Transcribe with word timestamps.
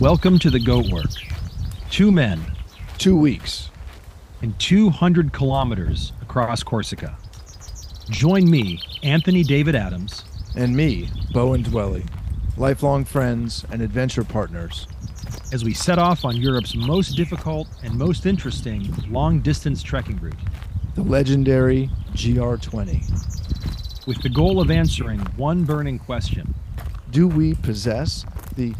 Welcome 0.00 0.38
to 0.40 0.50
the 0.50 0.58
Goat 0.60 0.88
Work. 0.90 1.10
Two 1.90 2.10
men 2.10 2.40
Two 2.98 3.16
weeks. 3.16 3.70
and 4.42 4.58
200 4.58 5.32
kilometers 5.32 6.12
across 6.22 6.62
Corsica. 6.62 7.16
Join 8.10 8.50
me, 8.50 8.80
Anthony 9.02 9.42
David 9.42 9.74
Adams, 9.74 10.24
And 10.56 10.76
me, 10.76 11.08
Bowen 11.32 11.62
Dwelly. 11.62 12.06
Lifelong 12.56 13.04
friends 13.04 13.64
and 13.70 13.80
adventure 13.82 14.24
partners. 14.24 14.86
as 15.52 15.64
we 15.64 15.72
set 15.74 15.98
off 15.98 16.24
on 16.24 16.36
Europe's 16.36 16.74
most 16.74 17.10
difficult 17.16 17.68
and 17.82 17.94
most 17.96 18.26
interesting 18.26 18.92
long 19.08 19.40
distance 19.40 19.82
trekking 19.82 20.18
route, 20.18 20.34
The 20.96 21.02
legendary 21.02 21.88
GR20. 22.14 24.06
with 24.06 24.20
the 24.22 24.28
goal 24.28 24.60
of 24.60 24.70
answering 24.70 25.20
one 25.36 25.64
burning 25.64 25.98
question 25.98 26.54
Do 27.10 27.28
we 27.28 27.54
possess 27.54 28.24
the 28.56 28.74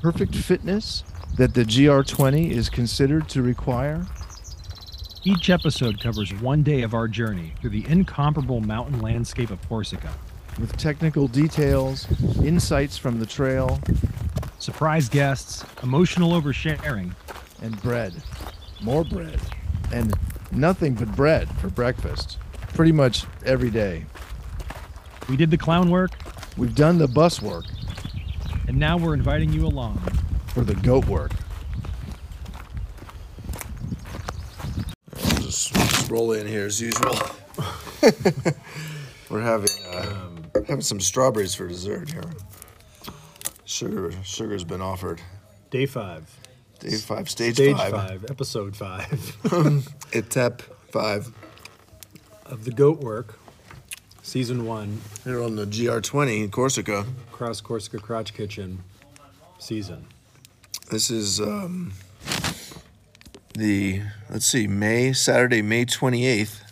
perfect 0.00 0.34
fitness 0.34 1.04
that 1.36 1.54
the 1.54 1.64
GR20 1.64 2.50
is 2.50 2.70
considered 2.70 3.28
to 3.28 3.42
require? 3.42 4.06
Each 5.24 5.50
episode 5.50 6.00
covers 6.00 6.32
one 6.34 6.62
day 6.62 6.82
of 6.82 6.94
our 6.94 7.06
journey 7.06 7.52
through 7.60 7.70
the 7.70 7.86
incomparable 7.86 8.60
mountain 8.60 9.00
landscape 9.00 9.50
of 9.50 9.66
Corsica. 9.68 10.12
With 10.58 10.76
technical 10.76 11.28
details, 11.28 12.06
insights 12.42 12.96
from 12.96 13.20
the 13.20 13.26
trail, 13.26 13.78
Surprise 14.60 15.08
guests, 15.08 15.64
emotional 15.82 16.38
oversharing, 16.38 17.12
and 17.62 17.80
bread. 17.80 18.12
More 18.82 19.04
bread. 19.04 19.40
And 19.90 20.12
nothing 20.52 20.94
but 20.94 21.16
bread 21.16 21.48
for 21.60 21.70
breakfast. 21.70 22.36
Pretty 22.74 22.92
much 22.92 23.24
every 23.46 23.70
day. 23.70 24.04
we 25.30 25.36
did 25.38 25.50
the 25.50 25.56
clown 25.56 25.90
work, 25.90 26.10
We've 26.58 26.74
done 26.74 26.98
the 26.98 27.08
bus 27.08 27.40
work 27.40 27.64
and 28.70 28.78
now 28.78 28.96
we're 28.96 29.14
inviting 29.14 29.52
you 29.52 29.66
along. 29.66 29.98
for 30.54 30.60
the 30.62 30.76
goat 30.76 31.04
work. 31.06 31.32
Just, 35.40 35.74
just 35.74 36.08
roll 36.08 36.30
in 36.30 36.46
here 36.46 36.66
as 36.66 36.80
usual. 36.80 37.16
We're 39.28 39.40
having 39.40 39.68
uh, 39.92 40.16
having 40.68 40.82
some 40.82 41.00
strawberries 41.00 41.52
for 41.56 41.66
dessert 41.66 42.10
here. 42.12 42.22
Sugar 43.64 44.12
sugar's 44.22 44.62
been 44.62 44.80
offered. 44.80 45.20
Day 45.70 45.86
five. 45.86 46.30
Day 46.78 46.90
five, 46.96 47.28
stage, 47.28 47.54
Stage 47.54 47.76
five. 47.76 47.90
five. 47.92 48.24
episode 48.30 48.76
five 48.76 49.08
Etep 50.12 50.60
five. 50.92 51.32
of 52.46 52.64
the 52.64 52.70
Goat 52.70 53.00
Work, 53.00 53.38
season 54.30 54.64
one, 54.64 55.00
Here 55.24 55.42
on 55.42 55.56
the 55.56 55.66
GR20 55.66 56.44
in 56.44 56.50
Corsica. 56.52 57.04
Cross 57.32 57.62
Corsica 57.62 57.98
Crotch 57.98 58.32
Kitchen 58.32 58.78
season. 59.58 60.06
This 60.88 61.10
is 61.10 61.40
um, 61.40 61.92
the 63.54 64.02
let's 64.30 64.46
see, 64.46 64.68
May 64.68 65.12
Saturday, 65.14 65.62
May 65.62 65.84
twenty 65.84 66.26
eighth. 66.26 66.62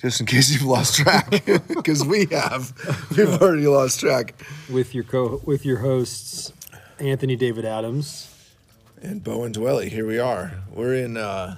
Just 0.00 0.20
in 0.20 0.26
case 0.26 0.50
you've 0.50 0.62
lost 0.62 0.96
track, 0.96 1.28
because 1.68 2.02
we 2.02 2.24
have, 2.30 2.72
we've 3.14 3.42
already 3.42 3.66
lost 3.66 4.00
track. 4.00 4.42
With 4.70 4.94
your 4.94 5.04
co 5.04 5.42
with 5.44 5.66
your 5.66 5.80
hosts, 5.80 6.50
Anthony 6.98 7.36
David 7.36 7.66
Adams. 7.66 8.34
And 9.02 9.22
Bowen 9.22 9.52
Dwelly, 9.52 9.88
here 9.88 10.06
we 10.06 10.18
are. 10.18 10.52
We're 10.72 10.94
in 10.94 11.18
uh, 11.18 11.56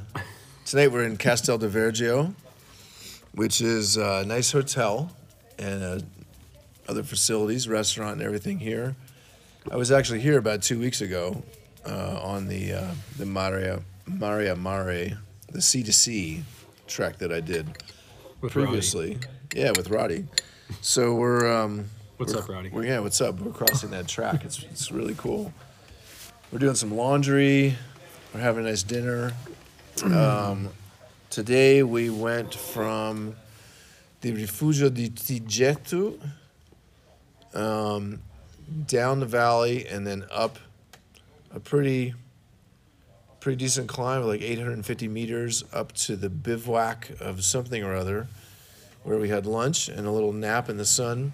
tonight. 0.64 0.90
We're 0.90 1.04
in 1.04 1.16
Castel 1.16 1.58
de 1.58 1.68
Vergio, 1.68 2.34
which 3.34 3.60
is 3.60 3.96
a 3.96 4.24
nice 4.26 4.52
hotel 4.52 5.10
and 5.58 5.82
uh, 5.82 5.98
other 6.88 7.02
facilities, 7.02 7.68
restaurant, 7.68 8.14
and 8.14 8.22
everything 8.22 8.58
here. 8.58 8.94
I 9.70 9.76
was 9.76 9.92
actually 9.92 10.20
here 10.20 10.38
about 10.38 10.62
two 10.62 10.78
weeks 10.78 11.00
ago 11.00 11.42
uh, 11.86 12.18
on 12.22 12.48
the 12.48 12.72
uh, 12.72 12.90
the 13.18 13.26
Maria 13.26 13.80
Mare 14.06 14.52
a 14.52 14.56
Mare, 14.56 15.18
the 15.50 15.62
sea 15.62 15.82
to 15.84 15.92
sea 15.92 16.42
trek 16.88 17.18
that 17.18 17.32
I 17.32 17.40
did 17.40 17.66
With 18.40 18.54
Roddy. 18.56 18.66
previously. 18.66 19.18
Yeah, 19.54 19.70
with 19.76 19.88
Roddy. 19.90 20.26
So 20.80 21.14
we're 21.14 21.50
um, 21.52 21.86
What's 22.16 22.32
we're- 22.32 22.42
up, 22.42 22.48
Roddy? 22.50 22.68
We're, 22.70 22.84
yeah, 22.86 22.98
what's 23.00 23.20
up? 23.20 23.38
We're 23.40 23.52
crossing 23.52 23.90
that 23.90 24.08
track. 24.08 24.44
It's 24.44 24.62
it's 24.64 24.90
really 24.90 25.14
cool. 25.16 25.52
We're 26.50 26.58
doing 26.58 26.74
some 26.74 26.94
laundry. 26.96 27.76
We're 28.34 28.40
having 28.40 28.66
a 28.66 28.68
nice 28.68 28.82
dinner. 28.82 29.32
Um, 30.04 30.70
today 31.32 31.82
we 31.82 32.10
went 32.10 32.54
from 32.54 33.34
the 34.20 34.32
Rifugio 34.32 34.92
di 34.92 35.08
Tighjettu 35.08 36.20
um, 37.54 38.20
down 38.86 39.18
the 39.18 39.26
valley 39.26 39.86
and 39.88 40.06
then 40.06 40.26
up 40.30 40.58
a 41.54 41.58
pretty 41.58 42.12
pretty 43.40 43.56
decent 43.56 43.88
climb, 43.88 44.22
like 44.24 44.42
850 44.42 45.08
meters 45.08 45.64
up 45.72 45.92
to 45.92 46.16
the 46.16 46.28
bivouac 46.28 47.10
of 47.18 47.42
something 47.42 47.82
or 47.82 47.94
other, 47.94 48.28
where 49.02 49.16
we 49.16 49.30
had 49.30 49.46
lunch 49.46 49.88
and 49.88 50.06
a 50.06 50.10
little 50.10 50.34
nap 50.34 50.68
in 50.68 50.76
the 50.76 50.84
sun. 50.84 51.32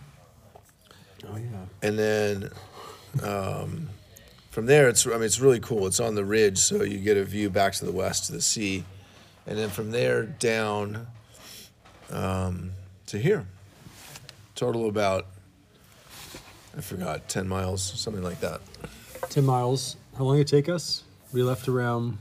Oh 1.28 1.36
yeah. 1.36 1.66
And 1.82 1.98
then 1.98 2.50
um, 3.20 3.88
from 4.50 4.66
there, 4.66 4.88
it's 4.88 5.09
I 5.09 5.10
mean 5.10 5.25
it's 5.25 5.41
really 5.41 5.60
cool. 5.60 5.88
It's 5.88 5.98
on 5.98 6.15
the 6.15 6.25
ridge, 6.25 6.59
so 6.59 6.84
you 6.84 6.98
get 6.98 7.16
a 7.16 7.25
view 7.25 7.50
back 7.50 7.72
to 7.75 7.84
the 7.84 7.92
west 7.92 8.26
to 8.26 8.32
the 8.32 8.41
sea, 8.41 8.84
and 9.48 9.59
then 9.59 9.70
from 9.70 9.91
there 9.91 10.25
down 10.25 11.06
um, 12.10 12.72
to 13.06 13.19
here. 13.19 13.47
Total 14.54 14.88
about 14.88 15.26
I 16.76 16.81
forgot 16.81 17.28
ten 17.28 17.48
miles, 17.48 17.82
something 17.82 18.22
like 18.22 18.41
that. 18.41 18.60
Ten 19.31 19.44
miles. 19.44 19.97
How 20.16 20.25
long 20.25 20.36
did 20.36 20.42
it 20.42 20.48
take 20.48 20.69
us? 20.69 21.03
We 21.32 21.42
left 21.42 21.69
around. 21.69 22.19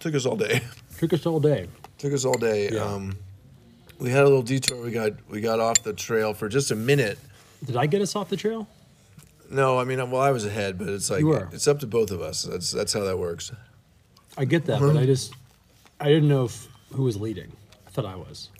Took 0.00 0.14
us 0.14 0.24
all 0.24 0.36
day. 0.36 0.62
Took 0.98 1.12
us 1.12 1.26
all 1.26 1.40
day. 1.40 1.68
Took 1.98 2.12
us 2.12 2.24
all 2.24 2.34
day. 2.34 2.70
Yeah. 2.72 2.84
Um, 2.84 3.16
we 3.98 4.10
had 4.10 4.22
a 4.22 4.24
little 4.24 4.42
detour. 4.42 4.82
We 4.82 4.90
got 4.90 5.12
we 5.28 5.40
got 5.40 5.58
off 5.60 5.82
the 5.82 5.92
trail 5.92 6.34
for 6.34 6.48
just 6.48 6.70
a 6.70 6.76
minute. 6.76 7.18
Did 7.64 7.76
I 7.76 7.86
get 7.86 8.00
us 8.00 8.14
off 8.16 8.28
the 8.28 8.36
trail? 8.36 8.68
No, 9.50 9.78
I 9.78 9.84
mean, 9.84 9.98
well, 10.10 10.22
I 10.22 10.30
was 10.30 10.46
ahead, 10.46 10.78
but 10.78 10.88
it's 10.88 11.10
like 11.10 11.20
You 11.20 11.26
were. 11.26 11.48
it's 11.52 11.68
up 11.68 11.78
to 11.80 11.86
both 11.86 12.10
of 12.10 12.20
us. 12.22 12.42
That's 12.44 12.70
that's 12.70 12.92
how 12.92 13.00
that 13.00 13.18
works. 13.18 13.52
I 14.36 14.44
get 14.44 14.64
that, 14.66 14.80
but 14.80 14.96
I 14.96 15.04
just 15.06 15.34
I 16.02 16.06
didn't 16.08 16.28
know 16.28 16.44
if, 16.44 16.68
who 16.92 17.04
was 17.04 17.16
leading. 17.20 17.52
I 17.86 17.90
thought 17.90 18.04
I 18.06 18.16
was. 18.16 18.50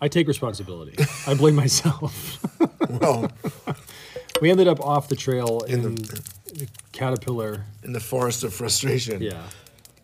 I 0.00 0.08
take 0.08 0.26
responsibility. 0.28 0.96
I 1.26 1.34
blame 1.34 1.54
myself. 1.54 2.40
Well, 3.00 3.32
we 4.42 4.50
ended 4.50 4.68
up 4.68 4.78
off 4.80 5.08
the 5.08 5.16
trail 5.16 5.60
in, 5.66 5.74
In 5.80 5.94
the, 5.94 6.20
the- 6.54 6.68
Caterpillar. 6.92 7.64
in 7.82 7.92
the 7.92 7.98
forest 8.00 8.44
of 8.44 8.52
frustration. 8.54 9.20
Yeah. 9.22 9.42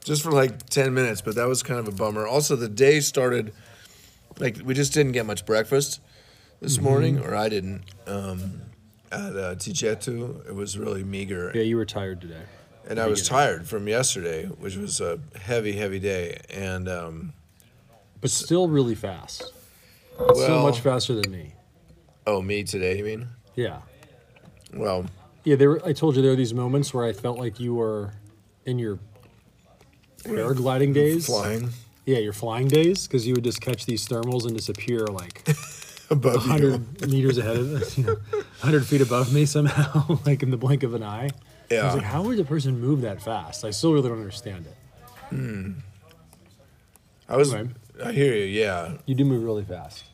just 0.03 0.23
for 0.23 0.33
like 0.33 0.69
10 0.71 0.93
minutes, 0.95 1.21
but 1.21 1.35
that 1.37 1.47
was 1.47 1.63
kind 1.63 1.79
of 1.79 1.87
a 1.87 1.93
bummer. 1.93 2.27
Also, 2.27 2.57
the 2.57 2.69
day 2.71 3.01
started 3.01 3.53
like 4.39 4.57
we 4.65 4.73
just 4.75 4.93
didn't 4.95 5.13
get 5.13 5.27
much 5.27 5.45
breakfast 5.47 6.01
this 6.61 6.77
Mm-hmm. 6.77 6.85
morning, 6.85 7.19
or 7.21 7.35
I 7.37 7.49
didn't. 7.51 7.83
Um, 8.07 8.63
at 9.13 9.37
uh, 9.37 9.55
Tighjettu, 9.57 10.47
it 10.49 10.55
was 10.55 10.79
really 10.79 11.05
meager, 11.05 11.53
Yeah, 11.55 11.63
you 11.63 11.77
were 11.77 11.85
tired 11.87 12.21
today. 12.23 12.43
And 12.89 12.99
I 13.01 13.07
was 13.07 13.27
tired 13.27 13.69
from 13.69 13.87
yesterday, 13.89 14.47
which 14.47 14.77
was 14.77 15.01
a 15.01 15.19
heavy, 15.41 15.73
heavy 15.73 15.99
day. 15.99 16.41
And 16.51 16.89
um, 16.89 17.33
But 18.21 18.31
still 18.31 18.69
really 18.69 18.95
fast. 18.95 19.43
so 20.19 20.33
well, 20.35 20.63
much 20.63 20.81
faster 20.81 21.15
than 21.15 21.31
me. 21.31 21.55
oh, 22.27 22.43
me 22.43 22.63
today, 22.65 22.99
you 22.99 23.05
mean? 23.05 23.29
Yeah. 23.55 23.81
Well, 24.75 25.07
Yeah, 25.45 25.57
there 25.57 25.85
I 25.87 25.93
told 25.93 26.17
you 26.17 26.23
there 26.23 26.31
were 26.33 26.37
these 26.37 26.55
moments 26.55 26.93
where 26.95 27.05
I 27.05 27.13
felt 27.13 27.39
like 27.39 27.59
you 27.61 27.75
were 27.75 28.13
in 28.67 28.79
your 28.79 28.99
paragliding 30.25 30.93
days. 30.95 31.27
flying 31.27 31.71
Yeah, 32.07 32.19
your 32.19 32.33
flying 32.33 32.69
days, 32.69 33.07
because 33.07 33.27
you 33.27 33.35
would 33.35 33.45
just 33.45 33.61
catch 33.61 33.87
these 33.87 34.07
thermals 34.07 34.47
and 34.47 34.57
disappear 34.57 35.07
like 35.07 35.47
above 36.11 36.37
100 36.47 37.09
meters 37.11 37.39
ahead 37.39 37.57
of 37.57 37.75
us, 37.83 37.99
you 37.99 38.05
know, 38.05 38.15
100 38.61 38.87
feet 38.87 39.01
above 39.01 39.33
me 39.33 39.47
somehow, 39.47 40.19
like 40.27 40.43
in 40.43 40.51
the 40.51 40.57
blink 40.57 40.83
of 40.83 40.95
an 40.95 41.03
eye. 41.03 41.31
I 41.71 41.75
was 41.75 41.83
Yeah. 41.83 41.93
like, 41.95 42.03
how 42.03 42.23
would 42.23 42.39
a 42.41 42.45
person 42.45 42.81
move 42.81 43.03
that 43.03 43.23
fast? 43.23 43.65
I 43.65 43.71
still 43.71 43.93
really 43.93 44.09
don't 44.09 44.19
understand 44.19 44.67
it. 44.67 44.77
I 47.29 47.37
was. 47.37 47.55
Anyway. 47.55 47.75
I 48.05 48.13
hear 48.13 48.35
you. 48.35 48.45
Yeah, 48.45 48.97
You 49.07 49.15
do 49.15 49.25
move 49.25 49.43
really 49.45 49.63
fast. 49.65 50.05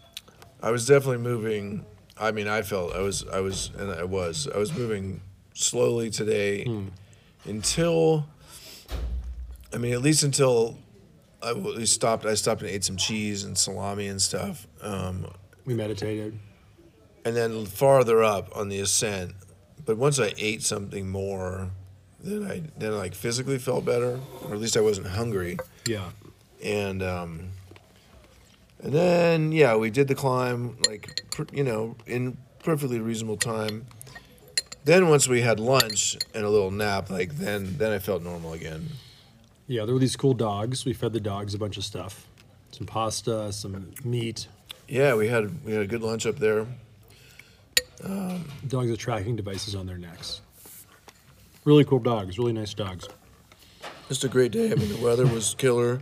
I 0.62 0.70
was 0.70 0.86
definitely 0.86 1.18
moving. 1.18 1.86
I 2.18 2.32
mean, 2.32 2.48
I 2.48 2.62
felt 2.62 2.94
I 2.94 3.00
was, 3.00 3.24
I 3.28 3.40
was, 3.40 3.70
and 3.78 3.90
I 3.92 4.04
was, 4.04 4.48
I 4.52 4.58
was 4.58 4.72
moving 4.76 5.20
slowly 5.54 6.10
today 6.10 6.66
until, 7.44 8.26
I 9.72 9.78
mean, 9.78 9.92
at 9.92 10.02
least 10.02 10.24
until 10.24 10.78
I 11.42 11.52
we 11.52 11.86
stopped. 11.86 12.26
I 12.26 12.34
stopped 12.34 12.62
and 12.62 12.70
ate 12.70 12.84
some 12.84 12.96
cheese 12.96 13.44
and 13.44 13.56
salami 13.56 14.08
and 14.08 14.20
stuff. 14.20 14.66
Um, 14.82 15.30
We 15.64 15.74
meditated. 15.74 16.38
and 17.24 17.36
then 17.36 17.64
farther 17.66 18.22
up 18.24 18.54
on 18.56 18.68
the 18.68 18.80
ascent, 18.80 19.32
but 19.86 19.96
once 19.96 20.18
I 20.18 20.34
ate 20.36 20.62
something 20.62 21.08
more, 21.08 21.70
then 22.22 22.44
I 22.50 22.62
then 22.76 22.92
I, 22.92 22.96
like 22.96 23.14
physically 23.14 23.58
felt 23.58 23.84
better, 23.84 24.20
or 24.44 24.54
at 24.54 24.60
least 24.60 24.76
I 24.76 24.80
wasn't 24.80 25.06
hungry. 25.06 25.58
Yeah. 25.86 26.10
and 26.62 27.02
um, 27.02 27.50
and 28.82 28.92
then 28.92 29.52
yeah, 29.52 29.76
we 29.76 29.90
did 29.90 30.08
the 30.08 30.14
climb 30.14 30.76
like 30.86 31.24
pr- 31.30 31.44
you 31.52 31.64
know 31.64 31.96
in 32.06 32.36
perfectly 32.62 33.00
reasonable 33.00 33.36
time. 33.36 33.86
Then 34.84 35.08
once 35.08 35.26
we 35.28 35.40
had 35.40 35.58
lunch 35.58 36.16
and 36.34 36.44
a 36.44 36.48
little 36.48 36.70
nap, 36.70 37.10
like 37.10 37.36
then 37.36 37.76
then 37.78 37.92
I 37.92 37.98
felt 37.98 38.22
normal 38.22 38.52
again. 38.52 38.88
Yeah, 39.68 39.84
there 39.84 39.94
were 39.94 40.00
these 40.00 40.16
cool 40.16 40.34
dogs. 40.34 40.84
We 40.84 40.92
fed 40.92 41.12
the 41.12 41.20
dogs 41.20 41.54
a 41.54 41.58
bunch 41.58 41.76
of 41.76 41.84
stuff, 41.84 42.26
some 42.70 42.86
pasta, 42.86 43.52
some 43.52 43.92
meat. 44.04 44.46
Yeah, 44.88 45.14
we 45.14 45.26
had 45.28 45.64
we 45.64 45.72
had 45.72 45.82
a 45.82 45.86
good 45.86 46.02
lunch 46.02 46.26
up 46.26 46.36
there. 46.36 46.66
Dogs 48.68 48.90
with 48.90 48.98
tracking 48.98 49.36
devices 49.36 49.74
on 49.74 49.86
their 49.86 49.98
necks. 49.98 50.40
Really 51.64 51.84
cool 51.84 51.98
dogs. 51.98 52.38
Really 52.38 52.52
nice 52.52 52.74
dogs. 52.74 53.08
Just 54.08 54.24
a 54.24 54.28
great 54.28 54.52
day. 54.52 54.70
I 54.70 54.74
mean, 54.76 54.88
the 54.88 55.02
weather 55.02 55.26
was 55.26 55.54
killer. 55.58 56.00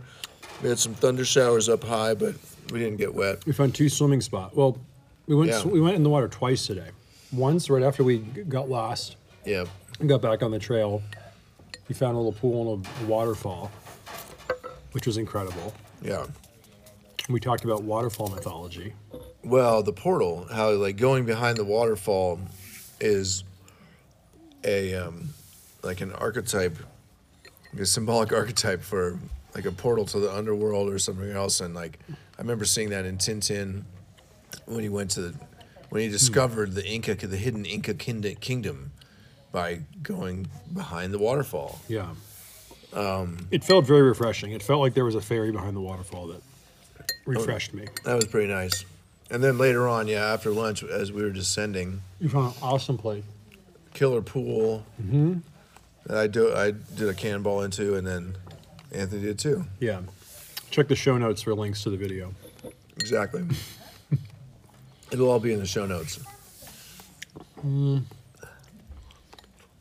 We 0.61 0.69
had 0.69 0.77
some 0.79 0.93
thunder 0.93 1.25
showers 1.25 1.69
up 1.69 1.83
high, 1.83 2.13
but 2.13 2.35
we 2.71 2.79
didn't 2.79 2.97
get 2.97 3.13
wet. 3.13 3.45
We 3.45 3.53
found 3.53 3.73
two 3.75 3.89
swimming 3.89 4.21
spots. 4.21 4.55
Well, 4.55 4.77
we 5.27 5.35
went 5.35 5.49
Yeah. 5.51 5.63
we 5.65 5.81
went 5.81 5.95
in 5.95 6.03
the 6.03 6.09
water 6.09 6.27
twice 6.27 6.67
today. 6.67 6.89
Once 7.33 7.69
right 7.69 7.83
after 7.83 8.03
we 8.03 8.19
got 8.19 8.69
lost 8.69 9.15
Yeah, 9.45 9.65
and 9.99 10.07
got 10.07 10.21
back 10.21 10.43
on 10.43 10.51
the 10.51 10.59
trail, 10.59 11.01
we 11.89 11.95
found 11.95 12.15
a 12.15 12.17
little 12.19 12.33
pool 12.33 12.75
and 12.75 12.87
a 13.01 13.05
waterfall, 13.05 13.71
which 14.91 15.07
was 15.07 15.17
incredible. 15.17 15.73
yeah. 16.01 16.25
We 17.27 17.39
talked 17.39 17.63
about 17.63 17.81
waterfall 17.81 18.27
mythology. 18.29 18.93
Well, 19.45 19.83
the 19.83 19.93
portal, 19.93 20.47
how 20.51 20.71
like 20.71 20.97
going 20.97 21.25
behind 21.25 21.57
the 21.57 21.65
waterfall 21.65 22.39
is 22.99 23.43
a 24.63 24.95
um, 24.95 25.29
like 25.83 26.01
an 26.01 26.11
archetype, 26.13 26.77
a 27.79 27.85
symbolic 27.85 28.33
archetype 28.41 28.81
for 28.81 29.19
like 29.53 29.65
a 29.65 29.71
portal 29.71 30.05
to 30.05 30.19
the 30.19 30.33
underworld 30.33 30.91
or 30.91 30.97
something 30.97 31.31
else. 31.31 31.61
And 31.61 31.75
like 31.75 31.99
I 32.09 32.41
remember 32.41 32.65
seeing 32.65 32.89
that 32.89 33.05
in 33.05 33.17
Tintin 33.17 33.83
when 34.65 34.81
he 34.81 34.89
went 34.89 35.11
to 35.11 35.21
the, 35.21 35.35
when 35.89 36.01
he 36.01 36.09
discovered 36.09 36.73
the 36.73 36.85
Inca, 36.85 37.15
the 37.15 37.37
hidden 37.37 37.65
Inca 37.65 37.93
kingdom, 37.93 38.91
by 39.51 39.81
going 40.01 40.47
behind 40.73 41.13
the 41.13 41.19
waterfall. 41.19 41.79
Yeah. 41.87 42.09
it 43.51 43.63
felt 43.63 43.85
very 43.85 44.01
refreshing. 44.01 44.51
It 44.51 44.63
felt 44.63 44.81
like 44.81 44.93
there 44.93 45.05
was 45.05 45.15
a 45.15 45.21
fairy 45.21 45.51
behind 45.51 45.75
the 45.75 45.81
waterfall 45.81 46.27
that 46.27 46.41
refreshed 47.25 47.73
me. 47.73 47.85
That 48.03 48.15
was 48.15 48.25
pretty 48.25 48.51
nice. 48.51 48.85
And 49.29 49.43
then 49.43 49.57
later 49.57 49.87
on, 49.87 50.07
yeah, 50.07 50.33
after 50.33 50.51
lunch, 50.51 50.83
as 50.83 51.11
we 51.11 51.23
were 51.23 51.31
descending, 51.31 52.01
You 52.19 52.29
found 52.29 52.55
an 52.55 52.61
awesome 52.61 52.97
place. 52.97 53.23
killer 53.93 54.21
pool 54.21 54.85
mm-hmm. 55.01 55.39
that 56.05 56.17
I 56.17 56.27
do 56.27 56.53
I 56.53 56.71
did 56.71 57.09
a 57.09 57.13
cannonball 57.13 57.61
into, 57.61 57.95
and 57.95 58.05
then 58.05 58.37
Anthony 58.91 59.23
did 59.23 59.39
too. 59.39 59.65
Yeah. 59.79 60.01
Check 60.69 60.87
the 60.87 60.95
show 60.95 61.17
notes 61.17 61.41
for 61.41 61.53
links 61.55 61.83
to 61.83 61.89
the 61.89 61.97
video. 61.97 62.33
Exactly. 62.97 63.45
It'll 65.11 65.29
all 65.29 65.39
be 65.39 65.53
in 65.53 65.59
the 65.59 65.65
show 65.65 65.85
notes. 65.85 66.19
Mm. 67.65 68.03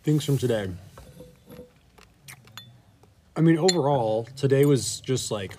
Things 0.05 0.25
from 0.25 0.39
today. 0.39 0.71
I 3.37 3.41
mean, 3.41 3.59
overall, 3.59 4.29
today 4.37 4.65
was 4.65 5.01
just 5.01 5.31
like 5.31 5.55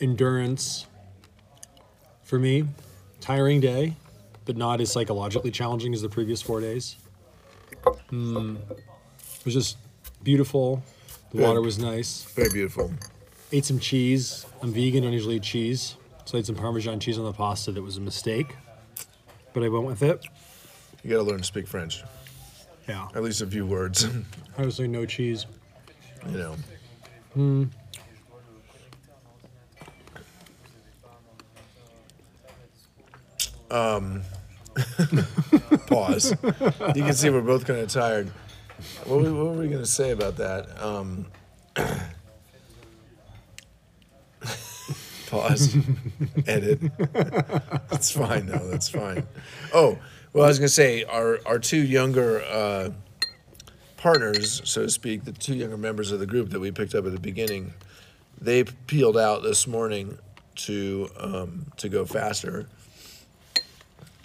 endurance 0.00 0.86
for 2.28 2.38
me. 2.38 2.64
Tiring 3.20 3.58
day, 3.60 3.94
but 4.44 4.56
not 4.56 4.80
as 4.80 4.92
psychologically 4.92 5.50
challenging 5.50 5.92
as 5.92 6.02
the 6.02 6.08
previous 6.08 6.40
four 6.40 6.60
days. 6.60 6.96
Mm, 8.12 8.58
it 8.70 9.44
was 9.44 9.54
just 9.54 9.76
beautiful. 10.22 10.82
The 11.32 11.42
water 11.42 11.60
was 11.60 11.78
nice. 11.78 12.22
Very 12.34 12.50
beautiful. 12.50 12.92
Ate 13.50 13.64
some 13.64 13.78
cheese. 13.80 14.46
I'm 14.62 14.72
vegan, 14.72 15.02
don't 15.02 15.12
usually 15.12 15.36
eat 15.36 15.42
cheese. 15.42 15.96
So 16.26 16.36
I 16.36 16.40
ate 16.40 16.46
some 16.46 16.54
Parmesan 16.54 17.00
cheese 17.00 17.18
on 17.18 17.24
the 17.24 17.32
pasta 17.32 17.72
that 17.72 17.82
was 17.82 17.96
a 17.96 18.00
mistake. 18.00 18.54
But 19.54 19.62
I 19.64 19.68
went 19.68 19.86
with 19.86 20.02
it. 20.02 20.24
You 21.02 21.10
got 21.10 21.16
to 21.16 21.22
learn 21.22 21.38
to 21.38 21.44
speak 21.44 21.66
French, 21.66 22.02
Yeah. 22.88 23.08
at 23.14 23.22
least 23.22 23.40
a 23.40 23.46
few 23.46 23.66
words. 23.66 24.06
I 24.58 24.62
was 24.62 24.78
like, 24.78 24.90
no 24.90 25.06
cheese. 25.06 25.46
you 26.30 26.36
know. 26.38 27.68
Um. 33.70 34.22
Pause. 35.86 36.36
You 36.94 37.02
can 37.02 37.14
see 37.14 37.30
we're 37.30 37.40
both 37.40 37.66
kind 37.66 37.80
of 37.80 37.88
tired. 37.88 38.30
What 39.04 39.22
were, 39.22 39.34
what 39.34 39.46
were 39.46 39.62
we 39.62 39.68
going 39.68 39.82
to 39.82 39.86
say 39.86 40.10
about 40.10 40.36
that? 40.36 40.80
Um, 40.80 41.26
pause. 45.26 45.76
Edit. 46.46 46.80
That's 47.90 48.12
fine 48.12 48.46
though. 48.46 48.68
That's 48.68 48.88
fine. 48.88 49.26
Oh, 49.74 49.98
well, 50.32 50.44
I 50.44 50.48
was 50.48 50.58
going 50.58 50.68
to 50.68 50.74
say 50.74 51.04
our 51.04 51.40
our 51.44 51.58
two 51.58 51.82
younger 51.82 52.42
uh, 52.42 52.90
partners, 53.96 54.62
so 54.64 54.82
to 54.82 54.90
speak, 54.90 55.24
the 55.24 55.32
two 55.32 55.56
younger 55.56 55.76
members 55.76 56.12
of 56.12 56.20
the 56.20 56.26
group 56.26 56.50
that 56.50 56.60
we 56.60 56.70
picked 56.70 56.94
up 56.94 57.04
at 57.04 57.12
the 57.12 57.20
beginning, 57.20 57.74
they 58.40 58.62
peeled 58.62 59.16
out 59.16 59.42
this 59.42 59.66
morning 59.66 60.18
to 60.54 61.08
um, 61.18 61.66
to 61.78 61.88
go 61.88 62.04
faster, 62.04 62.68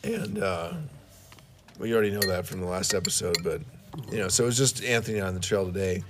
and 0.04 0.40
uh, 0.42 0.74
we 1.80 1.94
already 1.94 2.12
know 2.12 2.22
that 2.22 2.46
from 2.46 2.60
the 2.62 2.68
last 2.68 2.94
episode. 2.94 3.38
But 3.44 3.62
you 4.12 4.18
know, 4.18 4.28
so 4.28 4.44
it 4.44 4.48
was 4.48 4.58
just 4.58 4.84
Anthony 4.84 5.22
on 5.22 5.34
the 5.34 5.40
trail 5.40 5.66
today, 5.66 6.04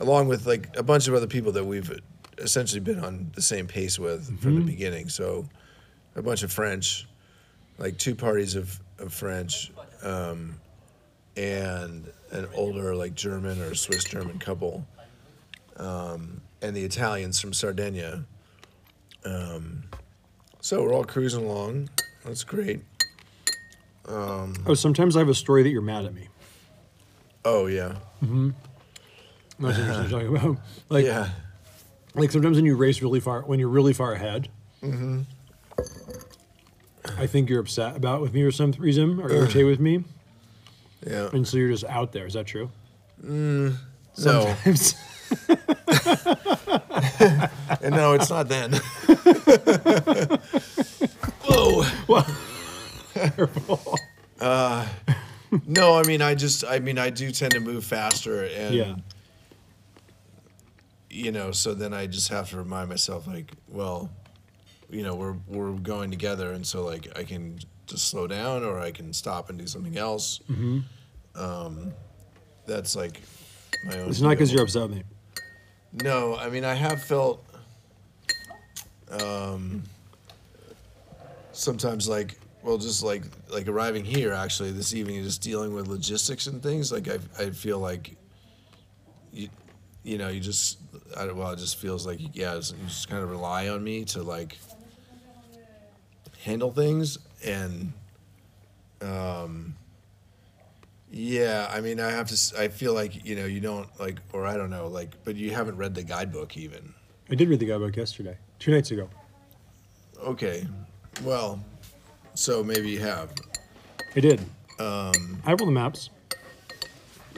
along 0.00 0.28
with 0.28 0.46
like 0.46 0.76
a 0.76 0.82
bunch 0.82 1.08
of 1.08 1.14
other 1.14 1.26
people 1.26 1.52
that 1.52 1.64
we've 1.64 2.00
essentially 2.38 2.80
been 2.80 3.00
on 3.00 3.30
the 3.34 3.42
same 3.42 3.66
pace 3.66 3.98
with 3.98 4.40
from 4.40 4.54
the 4.56 4.60
beginning. 4.62 5.08
So 5.08 5.46
a 6.16 6.22
bunch 6.22 6.42
of 6.42 6.52
French, 6.52 7.06
like 7.78 7.98
two 7.98 8.14
parties 8.14 8.54
of, 8.56 8.80
of 8.98 9.12
French. 9.12 9.70
Um, 10.02 10.58
and 11.36 12.10
an 12.32 12.46
older 12.54 12.94
like 12.94 13.14
German 13.14 13.60
or 13.62 13.74
Swiss 13.74 14.04
German 14.04 14.38
couple, 14.38 14.86
um, 15.76 16.40
and 16.60 16.76
the 16.76 16.84
Italians 16.84 17.40
from 17.40 17.52
Sardinia. 17.52 18.24
Um, 19.24 19.84
so 20.60 20.82
we're 20.82 20.92
all 20.92 21.04
cruising 21.04 21.44
along. 21.44 21.88
That's 22.24 22.44
great. 22.44 22.82
Um, 24.08 24.54
oh, 24.66 24.74
sometimes 24.74 25.16
I 25.16 25.20
have 25.20 25.28
a 25.28 25.34
story 25.34 25.62
that 25.62 25.70
you're 25.70 25.82
mad 25.82 26.04
at 26.04 26.14
me. 26.14 26.28
Oh 27.44 27.66
yeah, 27.66 27.96
mm-hmm. 28.22 28.50
That's 29.58 29.78
interesting 29.78 30.04
to 30.04 30.10
talk 30.10 30.42
about. 30.42 30.56
Like, 30.88 31.04
yeah, 31.04 31.28
like 32.14 32.32
sometimes 32.32 32.56
when 32.56 32.64
you 32.64 32.74
race 32.74 33.00
really 33.00 33.20
far, 33.20 33.42
when 33.42 33.60
you're 33.60 33.68
really 33.68 33.92
far 33.92 34.12
ahead, 34.12 34.48
mm-hmm. 34.82 35.20
I 37.16 37.26
think 37.28 37.48
you're 37.48 37.60
upset 37.60 37.96
about 37.96 38.20
with 38.20 38.34
me 38.34 38.44
for 38.44 38.50
some 38.50 38.72
reason 38.72 39.20
or 39.20 39.30
irritated 39.30 39.66
with 39.66 39.78
me, 39.78 40.02
yeah. 41.06 41.30
and 41.32 41.46
so 41.46 41.58
you're 41.58 41.70
just 41.70 41.84
out 41.84 42.10
there. 42.12 42.26
Is 42.26 42.34
that 42.34 42.46
true? 42.46 42.70
Mm, 43.24 43.76
no, 44.18 44.56
Sometimes. 44.64 44.94
and 47.80 47.94
no, 47.94 48.14
it's 48.14 48.30
not 48.30 48.48
then. 48.48 48.72
Whoa. 51.46 52.24
Uh, 54.40 54.88
no, 55.66 55.98
I 55.98 56.02
mean, 56.04 56.22
I 56.22 56.34
just, 56.34 56.64
I 56.64 56.78
mean, 56.78 56.98
I 56.98 57.10
do 57.10 57.30
tend 57.30 57.52
to 57.52 57.60
move 57.60 57.84
faster, 57.84 58.44
and 58.44 58.74
yeah. 58.74 58.94
you 61.10 61.30
know, 61.30 61.50
so 61.50 61.74
then 61.74 61.92
I 61.92 62.06
just 62.06 62.28
have 62.28 62.48
to 62.50 62.56
remind 62.56 62.88
myself, 62.88 63.26
like, 63.26 63.52
well, 63.68 64.08
you 64.88 65.02
know, 65.02 65.14
we're 65.14 65.36
we're 65.46 65.72
going 65.72 66.10
together, 66.10 66.52
and 66.52 66.66
so 66.66 66.84
like 66.84 67.08
I 67.16 67.24
can 67.24 67.58
just 67.86 68.08
slow 68.08 68.26
down, 68.26 68.64
or 68.64 68.80
I 68.80 68.90
can 68.90 69.12
stop 69.12 69.50
and 69.50 69.58
do 69.58 69.66
something 69.66 69.98
else. 69.98 70.40
Mm-hmm. 70.50 70.80
Um, 71.34 71.92
that's 72.66 72.96
like 72.96 73.20
my 73.84 73.98
own. 73.98 74.08
It's 74.08 74.20
not 74.20 74.30
because 74.30 74.52
you're 74.52 74.62
upset 74.62 74.88
with 74.88 74.98
me. 74.98 75.04
No, 75.92 76.36
I 76.36 76.48
mean 76.50 76.64
I 76.64 76.74
have 76.74 77.02
felt 77.02 77.44
um, 79.10 79.82
sometimes 81.52 82.08
like 82.08 82.39
well 82.62 82.78
just 82.78 83.02
like 83.02 83.22
like 83.48 83.66
arriving 83.68 84.04
here 84.04 84.32
actually 84.32 84.70
this 84.72 84.94
evening 84.94 85.22
just 85.22 85.42
dealing 85.42 85.72
with 85.74 85.86
logistics 85.88 86.46
and 86.46 86.62
things 86.62 86.92
like 86.92 87.08
I 87.08 87.18
I 87.38 87.50
feel 87.50 87.78
like 87.78 88.16
you 89.32 89.48
you 90.02 90.18
know 90.18 90.28
you 90.28 90.40
just 90.40 90.78
I 91.16 91.26
well 91.26 91.50
it 91.50 91.58
just 91.58 91.76
feels 91.76 92.06
like 92.06 92.20
yeah 92.34 92.50
it's- 92.50 92.72
you 92.72 92.86
just 92.86 93.08
kind 93.08 93.22
of 93.22 93.30
rely 93.30 93.68
on 93.68 93.82
me 93.82 94.04
to 94.06 94.22
like 94.22 94.58
handle 96.44 96.70
things 96.72 97.18
and 97.44 97.92
um 99.02 99.74
yeah, 101.12 101.68
I 101.68 101.80
mean, 101.80 101.98
I 101.98 102.12
have 102.12 102.28
to. 102.28 102.60
I 102.60 102.68
feel 102.68 102.94
like 102.94 103.24
you 103.26 103.34
know, 103.34 103.44
you 103.44 103.58
don't 103.58 103.88
like, 103.98 104.20
or 104.32 104.46
I 104.46 104.56
don't 104.56 104.70
know, 104.70 104.86
like, 104.86 105.10
but 105.24 105.34
you 105.34 105.50
haven't 105.50 105.76
read 105.76 105.92
the 105.92 106.04
guidebook 106.04 106.56
even. 106.56 106.94
I 107.28 107.34
did 107.34 107.48
read 107.48 107.58
the 107.58 107.66
guidebook 107.66 107.96
yesterday, 107.96 108.38
two 108.60 108.70
nights 108.70 108.92
ago. 108.92 109.08
Okay, 110.20 110.68
well, 111.24 111.58
so 112.40 112.64
maybe 112.64 112.88
you 112.88 113.00
have. 113.00 113.32
I 114.16 114.20
did. 114.20 114.40
Um, 114.78 115.42
I 115.44 115.50
have 115.50 115.60
all 115.60 115.66
the 115.66 115.72
maps. 115.72 116.08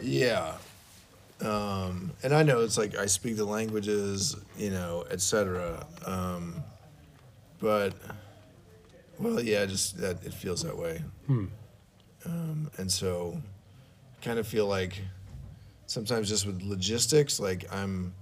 Yeah, 0.01 0.55
um, 1.41 2.13
and 2.23 2.33
I 2.33 2.45
know 2.45 2.61
it's 2.61 2.79
like 2.79 2.97
I 2.97 3.07
speak 3.07 3.37
the 3.37 3.45
languages, 3.45 4.37
you 4.57 4.71
know, 4.71 5.05
etc. 5.11 5.85
Um, 6.07 6.63
but, 7.61 7.95
well, 9.19 9.41
yeah, 9.43 9.67
just 9.67 9.99
that 9.99 10.25
it 10.25 10.33
feels 10.33 10.63
that 10.63 10.77
way. 10.77 11.03
Um, 12.25 12.71
and 12.79 12.91
so, 12.91 13.41
kind 14.23 14.39
of 14.39 14.47
feel 14.47 14.67
like 14.67 15.01
sometimes 15.87 16.29
just 16.29 16.47
with 16.47 16.63
logistics, 16.63 17.41
like 17.41 17.73
I'm, 17.73 18.15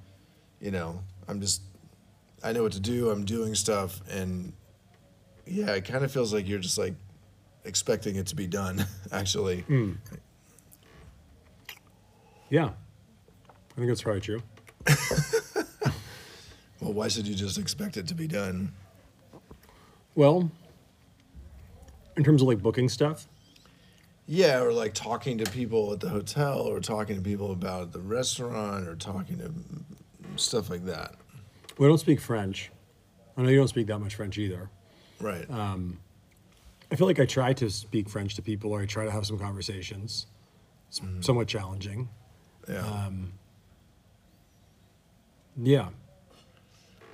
you 0.60 0.70
know, 0.70 1.02
I'm 1.28 1.40
just, 1.40 1.60
I 2.42 2.52
know 2.52 2.62
what 2.62 2.72
to 2.72 2.80
do. 2.80 3.10
I'm 3.10 3.24
doing 3.24 3.54
stuff, 3.54 4.00
and 4.10 4.54
yeah, 5.50 5.72
it 5.74 5.84
kind 5.84 6.04
of 6.04 6.12
feels 6.12 6.32
like 6.32 6.48
you're 6.48 6.58
just 6.60 6.78
like 6.78 6.94
expecting 7.64 8.16
it 8.16 8.26
to 8.28 8.36
be 8.36 8.46
done. 8.46 8.86
Actually, 9.12 9.60
hmm. 9.62 9.92
Yeah. 12.48 12.70
I 13.48 13.74
think 13.76 13.88
that's 13.88 14.02
probably 14.02 14.20
true. 14.20 14.42
well, 16.80 16.92
why 16.92 17.08
should 17.08 17.26
you 17.26 17.34
just 17.34 17.58
expect 17.58 17.96
it 17.96 18.06
to 18.08 18.14
be 18.14 18.26
done? 18.26 18.72
Well, 20.14 20.50
in 22.16 22.24
terms 22.24 22.42
of 22.42 22.48
like 22.48 22.60
booking 22.60 22.88
stuff, 22.88 23.26
Yeah, 24.26 24.60
or 24.60 24.72
like 24.72 24.94
talking 24.94 25.38
to 25.38 25.50
people 25.50 25.92
at 25.92 26.00
the 26.00 26.08
hotel, 26.08 26.60
or 26.60 26.80
talking 26.80 27.16
to 27.16 27.22
people 27.22 27.52
about 27.52 27.92
the 27.92 28.00
restaurant, 28.00 28.88
or 28.88 28.96
talking 28.96 29.38
to 29.38 29.52
stuff 30.36 30.68
like 30.70 30.84
that. 30.86 31.14
we 31.78 31.86
don't 31.86 31.98
speak 31.98 32.20
French. 32.20 32.70
I 33.36 33.42
know 33.42 33.48
you 33.48 33.56
don't 33.58 33.68
speak 33.68 33.86
that 33.86 33.98
much 34.00 34.16
French 34.16 34.36
either. 34.38 34.68
Right. 35.20 35.48
Um, 35.50 35.98
I 36.90 36.96
feel 36.96 37.06
like 37.06 37.20
I 37.20 37.26
try 37.26 37.52
to 37.54 37.70
speak 37.70 38.08
French 38.08 38.34
to 38.36 38.42
people 38.42 38.72
or 38.72 38.80
I 38.80 38.86
try 38.86 39.04
to 39.04 39.10
have 39.10 39.26
some 39.26 39.38
conversations. 39.38 40.26
It's 40.88 41.00
mm-hmm. 41.00 41.20
somewhat 41.20 41.46
challenging. 41.46 42.08
yeah. 42.68 42.78
Um, 42.78 43.32
yeah. 45.56 45.88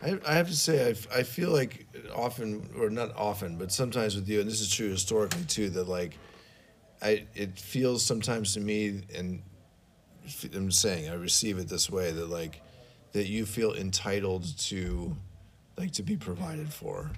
I, 0.02 0.18
I 0.26 0.34
have 0.34 0.48
to 0.48 0.56
say, 0.56 0.90
I, 0.90 1.18
I 1.18 1.22
feel 1.22 1.50
like 1.50 1.86
often, 2.14 2.70
or 2.78 2.90
not 2.90 3.16
often, 3.16 3.56
but 3.56 3.72
sometimes 3.72 4.14
with 4.14 4.28
you, 4.28 4.40
and 4.40 4.48
this 4.48 4.60
is 4.60 4.70
true 4.70 4.90
historically 4.90 5.44
too, 5.44 5.70
that 5.70 5.88
like, 5.88 6.16
I 7.02 7.26
it 7.34 7.58
feels 7.58 8.04
sometimes 8.04 8.54
to 8.54 8.60
me, 8.60 9.02
and 9.14 9.42
I'm 10.54 10.70
saying 10.70 11.10
I 11.10 11.14
receive 11.14 11.58
it 11.58 11.68
this 11.68 11.90
way 11.90 12.10
that 12.12 12.30
like, 12.30 12.62
that 13.12 13.26
you 13.26 13.46
feel 13.46 13.74
entitled 13.74 14.56
to, 14.58 15.16
like, 15.76 15.92
to 15.92 16.02
be 16.02 16.16
provided 16.16 16.72
for. 16.72 17.10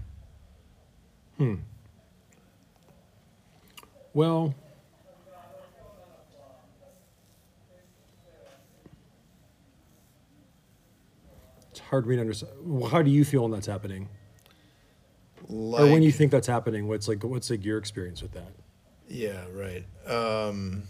Well, 4.15 4.55
it's 11.71 11.81
hard 11.81 12.05
for 12.05 12.11
me 12.11 12.17
to 12.17 12.21
understand. 12.23 12.53
Well, 12.63 12.91
how 12.91 13.03
do 13.03 13.11
you 13.11 13.25
feel 13.25 13.43
when 13.43 13.53
that's 13.53 13.67
happening? 13.67 14.09
Like, 15.49 15.83
or 15.83 15.93
when 15.93 16.03
you 16.03 16.13
think 16.13 16.31
that's 16.31 16.47
happening, 16.47 16.89
what's 16.89 17.09
like 17.09 17.23
what's 17.25 17.49
like 17.51 17.65
your 17.65 17.79
experience 17.79 18.21
with 18.23 18.33
that? 18.33 18.53
Yeah, 19.09 19.45
right. 19.55 19.85
Um, 20.07 20.83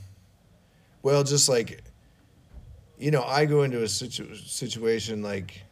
well, 1.03 1.23
just 1.23 1.49
like, 1.49 1.83
you 2.99 3.11
know, 3.11 3.23
I 3.23 3.45
go 3.45 3.63
into 3.63 3.83
a 3.83 3.89
situ- 3.89 4.35
situation 4.35 5.23
like 5.23 5.63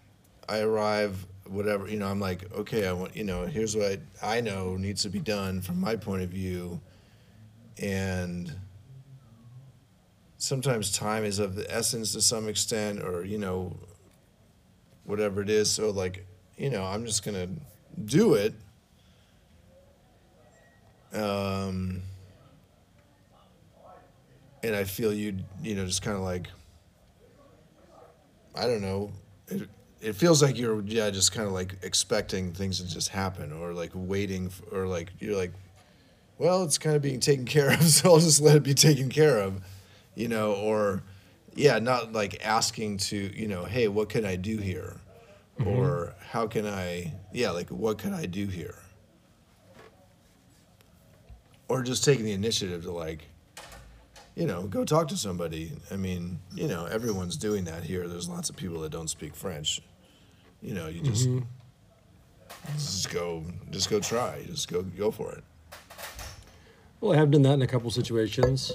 I 0.48 0.60
arrive, 0.60 1.26
whatever, 1.48 1.88
you 1.88 1.98
know, 1.98 2.08
I'm 2.08 2.20
like, 2.20 2.52
okay, 2.52 2.86
I 2.86 2.92
want, 2.92 3.16
you 3.16 3.24
know, 3.24 3.46
here's 3.46 3.76
what 3.76 3.98
I, 4.22 4.36
I 4.36 4.40
know 4.40 4.76
needs 4.76 5.02
to 5.02 5.08
be 5.08 5.20
done 5.20 5.60
from 5.60 5.80
my 5.80 5.96
point 5.96 6.22
of 6.22 6.30
view. 6.30 6.80
And 7.78 8.54
sometimes 10.38 10.92
time 10.92 11.24
is 11.24 11.38
of 11.38 11.54
the 11.54 11.70
essence 11.72 12.12
to 12.12 12.20
some 12.20 12.48
extent, 12.48 13.02
or, 13.02 13.24
you 13.24 13.38
know, 13.38 13.76
whatever 15.04 15.40
it 15.42 15.50
is. 15.50 15.70
So, 15.70 15.90
like, 15.90 16.26
you 16.56 16.70
know, 16.70 16.84
I'm 16.84 17.04
just 17.04 17.22
to 17.36 17.48
do 18.04 18.34
it. 18.34 18.54
Um, 21.12 22.02
and 24.62 24.74
I 24.74 24.84
feel 24.84 25.12
you, 25.12 25.38
you 25.62 25.74
know, 25.74 25.86
just 25.86 26.02
kind 26.02 26.16
of 26.16 26.22
like, 26.22 26.48
I 28.54 28.66
don't 28.66 28.80
know, 28.80 29.12
it, 29.48 29.68
it 30.06 30.14
feels 30.14 30.40
like 30.40 30.56
you're, 30.56 30.80
yeah, 30.82 31.10
just 31.10 31.32
kind 31.32 31.48
of 31.48 31.52
like 31.52 31.78
expecting 31.82 32.52
things 32.52 32.78
to 32.78 32.86
just 32.86 33.08
happen 33.08 33.52
or 33.52 33.72
like 33.72 33.90
waiting, 33.92 34.46
f 34.46 34.62
or 34.70 34.86
like, 34.86 35.10
you're 35.18 35.36
like, 35.36 35.50
well, 36.38 36.62
it's 36.62 36.78
kind 36.78 36.94
of 36.94 37.02
being 37.02 37.18
taken 37.18 37.44
care 37.56 37.72
of, 37.72 37.82
so 37.82 38.12
I'll 38.12 38.20
just 38.20 38.40
let 38.40 38.54
it 38.54 38.62
be 38.62 38.72
taken 38.72 39.08
care 39.08 39.40
of, 39.40 39.60
you 40.14 40.28
know, 40.28 40.52
or, 40.52 41.02
yeah, 41.56 41.80
not 41.80 42.12
like 42.12 42.46
asking 42.46 42.98
to, 42.98 43.16
you 43.16 43.48
know, 43.48 43.64
hey, 43.64 43.88
what 43.88 44.08
can 44.08 44.24
I 44.24 44.36
do 44.36 44.58
here? 44.58 44.96
Mm-hmm. 45.58 45.70
Or 45.70 46.14
how 46.30 46.46
can 46.46 46.66
I, 46.66 47.12
yeah, 47.32 47.50
like, 47.50 47.70
what 47.70 47.98
can 47.98 48.14
I 48.14 48.26
do 48.26 48.46
here? 48.46 48.76
Or 51.66 51.82
just 51.82 52.04
taking 52.04 52.24
the 52.24 52.32
initiative 52.32 52.84
to, 52.84 52.92
like, 52.92 53.26
you 54.36 54.46
know, 54.46 54.68
go 54.68 54.84
talk 54.84 55.08
to 55.08 55.16
somebody. 55.16 55.72
I 55.90 55.96
mean, 55.96 56.38
you 56.54 56.68
know, 56.68 56.84
everyone's 56.84 57.36
doing 57.36 57.64
that 57.64 57.82
here. 57.82 58.06
There's 58.06 58.28
lots 58.28 58.50
of 58.50 58.54
people 58.54 58.82
that 58.82 58.92
don't 58.92 59.08
speak 59.08 59.34
French. 59.34 59.80
You 60.62 60.74
know, 60.74 60.88
you 60.88 61.00
just 61.00 61.28
mm-hmm. 61.28 61.44
just 62.74 63.10
go 63.10 63.44
just 63.70 63.90
go 63.90 64.00
try. 64.00 64.44
Just 64.46 64.70
go 64.70 64.82
go 64.82 65.10
for 65.10 65.32
it. 65.32 65.44
Well, 67.00 67.12
I 67.12 67.16
have 67.16 67.30
done 67.30 67.42
that 67.42 67.54
in 67.54 67.62
a 67.62 67.66
couple 67.66 67.90
situations. 67.90 68.72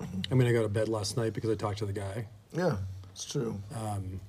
Mm-hmm. 0.00 0.20
I 0.30 0.34
mean, 0.34 0.48
I 0.48 0.52
got 0.52 0.62
to 0.62 0.68
bed 0.68 0.88
last 0.88 1.16
night 1.16 1.32
because 1.32 1.50
I 1.50 1.54
talked 1.54 1.78
to 1.78 1.86
the 1.86 1.92
guy. 1.92 2.26
Yeah, 2.52 2.76
it's 3.12 3.24
true. 3.24 3.60
Um, 3.76 4.20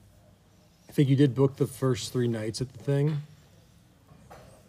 I 0.90 0.92
think 0.92 1.10
you 1.10 1.16
did 1.16 1.34
book 1.34 1.56
the 1.56 1.68
first 1.68 2.12
three 2.12 2.28
nights 2.28 2.60
at 2.60 2.72
the 2.74 2.80
thing. 2.80 3.22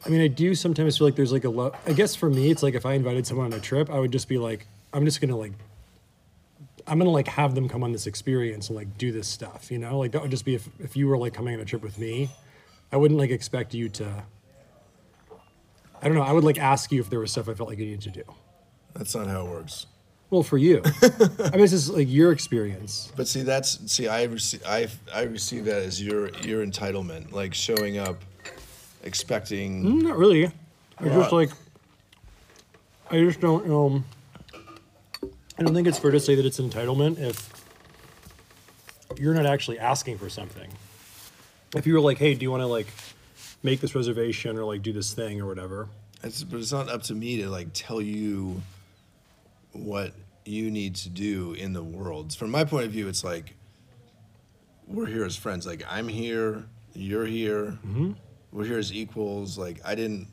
I 0.05 0.09
mean, 0.09 0.21
I 0.21 0.29
do 0.29 0.55
sometimes 0.55 0.99
feel 0.99 1.07
like 1.07 1.17
there's 1.17 1.33
like 1.33 1.45
a 1.45 1.49
lo- 1.49 1.75
I 1.87 1.93
guess 1.93 2.15
for 2.15 2.29
me, 2.29 2.51
it's 2.51 2.63
like 2.63 2.75
if 2.75 2.85
I 2.85 2.95
invited 2.95 3.27
someone 3.27 3.47
on 3.47 3.59
a 3.59 3.61
trip, 3.61 3.91
I 3.91 3.99
would 3.99 4.13
just 4.13 4.29
be 4.29 4.39
like, 4.39 4.67
I'm 4.93 5.05
just 5.05 5.21
gonna 5.21 5.37
like, 5.37 5.53
I'm 6.87 6.99
gonna 6.99 7.11
like 7.11 7.29
have 7.29 7.55
them 7.55 7.69
come 7.69 7.83
on 7.85 7.93
this 7.93 8.07
experience 8.07 8.69
and 8.69 8.77
like 8.77 8.99
do 8.99 9.13
this 9.13 9.29
stuff, 9.29 9.71
you 9.71 9.79
know? 9.79 9.99
Like 9.99 10.13
that 10.13 10.23
would 10.23 10.31
just 10.31 10.45
be 10.45 10.55
if 10.55 10.69
if 10.79 10.97
you 10.97 11.09
were 11.09 11.17
like 11.19 11.35
coming 11.35 11.55
on 11.55 11.61
a 11.61 11.65
trip 11.65 11.83
with 11.83 11.99
me, 11.99 12.31
I 12.91 12.97
wouldn't 12.97 13.19
like 13.19 13.31
expect 13.31 13.75
you 13.75 13.89
to. 13.91 14.25
I 16.01 16.07
don't 16.09 16.17
know. 16.17 16.23
I 16.23 16.33
would 16.33 16.45
like 16.45 16.59
ask 16.59 16.91
you 16.91 17.01
if 17.01 17.09
there 17.11 17.21
was 17.21 17.31
stuff 17.31 17.49
I 17.49 17.55
felt 17.55 17.69
like 17.69 17.79
you 17.79 17.87
needed 17.87 18.03
to 18.03 18.11
do. 18.11 18.25
That's 18.95 19.15
not 19.15 19.29
how 19.29 19.47
it 19.47 19.51
works. 19.51 19.87
Well, 20.31 20.43
for 20.43 20.57
you, 20.59 20.83
I 21.03 21.51
mean, 21.51 21.61
this 21.61 21.75
is 21.75 21.91
like 21.91 22.09
your 22.11 22.33
experience. 22.33 23.13
But 23.17 23.29
see, 23.29 23.43
that's 23.43 23.93
see, 23.93 24.09
I 24.09 24.25
receive 24.25 24.63
I 24.67 24.89
I 25.15 25.23
receive 25.25 25.67
that 25.67 25.83
as 25.83 26.03
your 26.03 26.31
your 26.39 26.65
entitlement, 26.65 27.33
like 27.33 27.53
showing 27.53 27.99
up, 27.99 28.17
expecting. 29.03 29.85
Mm, 29.85 30.03
Not 30.03 30.17
really. 30.17 30.47
I 30.99 31.09
just 31.09 31.33
like. 31.33 31.51
I 33.11 33.19
just 33.19 33.41
don't. 33.41 33.71
Um. 33.71 34.05
I 35.59 35.63
don't 35.63 35.75
think 35.75 35.87
it's 35.87 35.99
fair 35.99 36.11
to 36.11 36.21
say 36.21 36.35
that 36.35 36.47
it's 36.47 36.59
entitlement 36.59 37.19
if 37.19 37.51
you're 39.19 39.35
not 39.35 39.47
actually 39.47 39.79
asking 39.79 40.19
for 40.19 40.29
something. 40.29 40.71
If 41.77 41.87
you 41.87 41.95
were 41.95 42.01
like, 42.01 42.19
"Hey, 42.19 42.35
do 42.35 42.43
you 42.43 42.51
want 42.51 42.63
to 42.63 42.67
like 42.67 42.87
make 43.63 43.81
this 43.81 43.95
reservation 43.95 44.59
or 44.59 44.65
like 44.65 44.83
do 44.83 44.93
this 44.93 45.13
thing 45.13 45.41
or 45.41 45.47
whatever?" 45.47 45.89
It's, 46.23 46.43
but 46.43 46.61
it's 46.61 46.73
not 46.73 46.89
up 46.89 47.03
to 47.05 47.15
me 47.15 47.39
to 47.39 47.49
like 47.49 47.69
tell 47.73 48.01
you 48.01 48.63
what 49.73 50.13
you 50.45 50.71
need 50.71 50.95
to 50.97 51.09
do 51.09 51.53
in 51.55 51.73
the 51.73 51.83
world. 51.83 52.35
From 52.35 52.51
my 52.51 52.65
point 52.65 52.87
of 52.87 52.93
view, 52.93 53.09
it's 53.09 53.25
like 53.25 53.55
we're 54.87 55.07
here 55.07 55.25
as 55.25 55.37
friends. 55.37 55.67
Like 55.67 55.83
I'm 55.89 56.09
here, 56.09 56.65
you're 56.95 57.27
here, 57.27 57.79
mm-hmm. 57.87 58.13
we're 58.53 58.65
here 58.65 58.79
as 58.79 58.93
equals. 58.93 59.59
Like 59.59 59.81
I 59.85 59.95
didn't 59.95 60.29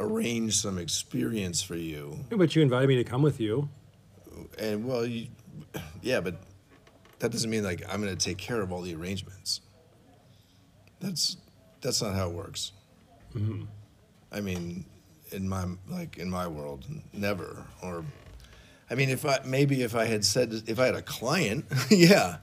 arrange 0.00 0.56
some 0.56 0.78
experience 0.78 1.62
for 1.62 1.74
you, 1.76 2.18
Yeah, 2.30 2.36
but 2.36 2.54
you 2.54 2.62
invited 2.62 2.88
me 2.88 2.96
to 2.96 3.04
come 3.04 3.22
with 3.22 3.40
you. 3.40 3.68
And 4.58 4.84
well, 4.84 5.06
you, 5.06 5.28
yeah, 6.02 6.20
but 6.20 6.36
that 7.18 7.30
doesn't 7.30 7.50
mean 7.50 7.64
like 7.64 7.82
I'm 7.88 8.00
gonna 8.00 8.16
take 8.16 8.38
care 8.38 8.60
of 8.60 8.72
all 8.72 8.82
the 8.82 8.94
arrangements. 8.94 9.60
That's 11.00 11.36
that's 11.80 12.02
not 12.02 12.14
how 12.14 12.28
it 12.28 12.34
works. 12.34 12.72
Mm-hmm. 13.34 13.64
I 14.32 14.40
mean, 14.40 14.84
in 15.32 15.48
my 15.48 15.66
like 15.88 16.18
in 16.18 16.30
my 16.30 16.46
world, 16.46 16.84
never. 17.12 17.64
Or, 17.82 18.04
I 18.90 18.94
mean, 18.94 19.10
if 19.10 19.24
I 19.24 19.40
maybe 19.44 19.82
if 19.82 19.94
I 19.94 20.04
had 20.06 20.24
said 20.24 20.52
if 20.66 20.78
I 20.78 20.86
had 20.86 20.94
a 20.94 21.02
client, 21.02 21.64
yeah, 21.90 22.38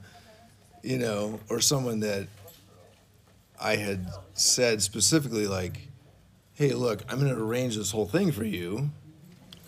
you 0.82 0.98
know, 0.98 1.40
or 1.48 1.60
someone 1.60 2.00
that 2.00 2.28
I 3.60 3.76
had 3.76 4.06
said 4.34 4.82
specifically 4.82 5.46
like, 5.46 5.88
hey, 6.54 6.72
look, 6.72 7.02
I'm 7.08 7.20
going 7.20 7.34
to 7.34 7.40
arrange 7.40 7.76
this 7.76 7.90
whole 7.90 8.06
thing 8.06 8.32
for 8.32 8.44
you. 8.44 8.90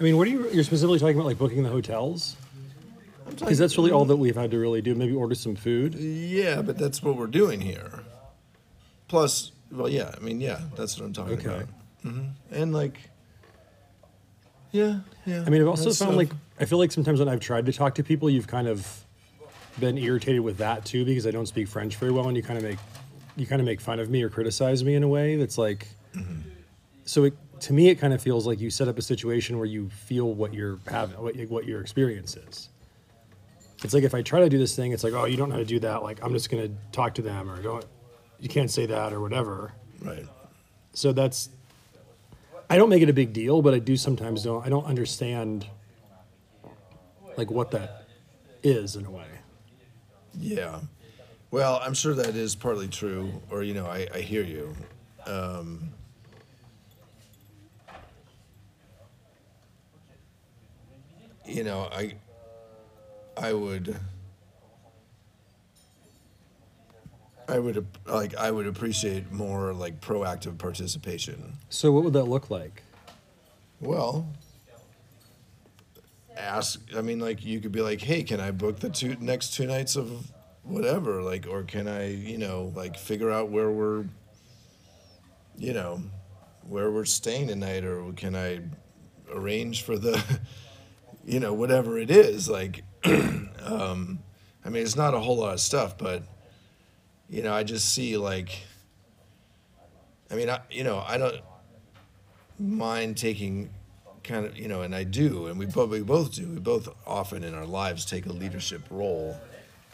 I 0.01 0.03
mean, 0.03 0.17
what 0.17 0.27
are 0.29 0.31
you? 0.31 0.49
You're 0.51 0.65
specifically 0.65 0.99
talking 0.99 1.17
about 1.17 1.27
like 1.27 1.39
booking 1.39 1.63
the 1.65 1.69
hotels, 1.71 2.37
because 3.39 3.59
that's 3.59 3.77
really 3.77 3.91
all 3.91 4.05
that 4.07 4.17
we've 4.17 4.37
had 4.37 4.51
to 4.53 4.59
really 4.59 4.81
do. 4.81 4.95
Maybe 4.95 5.13
order 5.13 5.35
some 5.35 5.57
food. 5.57 5.95
Yeah, 5.95 6.63
but 6.63 6.79
that's 6.79 7.03
what 7.03 7.17
we're 7.17 7.27
doing 7.27 7.61
here. 7.61 8.01
Plus, 9.09 9.53
well, 9.73 9.89
yeah, 9.89 10.13
I 10.17 10.21
mean, 10.21 10.41
yeah, 10.41 10.61
that's 10.77 10.99
what 10.99 11.07
I'm 11.07 11.13
talking 11.13 11.39
Okay. 11.39 11.49
about. 11.49 11.69
hmm 12.03 12.27
And 12.53 12.73
like, 12.73 12.99
yeah, 14.71 15.01
yeah. 15.27 15.43
I 15.47 15.51
mean, 15.51 15.63
I've 15.63 15.69
also 15.69 15.85
that's 15.87 15.99
found 15.99 16.11
stuff. 16.13 16.17
like 16.17 16.31
I 16.61 16.65
feel 16.65 16.79
like 16.79 16.93
sometimes 16.93 17.19
when 17.19 17.29
I've 17.29 17.41
tried 17.41 17.67
to 17.67 17.73
talk 17.73 17.95
to 17.97 18.05
people, 18.05 18.29
you've 18.31 18.47
kind 18.47 18.69
of 18.69 19.05
been 19.81 19.97
irritated 19.99 20.43
with 20.43 20.59
that 20.59 20.85
too 20.85 21.05
because 21.05 21.27
I 21.27 21.31
don't 21.31 21.47
speak 21.47 21.69
French 21.69 21.97
very 21.97 22.13
well, 22.13 22.29
and 22.29 22.37
you 22.37 22.43
kind 22.43 22.59
of 22.59 22.65
make 22.65 22.79
you 23.37 23.47
kind 23.47 23.61
of 23.61 23.67
make 23.67 23.81
fun 23.81 23.99
of 24.01 24.11
me 24.11 24.23
or 24.23 24.29
criticize 24.29 24.85
me 24.85 24.95
in 24.95 25.03
a 25.03 25.09
way 25.09 25.37
that's 25.37 25.59
like. 25.59 25.89
So 27.05 27.25
it, 27.25 27.35
to 27.61 27.73
me, 27.73 27.89
it 27.89 27.97
kind 27.97 28.13
of 28.13 28.23
feels 28.23 28.47
like 28.47 28.61
you 28.61 28.71
set 28.71 28.89
up 28.89 28.99
a 28.99 29.03
situation 29.03 29.59
where 29.59 29.67
you 29.67 29.89
feel 29.91 30.33
what 30.33 30.55
you're 30.55 30.79
having, 30.89 31.21
what, 31.21 31.37
what 31.49 31.65
your 31.67 31.81
experience 31.81 32.37
is. 32.37 32.69
it's 33.83 33.95
like 33.95 34.05
if 34.05 34.15
I 34.15 34.23
try 34.23 34.41
to 34.41 34.49
do 34.49 34.59
this 34.59 34.75
thing, 34.75 34.93
it's 34.93 35.05
like, 35.05 35.13
oh, 35.13 35.25
you 35.25 35.37
don't 35.37 35.49
know 35.49 35.57
how 35.57 35.61
to 35.61 35.65
do 35.65 35.81
that. 35.81 36.03
Like 36.03 36.23
I'm 36.23 36.33
just 36.33 36.51
gonna 36.51 36.71
talk 36.93 37.15
to 37.15 37.23
them 37.23 37.51
or 37.51 37.61
don't. 37.63 37.85
You 38.41 38.49
can't 38.49 38.71
say 38.71 38.87
that 38.87 39.13
or 39.13 39.21
whatever. 39.21 39.73
Right. 40.01 40.27
So 40.93 41.13
that's. 41.13 41.51
I 42.71 42.77
don't 42.77 42.91
make 42.91 43.03
it 43.03 43.09
a 43.09 43.15
big 43.15 43.33
deal, 43.33 43.63
but 43.63 43.73
I 43.73 43.79
do 43.79 43.97
sometimes 43.97 44.45
don't. 44.45 44.65
I 44.65 44.69
don't 44.69 44.85
understand. 44.85 45.67
Like 47.37 47.51
what 47.51 47.71
that 47.71 48.09
is 48.63 48.97
in 48.97 49.07
a 49.07 49.11
way. 49.11 49.27
Yeah. 50.35 50.81
Well, 51.51 51.81
I'm 51.83 51.95
sure 51.95 52.15
that 52.15 52.37
is 52.37 52.55
partly 52.55 52.89
true, 52.89 53.33
or 53.51 53.63
you 53.63 53.75
know, 53.75 53.87
I, 53.87 54.07
I 54.15 54.21
hear 54.21 54.43
you. 54.43 54.75
Um, 55.27 55.93
you 61.49 61.65
know, 61.65 61.89
I 61.91 62.15
I 63.37 63.53
would 63.53 63.97
I 67.49 67.59
would 67.59 67.87
like 68.07 68.37
I 68.37 68.51
would 68.51 68.67
appreciate 68.67 69.33
more 69.33 69.73
like 69.73 70.01
proactive 70.01 70.59
participation. 70.59 71.55
So 71.71 71.91
what 71.93 72.05
would 72.05 72.13
that 72.13 72.25
look 72.25 72.51
like? 72.51 72.83
Well, 73.81 74.27
ask. 76.37 76.81
I 76.97 77.01
mean, 77.01 77.21
like 77.21 77.45
you 77.45 77.61
could 77.61 77.73
be 77.73 77.81
like, 77.81 78.01
"Hey, 78.01 78.23
can 78.23 78.41
I 78.41 78.51
book 78.51 78.81
the 78.81 78.91
two 78.91 79.17
next 79.21 79.55
two 79.55 79.67
nights 79.67 79.97
of 79.97 80.31
whatever?" 80.63 81.23
Like, 81.23 81.47
or 81.49 81.63
can 81.63 81.89
I, 81.89 82.09
you 82.09 82.39
know, 82.39 82.73
like 82.77 82.99
figure 82.99 83.31
out 83.31 83.49
where 83.49 83.71
we're, 83.71 84.05
you 85.57 85.73
know, 85.73 86.03
where 86.69 86.91
we're 86.91 87.07
staying 87.07 87.49
tonight, 87.49 87.85
or 87.85 88.13
can 88.13 88.37
I 88.37 88.61
arrange 89.33 89.83
for 89.83 89.97
the, 89.97 90.23
you 91.29 91.41
know, 91.41 91.53
whatever 91.53 91.99
it 91.99 92.11
is. 92.11 92.49
Like, 92.49 92.85
um, 93.05 94.19
I 94.65 94.71
mean, 94.71 94.83
it's 94.83 94.97
not 94.97 95.13
a 95.13 95.21
whole 95.21 95.37
lot 95.37 95.53
of 95.53 95.61
stuff, 95.61 95.99
but 95.99 96.23
you 97.29 97.43
know, 97.43 97.53
I 97.53 97.63
just 97.63 97.93
see 97.93 98.17
like. 98.17 98.59
I 100.31 100.35
mean, 100.35 100.51
I 100.51 100.61
you 100.71 100.85
know, 100.85 101.05
I 101.07 101.19
don't 101.19 101.37
mind 102.59 103.17
taking 103.17 103.71
kind 104.25 104.45
of 104.45 104.59
you 104.59 104.69
know 104.69 104.83
and 104.83 104.95
i 104.95 105.05
do 105.05 105.47
and 105.47 105.59
we 105.59 105.65
both 105.65 105.89
we 105.89 106.03
both 106.03 106.35
do 106.35 106.47
we 106.49 106.59
both 106.59 106.89
often 107.07 107.43
in 107.45 107.55
our 107.55 107.65
lives 107.65 108.05
take 108.05 108.27
a 108.27 108.33
leadership 108.33 108.83
role 108.91 109.35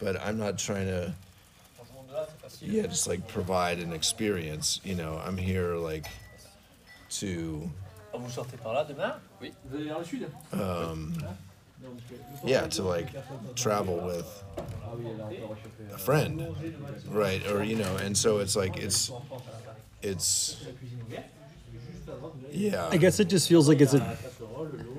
but 0.01 0.19
i'm 0.21 0.37
not 0.37 0.57
trying 0.57 0.87
to 0.87 1.13
yeah 2.59 2.81
just 2.81 3.07
like 3.07 3.25
provide 3.29 3.79
an 3.79 3.93
experience 3.93 4.81
you 4.83 4.93
know 4.93 5.21
i'm 5.25 5.37
here 5.37 5.75
like 5.75 6.07
to 7.09 7.69
Ah, 8.15 8.21
vous 8.21 8.31
sortez 8.31 8.57
par 8.57 8.73
là 8.73 8.85
demain 8.87 9.15
Oui. 9.41 9.51
Vous 9.65 9.75
allez 9.75 9.85
vers 9.85 9.99
le 9.99 10.05
sud 10.05 10.27
um, 10.53 11.13
yeah 12.45 12.67
to 12.67 12.83
like 12.83 13.07
travel 13.55 13.97
with 13.97 14.25
a 15.93 15.97
friend 15.97 16.41
right 17.11 17.45
or 17.51 17.63
you 17.63 17.75
know 17.75 17.97
and 18.03 18.15
so 18.15 18.39
it's 18.39 18.55
like 18.55 18.77
it's 18.77 19.11
it's 20.01 20.65
yeah 22.51 22.87
I 22.91 22.97
guess 22.97 23.19
it 23.19 23.29
just 23.29 23.47
feels 23.47 23.67
like 23.67 23.81
it's 23.81 23.93
a. 23.93 24.17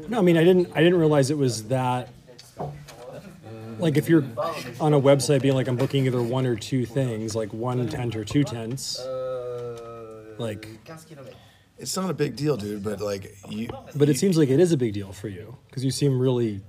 No, 0.09 0.19
I 0.19 0.23
mean 0.23 0.37
I 0.37 0.45
didn't. 0.45 0.69
I 0.75 0.83
didn't 0.83 0.99
realize 0.99 1.31
it 1.31 1.39
was 1.39 1.65
that. 1.69 2.09
Like 3.79 3.97
if 3.97 4.09
you're 4.09 4.25
on 4.81 4.93
a 4.93 5.01
website 5.01 5.43
being 5.43 5.55
like 5.55 5.69
I'm 5.69 5.77
booking 5.77 6.07
either 6.07 6.23
one 6.23 6.47
or 6.47 6.57
two 6.57 6.85
things, 6.87 7.35
like 7.35 7.53
one 7.53 7.89
tent 7.89 8.15
or 8.15 8.25
two 8.25 8.45
tents. 8.45 9.01
Like, 10.39 10.69
it's 11.79 11.97
not 11.97 12.11
a 12.11 12.15
big 12.15 12.37
deal 12.37 12.57
dude 12.57 12.83
but 12.83 13.01
like 13.01 13.37
you 13.49 13.69
but 13.95 14.09
it 14.09 14.19
seems 14.19 14.37
like 14.39 14.49
it 14.49 14.61
is 14.61 14.73
a 14.73 14.77
big 14.77 14.93
deal 14.93 15.13
for 15.13 15.29
you 15.29 15.57
because 15.77 15.85
you 15.85 15.91
seem 15.91 16.19
really. 16.19 16.63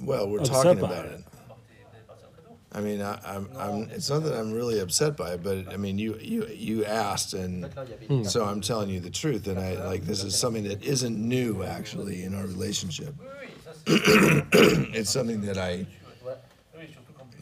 Well, 0.00 0.28
we're 0.30 0.40
upset 0.40 0.54
talking 0.54 0.80
by 0.80 0.86
about 0.86 1.04
it. 1.04 1.12
it. 1.12 1.24
I 2.72 2.80
mean, 2.80 3.02
I, 3.02 3.18
I'm, 3.26 3.48
I'm. 3.58 3.90
It's 3.90 4.08
not 4.08 4.22
that 4.22 4.34
I'm 4.34 4.52
really 4.52 4.80
upset 4.80 5.18
by 5.18 5.32
it, 5.32 5.42
but 5.42 5.72
I 5.72 5.76
mean, 5.76 5.98
you, 5.98 6.16
you, 6.20 6.46
you 6.46 6.84
asked, 6.84 7.34
and 7.34 7.66
hmm. 7.66 8.22
so 8.22 8.44
I'm 8.44 8.60
telling 8.60 8.88
you 8.88 9.00
the 9.00 9.10
truth. 9.10 9.46
And 9.48 9.58
I 9.58 9.84
like 9.84 10.04
this 10.04 10.24
is 10.24 10.34
something 10.38 10.64
that 10.64 10.82
isn't 10.82 11.18
new 11.18 11.62
actually 11.62 12.22
in 12.22 12.34
our 12.34 12.46
relationship. 12.46 13.14
it's 13.86 15.10
something 15.10 15.42
that 15.42 15.58
I 15.58 15.86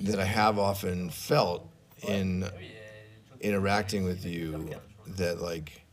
that 0.01 0.19
I 0.19 0.25
have 0.25 0.59
often 0.59 1.11
felt 1.11 1.69
in 2.03 2.49
interacting 3.41 4.05
with 4.05 4.25
you. 4.25 4.71
That 5.07 5.41
like 5.41 5.86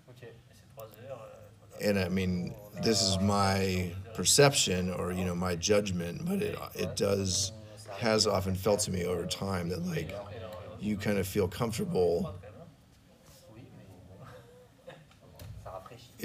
and 1.83 1.99
I 1.99 2.09
mean, 2.09 2.53
this 2.81 3.01
is 3.01 3.19
my 3.19 3.91
perception 4.13 4.91
or 4.91 5.11
you 5.11 5.25
know 5.25 5.35
my 5.35 5.55
judgment, 5.55 6.25
but 6.25 6.41
it 6.41 6.57
it 6.75 6.95
does 6.95 7.51
has 7.97 8.27
often 8.27 8.55
felt 8.55 8.79
to 8.81 8.91
me 8.91 9.05
over 9.05 9.25
time 9.25 9.69
that 9.69 9.85
like 9.85 10.13
you 10.79 10.97
kind 10.97 11.17
of 11.17 11.27
feel 11.27 11.47
comfortable 11.47 12.33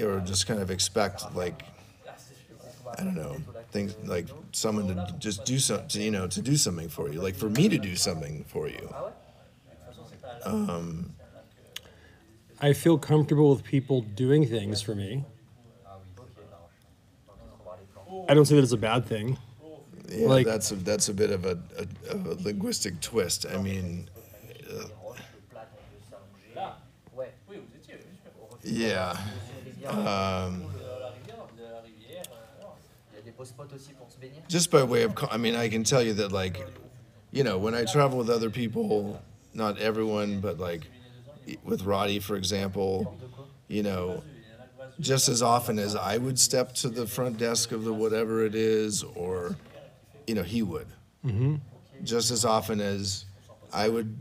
or 0.01 0.19
just 0.21 0.47
kind 0.47 0.59
of 0.59 0.71
expect 0.71 1.33
like 1.35 1.63
I 2.97 3.03
don't 3.03 3.15
know 3.15 3.37
things 3.71 3.95
like 4.03 4.27
someone 4.51 4.87
to 4.87 5.13
just 5.19 5.45
do 5.45 5.59
something 5.59 6.01
you 6.01 6.11
know 6.11 6.27
to 6.27 6.41
do 6.41 6.57
something 6.57 6.89
for 6.89 7.09
you 7.09 7.21
like 7.21 7.35
for 7.35 7.49
me 7.49 7.69
to 7.69 7.77
do 7.77 7.95
something 7.95 8.43
for 8.47 8.67
you 8.67 8.93
um, 10.43 11.13
I 12.61 12.73
feel 12.73 12.97
comfortable 12.97 13.51
with 13.51 13.63
people 13.63 14.01
doing 14.01 14.45
things 14.45 14.81
for 14.81 14.95
me. 14.95 15.23
I 18.29 18.33
don't 18.33 18.45
see 18.45 18.55
that 18.55 18.63
it's 18.63 18.71
a 18.73 18.77
bad 18.77 19.05
thing. 19.05 19.37
yeah 20.09 20.27
Like- 20.27 20.45
that's 20.45 20.71
a 20.71 20.75
that's 20.75 21.09
a 21.09 21.13
bit 21.13 21.31
of 21.31 21.45
a, 21.45 21.57
a, 21.77 21.85
a 22.13 22.15
linguistic 22.47 22.99
twist 23.01 23.45
I 23.45 23.57
mean 23.61 24.07
Là 26.55 26.77
Ouais. 27.15 27.31
Oui, 27.49 27.57
vous 27.57 27.75
étiez. 27.77 27.95
bien 27.97 28.71
sûr. 28.71 28.79
yeah 28.81 29.11
um, 29.89 30.61
De 31.57 31.63
la 31.63 31.81
rivière. 31.81 32.23
Il 33.11 33.15
y 33.15 33.19
a 33.19 33.21
des 33.25 33.31
beaux 33.31 33.45
spots 33.45 33.73
aussi 33.75 33.91
pour 33.93 34.09
se 34.11 34.17
baigner. 34.19 34.41
just 34.47 34.71
by 34.71 34.83
way 34.83 35.03
of 35.03 35.13
i 35.31 35.37
mean 35.37 35.55
i 35.55 35.67
can 35.69 35.83
tell 35.83 36.01
you 36.03 36.13
that 36.13 36.31
like 36.31 36.59
you 37.31 37.43
know 37.43 37.57
when 37.57 37.73
i 37.75 37.83
travel 37.85 38.17
with 38.17 38.29
other 38.29 38.49
people 38.49 39.19
not 39.53 39.77
everyone 39.79 40.39
but 40.39 40.59
like 40.59 40.87
with 41.63 41.83
roddy 41.83 42.19
for 42.19 42.35
example 42.35 43.15
you 43.67 43.81
know 43.83 44.21
just 44.99 45.29
as 45.29 45.41
often 45.41 45.79
as 45.79 45.95
i 45.95 46.17
would 46.17 46.37
step 46.37 46.73
to 46.73 46.89
the 46.89 47.07
front 47.07 47.37
desk 47.37 47.71
of 47.71 47.83
the 47.83 47.93
whatever 47.93 48.43
it 48.45 48.55
is 48.55 49.03
or 49.15 49.55
you 50.27 50.35
know 50.35 50.43
he 50.43 50.61
would 50.61 50.87
mm-hmm. 51.25 51.55
just 52.03 52.31
as 52.31 52.45
often 52.45 52.79
as 52.79 53.25
i 53.73 53.87
would 53.87 54.15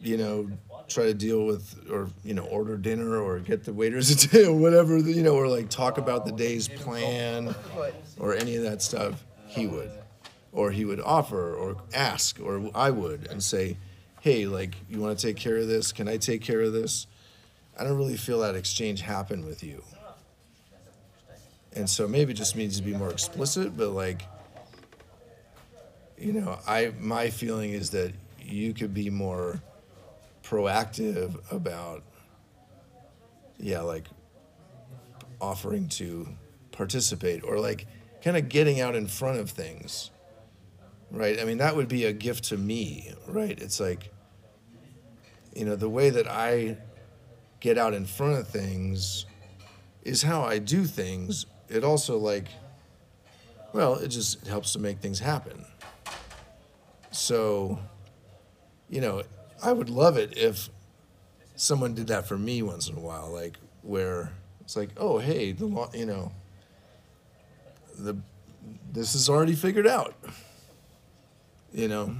you 0.00 0.16
know 0.16 0.50
try 0.88 1.04
to 1.04 1.14
deal 1.14 1.46
with 1.46 1.86
or 1.90 2.08
you 2.24 2.34
know 2.34 2.44
order 2.44 2.76
dinner 2.76 3.16
or 3.16 3.38
get 3.38 3.64
the 3.64 3.72
waiters 3.72 4.14
to 4.14 4.28
do 4.44 4.52
whatever 4.52 4.98
you 4.98 5.22
know 5.22 5.34
or 5.34 5.48
like 5.48 5.68
talk 5.68 5.98
about 5.98 6.26
the 6.26 6.32
day's 6.32 6.68
plan 6.68 7.54
or 8.22 8.34
any 8.34 8.56
of 8.56 8.62
that 8.62 8.80
stuff, 8.80 9.24
he 9.48 9.66
would. 9.66 9.90
Or 10.52 10.70
he 10.70 10.84
would 10.84 11.00
offer 11.00 11.54
or 11.54 11.76
ask, 11.94 12.38
or 12.40 12.70
I 12.74 12.90
would, 12.90 13.26
and 13.28 13.42
say, 13.42 13.78
hey, 14.20 14.46
like, 14.46 14.76
you 14.88 15.00
want 15.00 15.18
to 15.18 15.26
take 15.26 15.36
care 15.36 15.56
of 15.56 15.66
this? 15.66 15.92
Can 15.92 16.08
I 16.08 16.18
take 16.18 16.42
care 16.42 16.60
of 16.60 16.72
this? 16.72 17.06
I 17.78 17.84
don't 17.84 17.96
really 17.96 18.18
feel 18.18 18.40
that 18.40 18.54
exchange 18.54 19.00
happen 19.00 19.46
with 19.46 19.64
you. 19.64 19.82
And 21.74 21.88
so 21.88 22.06
maybe 22.06 22.32
it 22.32 22.36
just 22.36 22.56
needs 22.56 22.76
to 22.76 22.82
be 22.82 22.92
more 22.92 23.10
explicit, 23.10 23.76
but 23.76 23.90
like, 23.90 24.22
you 26.18 26.32
know, 26.32 26.58
I 26.66 26.92
my 27.00 27.30
feeling 27.30 27.72
is 27.72 27.90
that 27.90 28.12
you 28.40 28.74
could 28.74 28.92
be 28.92 29.10
more 29.10 29.60
proactive 30.42 31.40
about, 31.52 32.02
yeah, 33.58 33.80
like 33.80 34.06
offering 35.40 35.88
to 35.88 36.28
participate 36.70 37.42
or 37.42 37.58
like 37.58 37.86
kind 38.22 38.36
of 38.36 38.48
getting 38.48 38.80
out 38.80 38.94
in 38.94 39.06
front 39.06 39.38
of 39.38 39.50
things 39.50 40.10
right? 41.10 41.38
I 41.40 41.44
mean 41.44 41.58
that 41.58 41.76
would 41.76 41.88
be 41.88 42.06
a 42.06 42.12
gift 42.12 42.44
to 42.44 42.56
me 42.56 43.12
right? 43.26 43.60
It's 43.60 43.80
like 43.80 44.12
you 45.54 45.64
know 45.64 45.76
the 45.76 45.88
way 45.88 46.10
that 46.10 46.26
i 46.26 46.76
get 47.60 47.78
out 47.78 47.94
in 47.94 48.04
front 48.04 48.38
of 48.38 48.48
things 48.48 49.26
is 50.02 50.22
how 50.22 50.42
i 50.42 50.58
do 50.58 50.84
things 50.84 51.46
it 51.72 51.84
also 51.84 52.18
like 52.18 52.46
well 53.72 53.94
it 53.94 54.08
just 54.08 54.46
helps 54.46 54.72
to 54.74 54.78
make 54.78 54.98
things 54.98 55.18
happen. 55.18 55.64
So 57.10 57.78
you 58.92 59.00
know 59.00 59.22
i 59.64 59.72
would 59.72 59.88
love 59.90 60.16
it 60.16 60.36
if 60.36 60.68
someone 61.56 61.94
did 61.94 62.06
that 62.06 62.28
for 62.28 62.38
me 62.38 62.62
once 62.62 62.88
in 62.88 62.96
a 62.96 63.00
while 63.00 63.32
like 63.32 63.56
where 63.80 64.30
it's 64.60 64.76
like 64.76 64.90
oh 64.98 65.18
hey 65.18 65.50
the 65.50 65.66
law 65.66 65.90
you 65.94 66.06
know 66.06 66.30
the 67.98 68.14
this 68.92 69.14
is 69.14 69.28
already 69.28 69.54
figured 69.54 69.86
out 69.86 70.14
you 71.72 71.88
know 71.88 72.14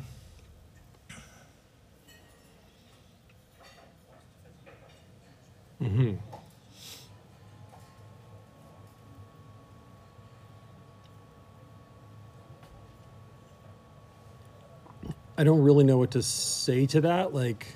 mm-hmm. 5.80 6.14
I 15.42 15.44
don't 15.44 15.62
really 15.62 15.82
know 15.82 15.98
what 15.98 16.12
to 16.12 16.22
say 16.22 16.86
to 16.86 17.00
that. 17.00 17.34
Like, 17.34 17.66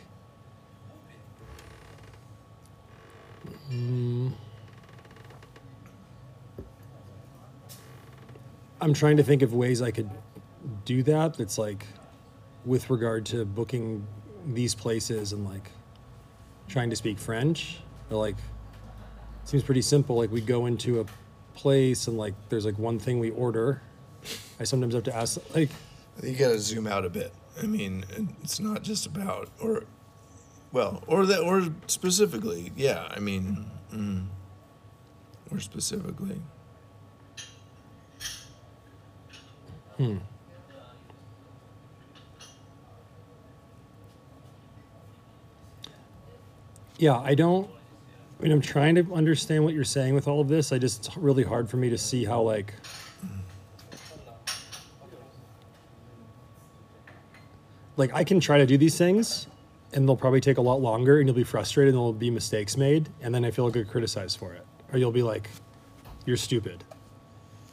mm, 3.68 4.30
I'm 8.80 8.94
trying 8.94 9.16
to 9.16 9.24
think 9.24 9.42
of 9.42 9.52
ways 9.52 9.82
I 9.82 9.90
could 9.90 10.08
do 10.84 11.02
that. 11.02 11.34
That's 11.34 11.58
like, 11.58 11.84
with 12.64 12.88
regard 12.88 13.26
to 13.26 13.44
booking 13.44 14.06
these 14.46 14.76
places 14.76 15.32
and 15.32 15.44
like 15.44 15.72
trying 16.68 16.90
to 16.90 16.94
speak 16.94 17.18
French. 17.18 17.80
Or 18.12 18.18
like, 18.18 18.36
seems 19.42 19.64
pretty 19.64 19.82
simple. 19.82 20.14
Like 20.14 20.30
we 20.30 20.40
go 20.40 20.66
into 20.66 21.00
a 21.00 21.06
place 21.56 22.06
and 22.06 22.16
like 22.16 22.34
there's 22.48 22.64
like 22.64 22.78
one 22.78 23.00
thing 23.00 23.18
we 23.18 23.30
order. 23.30 23.82
I 24.60 24.62
sometimes 24.62 24.94
have 24.94 25.02
to 25.02 25.16
ask 25.16 25.40
like 25.52 25.70
you 26.22 26.36
got 26.36 26.50
to 26.50 26.60
zoom 26.60 26.86
out 26.86 27.04
a 27.04 27.10
bit. 27.10 27.32
I 27.62 27.66
mean, 27.66 28.04
it's 28.42 28.60
not 28.60 28.82
just 28.82 29.06
about 29.06 29.48
or, 29.60 29.84
well, 30.72 31.02
or 31.06 31.26
that 31.26 31.40
or 31.40 31.68
specifically, 31.86 32.72
yeah. 32.76 33.08
I 33.10 33.20
mean, 33.20 33.70
mm, 33.92 34.26
or 35.50 35.60
specifically. 35.60 36.40
Hmm. 39.96 40.18
Yeah, 46.98 47.18
I 47.18 47.34
don't. 47.34 47.70
I 48.38 48.42
mean, 48.42 48.52
I'm 48.52 48.60
trying 48.60 48.94
to 48.96 49.14
understand 49.14 49.64
what 49.64 49.72
you're 49.72 49.84
saying 49.84 50.14
with 50.14 50.28
all 50.28 50.40
of 50.40 50.48
this. 50.48 50.72
I 50.72 50.78
just 50.78 51.06
it's 51.06 51.16
really 51.16 51.42
hard 51.42 51.68
for 51.68 51.76
me 51.78 51.90
to 51.90 51.98
see 51.98 52.24
how 52.24 52.42
like. 52.42 52.74
Like 57.96 58.12
I 58.12 58.24
can 58.24 58.40
try 58.40 58.58
to 58.58 58.66
do 58.66 58.76
these 58.76 58.98
things, 58.98 59.46
and 59.92 60.06
they'll 60.08 60.16
probably 60.16 60.40
take 60.40 60.58
a 60.58 60.62
lot 60.62 60.80
longer, 60.80 61.18
and 61.18 61.28
you'll 61.28 61.36
be 61.36 61.44
frustrated, 61.44 61.94
and 61.94 61.98
there'll 61.98 62.12
be 62.12 62.30
mistakes 62.30 62.76
made, 62.76 63.08
and 63.20 63.34
then 63.34 63.44
I 63.44 63.50
feel 63.50 63.64
like 63.64 63.76
I 63.76 63.80
get 63.80 63.88
criticized 63.88 64.38
for 64.38 64.52
it, 64.52 64.66
or 64.92 64.98
you'll 64.98 65.12
be 65.12 65.22
like, 65.22 65.48
"You're 66.24 66.36
stupid," 66.36 66.84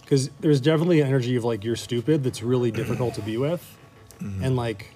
because 0.02 0.30
there's 0.40 0.62
definitely 0.62 1.02
an 1.02 1.08
energy 1.08 1.36
of 1.36 1.44
like 1.44 1.64
you're 1.64 1.76
stupid 1.76 2.24
that's 2.24 2.42
really 2.42 2.72
difficult 2.72 3.16
to 3.16 3.22
be 3.22 3.38
with, 3.38 3.78
mm-hmm. 4.20 4.44
and 4.44 4.56
like 4.56 4.94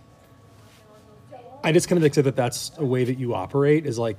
I 1.64 1.72
just 1.72 1.90
kind 1.90 1.98
of 1.98 2.06
accept 2.06 2.26
that 2.26 2.36
that's 2.36 2.72
a 2.78 2.86
way 2.86 3.04
that 3.04 3.20
you 3.20 3.34
operate 3.34 3.86
is 3.86 4.00
like 4.00 4.18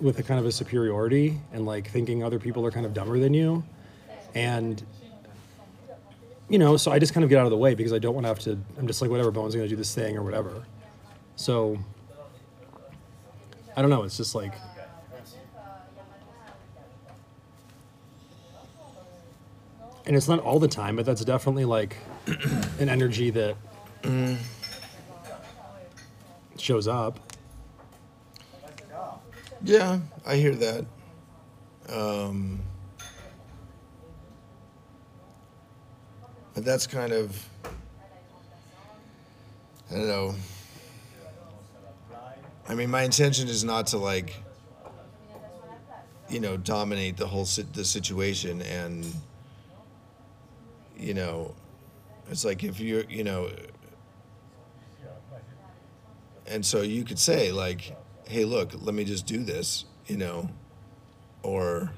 with 0.00 0.18
a 0.18 0.22
kind 0.22 0.38
of 0.38 0.46
a 0.46 0.52
superiority 0.52 1.40
and 1.52 1.64
like 1.64 1.88
thinking 1.88 2.22
other 2.22 2.38
people 2.38 2.64
are 2.66 2.70
kind 2.70 2.84
of 2.84 2.92
dumber 2.92 3.18
than 3.18 3.34
you. 3.34 3.64
And, 4.34 4.82
you 6.48 6.58
know, 6.58 6.76
so 6.76 6.90
I 6.90 6.98
just 6.98 7.14
kind 7.14 7.24
of 7.24 7.30
get 7.30 7.38
out 7.38 7.44
of 7.44 7.50
the 7.50 7.56
way 7.56 7.74
because 7.74 7.92
I 7.92 7.98
don't 7.98 8.14
want 8.14 8.24
to 8.24 8.28
have 8.28 8.38
to, 8.40 8.58
I'm 8.78 8.86
just 8.86 9.00
like, 9.00 9.10
whatever, 9.10 9.30
Bowen's 9.30 9.54
going 9.54 9.66
to 9.66 9.70
do 9.70 9.76
this 9.76 9.94
thing 9.94 10.16
or 10.16 10.22
whatever. 10.22 10.64
So, 11.36 11.78
I 13.76 13.80
don't 13.80 13.90
know. 13.90 14.02
It's 14.02 14.16
just 14.16 14.34
like, 14.34 14.52
and 20.04 20.16
it's 20.16 20.28
not 20.28 20.40
all 20.40 20.58
the 20.58 20.68
time, 20.68 20.96
but 20.96 21.06
that's 21.06 21.24
definitely 21.24 21.64
like 21.64 21.96
an 22.78 22.88
energy 22.88 23.30
that 23.30 23.56
shows 26.58 26.88
up. 26.88 27.18
Yeah, 29.64 30.00
I 30.26 30.36
hear 30.36 30.54
that. 30.56 30.86
Um, 31.88 32.62
but 36.54 36.64
that's 36.64 36.86
kind 36.86 37.12
of, 37.12 37.48
I 39.90 39.94
don't 39.94 40.08
know. 40.08 40.34
I 42.68 42.74
mean, 42.74 42.90
my 42.90 43.02
intention 43.02 43.48
is 43.48 43.64
not 43.64 43.88
to 43.88 43.98
like, 43.98 44.34
you 46.28 46.40
know, 46.40 46.56
dominate 46.56 47.16
the 47.16 47.26
whole 47.26 47.44
sit- 47.44 47.72
the 47.74 47.84
situation, 47.84 48.62
and 48.62 49.06
you 50.96 51.14
know, 51.14 51.54
it's 52.30 52.44
like 52.44 52.62
if 52.64 52.80
you're, 52.80 53.04
you 53.04 53.24
know, 53.24 53.50
and 56.46 56.64
so 56.64 56.82
you 56.82 57.04
could 57.04 57.18
say 57.18 57.52
like 57.52 57.96
hey 58.26 58.44
look 58.44 58.72
let 58.80 58.94
me 58.94 59.04
just 59.04 59.26
do 59.26 59.42
this 59.42 59.84
you 60.06 60.16
know 60.16 60.48
or 61.42 61.90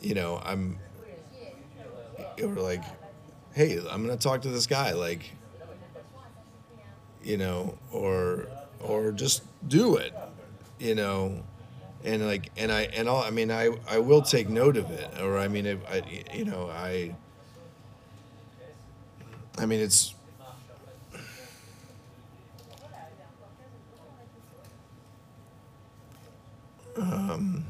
you 0.00 0.14
know 0.14 0.40
i'm 0.44 0.78
or 2.42 2.48
like 2.54 2.82
hey 3.56 3.78
i'm 3.90 4.06
gonna 4.06 4.16
talk 4.18 4.42
to 4.42 4.50
this 4.50 4.66
guy 4.66 4.92
like 4.92 5.32
you 7.24 7.38
know 7.38 7.76
or 7.90 8.46
or 8.80 9.10
just 9.10 9.42
do 9.66 9.96
it 9.96 10.14
you 10.78 10.94
know? 10.94 11.42
And 12.04 12.24
like 12.26 12.52
and 12.56 12.70
i 12.70 12.82
and 12.82 13.08
all 13.08 13.24
i 13.24 13.30
mean 13.30 13.50
i 13.50 13.70
i 13.88 13.98
will 13.98 14.22
take 14.22 14.48
note 14.48 14.76
of 14.76 14.90
it 14.92 15.10
or 15.20 15.38
i 15.38 15.48
mean 15.48 15.66
if 15.66 15.78
i 15.90 16.02
you 16.32 16.44
know 16.44 16.70
i 16.70 17.14
i 19.58 19.66
mean 19.66 19.80
it's 19.80 20.14
um, 26.96 27.64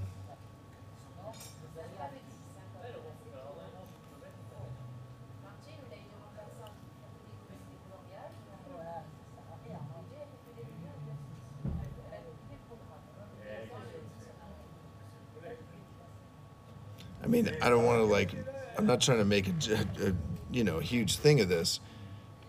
I 17.27 17.29
mean, 17.29 17.51
I 17.61 17.69
don't 17.69 17.85
want 17.85 17.99
to 17.99 18.05
like. 18.05 18.31
I'm 18.79 18.87
not 18.87 19.01
trying 19.01 19.19
to 19.19 19.25
make 19.25 19.49
a, 19.49 20.15
you 20.53 20.63
know 20.63 20.79
huge 20.79 21.17
thing 21.17 21.41
of 21.41 21.49
this, 21.49 21.81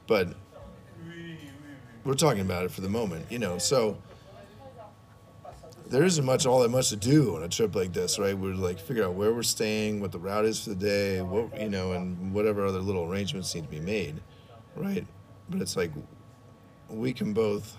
but 0.05 0.35
we're 2.03 2.13
talking 2.13 2.41
about 2.41 2.63
it 2.63 2.69
for 2.69 2.81
the 2.81 2.89
moment, 2.89 3.25
you 3.31 3.39
know. 3.39 3.57
So 3.57 3.97
there 5.87 6.03
isn't 6.03 6.23
much 6.23 6.45
all 6.45 6.59
that 6.59 6.69
much 6.69 6.89
to 6.89 6.95
do 6.95 7.35
on 7.35 7.41
a 7.41 7.49
trip 7.49 7.73
like 7.73 7.91
this, 7.91 8.19
right? 8.19 8.37
We're 8.37 8.53
like 8.53 8.77
figure 8.79 9.03
out 9.03 9.15
where 9.15 9.33
we're 9.33 9.41
staying, 9.41 9.99
what 9.99 10.11
the 10.11 10.19
route 10.19 10.45
is 10.45 10.63
for 10.63 10.69
the 10.69 10.75
day, 10.75 11.23
what 11.23 11.59
you 11.59 11.69
know, 11.69 11.93
and 11.93 12.31
whatever 12.31 12.63
other 12.63 12.79
little 12.79 13.11
arrangements 13.11 13.55
need 13.55 13.63
to 13.63 13.69
be 13.71 13.79
made, 13.79 14.21
right? 14.75 15.07
But 15.49 15.59
it's 15.59 15.75
like 15.75 15.89
we 16.87 17.13
can 17.13 17.33
both, 17.33 17.75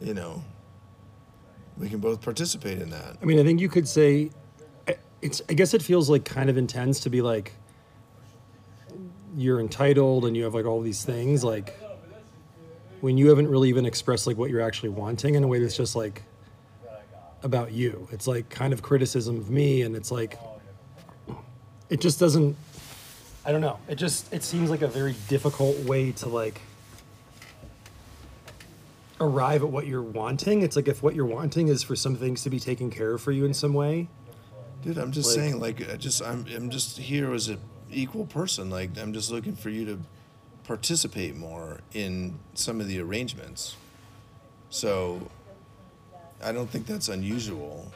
you 0.00 0.14
know, 0.14 0.42
we 1.78 1.88
can 1.88 1.98
both 1.98 2.20
participate 2.20 2.80
in 2.80 2.90
that. 2.90 3.16
I 3.20 3.24
mean, 3.24 3.38
I 3.38 3.44
think 3.44 3.60
you 3.60 3.68
could 3.68 3.88
say 3.88 4.30
it's. 5.22 5.42
I 5.48 5.54
guess 5.54 5.74
it 5.74 5.82
feels 5.82 6.08
like 6.08 6.24
kind 6.24 6.50
of 6.50 6.56
intense 6.56 7.00
to 7.00 7.10
be 7.10 7.22
like 7.22 7.52
you're 9.36 9.60
entitled 9.60 10.24
and 10.24 10.36
you 10.36 10.44
have 10.44 10.54
like 10.54 10.64
all 10.64 10.80
these 10.80 11.04
things 11.04 11.44
like 11.44 11.78
when 13.02 13.18
you 13.18 13.28
haven't 13.28 13.48
really 13.48 13.68
even 13.68 13.84
expressed 13.84 14.26
like 14.26 14.38
what 14.38 14.48
you're 14.48 14.62
actually 14.62 14.88
wanting 14.88 15.34
in 15.34 15.44
a 15.44 15.46
way 15.46 15.58
that's 15.58 15.76
just 15.76 15.94
like 15.94 16.22
about 17.42 17.72
you. 17.72 18.08
It's 18.10 18.26
like 18.26 18.48
kind 18.48 18.72
of 18.72 18.82
criticism 18.82 19.36
of 19.36 19.50
me, 19.50 19.82
and 19.82 19.96
it's 19.96 20.10
like 20.10 20.38
it 21.88 22.00
just 22.00 22.18
doesn't. 22.18 22.56
I 23.44 23.52
don't 23.52 23.60
know. 23.60 23.78
It 23.88 23.96
just 23.96 24.32
it 24.32 24.42
seems 24.42 24.70
like 24.70 24.82
a 24.82 24.88
very 24.88 25.14
difficult 25.28 25.78
way 25.80 26.12
to 26.12 26.28
like 26.28 26.60
arrive 29.20 29.62
at 29.62 29.70
what 29.70 29.86
you're 29.86 30.02
wanting. 30.02 30.62
It's 30.62 30.76
like 30.76 30.88
if 30.88 31.02
what 31.02 31.14
you're 31.14 31.24
wanting 31.26 31.68
is 31.68 31.82
for 31.82 31.96
some 31.96 32.16
things 32.16 32.42
to 32.42 32.50
be 32.50 32.60
taken 32.60 32.90
care 32.90 33.12
of 33.12 33.22
for 33.22 33.32
you 33.32 33.44
in 33.44 33.54
some 33.54 33.72
way. 33.74 34.08
Dude, 34.82 34.98
I'm 34.98 35.10
just 35.12 35.28
Like- 35.28 35.34
saying, 35.36 35.60
like, 35.60 35.90
I 35.90 35.96
just 35.96 36.22
I'm 36.22 36.46
I'm 36.54 36.70
just 36.70 36.98
here 36.98 37.32
as 37.32 37.48
an 37.48 37.58
equal 37.90 38.26
person. 38.26 38.70
Like, 38.70 38.90
I'm 38.98 39.12
just 39.12 39.30
looking 39.30 39.56
for 39.56 39.70
you 39.70 39.84
to 39.86 39.98
participate 40.64 41.34
more 41.36 41.80
in 41.94 42.38
some 42.54 42.80
of 42.80 42.88
the 42.88 43.00
arrangements. 43.00 43.76
So, 44.68 45.28
I 46.42 46.52
don't 46.52 46.68
think 46.68 46.86
that's 46.86 47.08
unusual. 47.08 47.90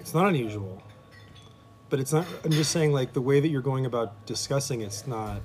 It's 0.00 0.14
not 0.14 0.26
unusual. 0.28 0.82
But 1.90 2.00
it's 2.00 2.12
not 2.12 2.26
I'm 2.44 2.50
just 2.50 2.70
saying 2.72 2.92
like 2.92 3.12
the 3.12 3.20
way 3.22 3.40
that 3.40 3.48
you're 3.48 3.62
going 3.62 3.86
about 3.86 4.26
discussing 4.26 4.82
it's 4.82 5.06
not 5.06 5.40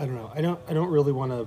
I 0.00 0.06
don't 0.06 0.14
know. 0.14 0.32
I 0.34 0.40
don't 0.40 0.58
I 0.66 0.72
don't 0.72 0.90
really 0.90 1.12
want 1.12 1.30
to 1.30 1.46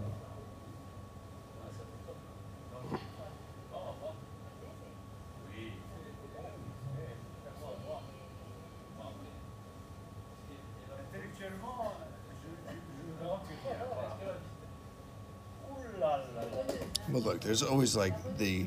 Well, 17.10 17.22
look, 17.22 17.42
there's 17.42 17.62
always 17.62 17.96
like 17.96 18.38
the, 18.38 18.66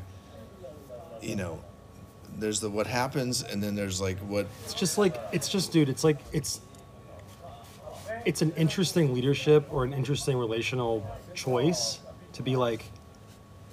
you 1.21 1.35
know, 1.35 1.61
there's 2.39 2.61
the 2.61 2.71
what 2.71 2.87
happens, 2.87 3.43
and 3.43 3.61
then 3.61 3.75
there's 3.75 4.01
like 4.01 4.19
what. 4.19 4.47
It's 4.65 4.75
just 4.75 4.99
like 4.99 5.17
it's 5.33 5.49
just, 5.49 5.73
dude. 5.73 5.89
It's 5.89 6.05
like 6.05 6.19
it's 6.33 6.61
it's 8.27 8.43
an 8.43 8.53
interesting 8.57 9.15
leadership 9.15 9.67
or 9.71 9.85
an 9.85 9.95
interesting 9.95 10.37
relational 10.37 11.09
choice 11.33 12.01
to 12.35 12.43
be 12.43 12.57
like, 12.57 12.85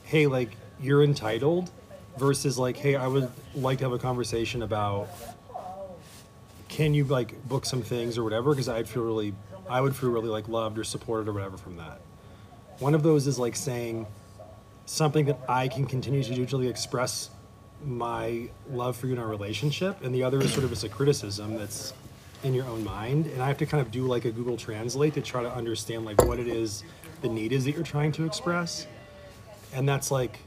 hey, 0.03 0.27
like 0.27 0.51
you're 0.79 1.03
entitled, 1.03 1.69
versus 2.17 2.57
like, 2.57 2.77
hey, 2.77 2.95
I 2.95 3.07
would 3.07 3.29
like 3.55 3.79
to 3.79 3.85
have 3.85 3.93
a 3.93 3.99
conversation 3.99 4.61
about 4.61 5.09
can 6.69 6.93
you 6.93 7.03
like 7.03 7.47
book 7.47 7.65
some 7.65 7.81
things 7.81 8.17
or 8.17 8.23
whatever 8.23 8.51
because 8.51 8.69
I'd 8.69 8.87
feel 8.87 9.03
really 9.03 9.33
I 9.69 9.79
would 9.79 9.95
feel 9.95 10.09
really 10.09 10.29
like 10.29 10.47
loved 10.47 10.77
or 10.77 10.83
supported 10.83 11.29
or 11.29 11.33
whatever 11.33 11.57
from 11.57 11.77
that. 11.77 12.01
One 12.79 12.95
of 12.95 13.03
those 13.03 13.27
is 13.27 13.39
like 13.39 13.55
saying 13.55 14.05
something 14.85 15.25
that 15.25 15.39
I 15.47 15.67
can 15.67 15.85
continue 15.85 16.23
to 16.23 16.35
do 16.35 16.45
to 16.45 16.61
express 16.61 17.29
my 17.85 18.49
love 18.69 18.95
for 18.95 19.07
you 19.07 19.13
in 19.13 19.19
our 19.19 19.27
relationship, 19.27 20.03
and 20.03 20.13
the 20.13 20.23
other 20.23 20.41
is 20.41 20.51
sort 20.51 20.63
of 20.63 20.69
just 20.69 20.83
a 20.83 20.89
criticism 20.89 21.57
that's 21.57 21.93
in 22.43 22.53
your 22.53 22.65
own 22.65 22.84
mind, 22.84 23.27
and 23.27 23.41
I 23.41 23.47
have 23.47 23.58
to 23.60 23.65
kind 23.65 23.82
of 23.82 23.91
do 23.91 24.06
like 24.06 24.25
a 24.25 24.32
Google 24.32 24.58
Translate 24.58 25.13
to 25.15 25.21
try 25.21 25.43
to 25.43 25.53
understand 25.53 26.06
like 26.06 26.23
what 26.23 26.39
it 26.39 26.47
is 26.47 26.84
the 27.21 27.29
need 27.29 27.51
is 27.51 27.65
that 27.65 27.71
you're 27.71 27.84
trying 27.84 28.12
to 28.13 28.25
express, 28.25 28.88
and 29.73 29.88
that's 29.88 30.12
like 30.12 30.39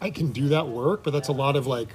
I 0.00 0.10
can 0.10 0.32
do 0.32 0.48
that 0.48 0.68
work, 0.68 1.02
but 1.02 1.12
that's 1.12 1.28
a 1.28 1.32
lot 1.32 1.56
of 1.56 1.66
like 1.66 1.88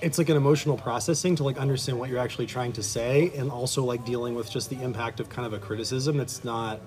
it's 0.00 0.18
like 0.18 0.28
an 0.28 0.36
emotional 0.36 0.76
processing 0.76 1.34
to 1.36 1.42
like 1.42 1.58
understand 1.58 1.98
what 1.98 2.08
you're 2.08 2.20
actually 2.20 2.46
trying 2.46 2.72
to 2.72 2.82
say 2.82 3.32
and 3.36 3.50
also 3.50 3.82
like 3.82 4.04
dealing 4.04 4.34
with 4.34 4.50
just 4.50 4.70
the 4.70 4.80
impact 4.80 5.18
of 5.18 5.28
kind 5.28 5.44
of 5.44 5.52
a 5.52 5.58
criticism 5.58 6.16
that's 6.16 6.44
not 6.44 6.80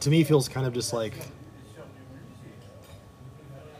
to 0.00 0.10
me 0.10 0.22
feels 0.22 0.48
kind 0.48 0.66
of 0.66 0.72
just 0.72 0.92
like 0.92 1.14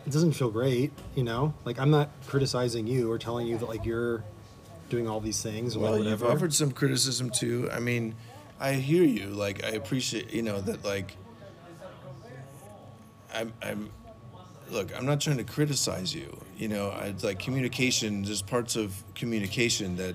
it 0.07 0.11
doesn't 0.11 0.33
feel 0.33 0.51
great 0.51 0.93
you 1.15 1.23
know 1.23 1.55
like 1.65 1.79
i'm 1.79 1.91
not 1.91 2.11
criticizing 2.27 2.87
you 2.87 3.11
or 3.11 3.19
telling 3.19 3.47
you 3.47 3.57
that 3.59 3.69
like 3.69 3.85
you're 3.85 4.23
doing 4.89 5.09
all 5.09 5.21
these 5.21 5.43
things 5.43 5.77
or 5.77 5.81
Well, 5.81 6.05
you've 6.05 6.23
offered 6.23 6.55
some 6.55 6.71
criticism 6.71 7.31
too. 7.31 7.69
I 7.73 7.81
mean, 7.81 8.15
I 8.61 8.75
hear 8.75 9.03
you. 9.03 9.27
Like, 9.27 9.65
I 9.65 9.71
appreciate, 9.71 10.33
you 10.33 10.43
know, 10.43 10.61
that 10.61 10.85
like. 10.85 11.17
I'm, 13.35 13.53
I'm, 13.63 13.91
look. 14.71 14.97
I'm 14.97 15.07
not 15.07 15.21
trying 15.21 15.39
to 15.39 15.45
criticize 15.45 16.15
you. 16.15 16.41
You 16.57 16.69
know, 16.69 16.91
I 16.91 17.15
like 17.23 17.41
communication. 17.41 18.23
There's 18.23 18.43
parts 18.43 18.77
of 18.77 19.03
communication 19.15 19.97
that, 19.97 20.15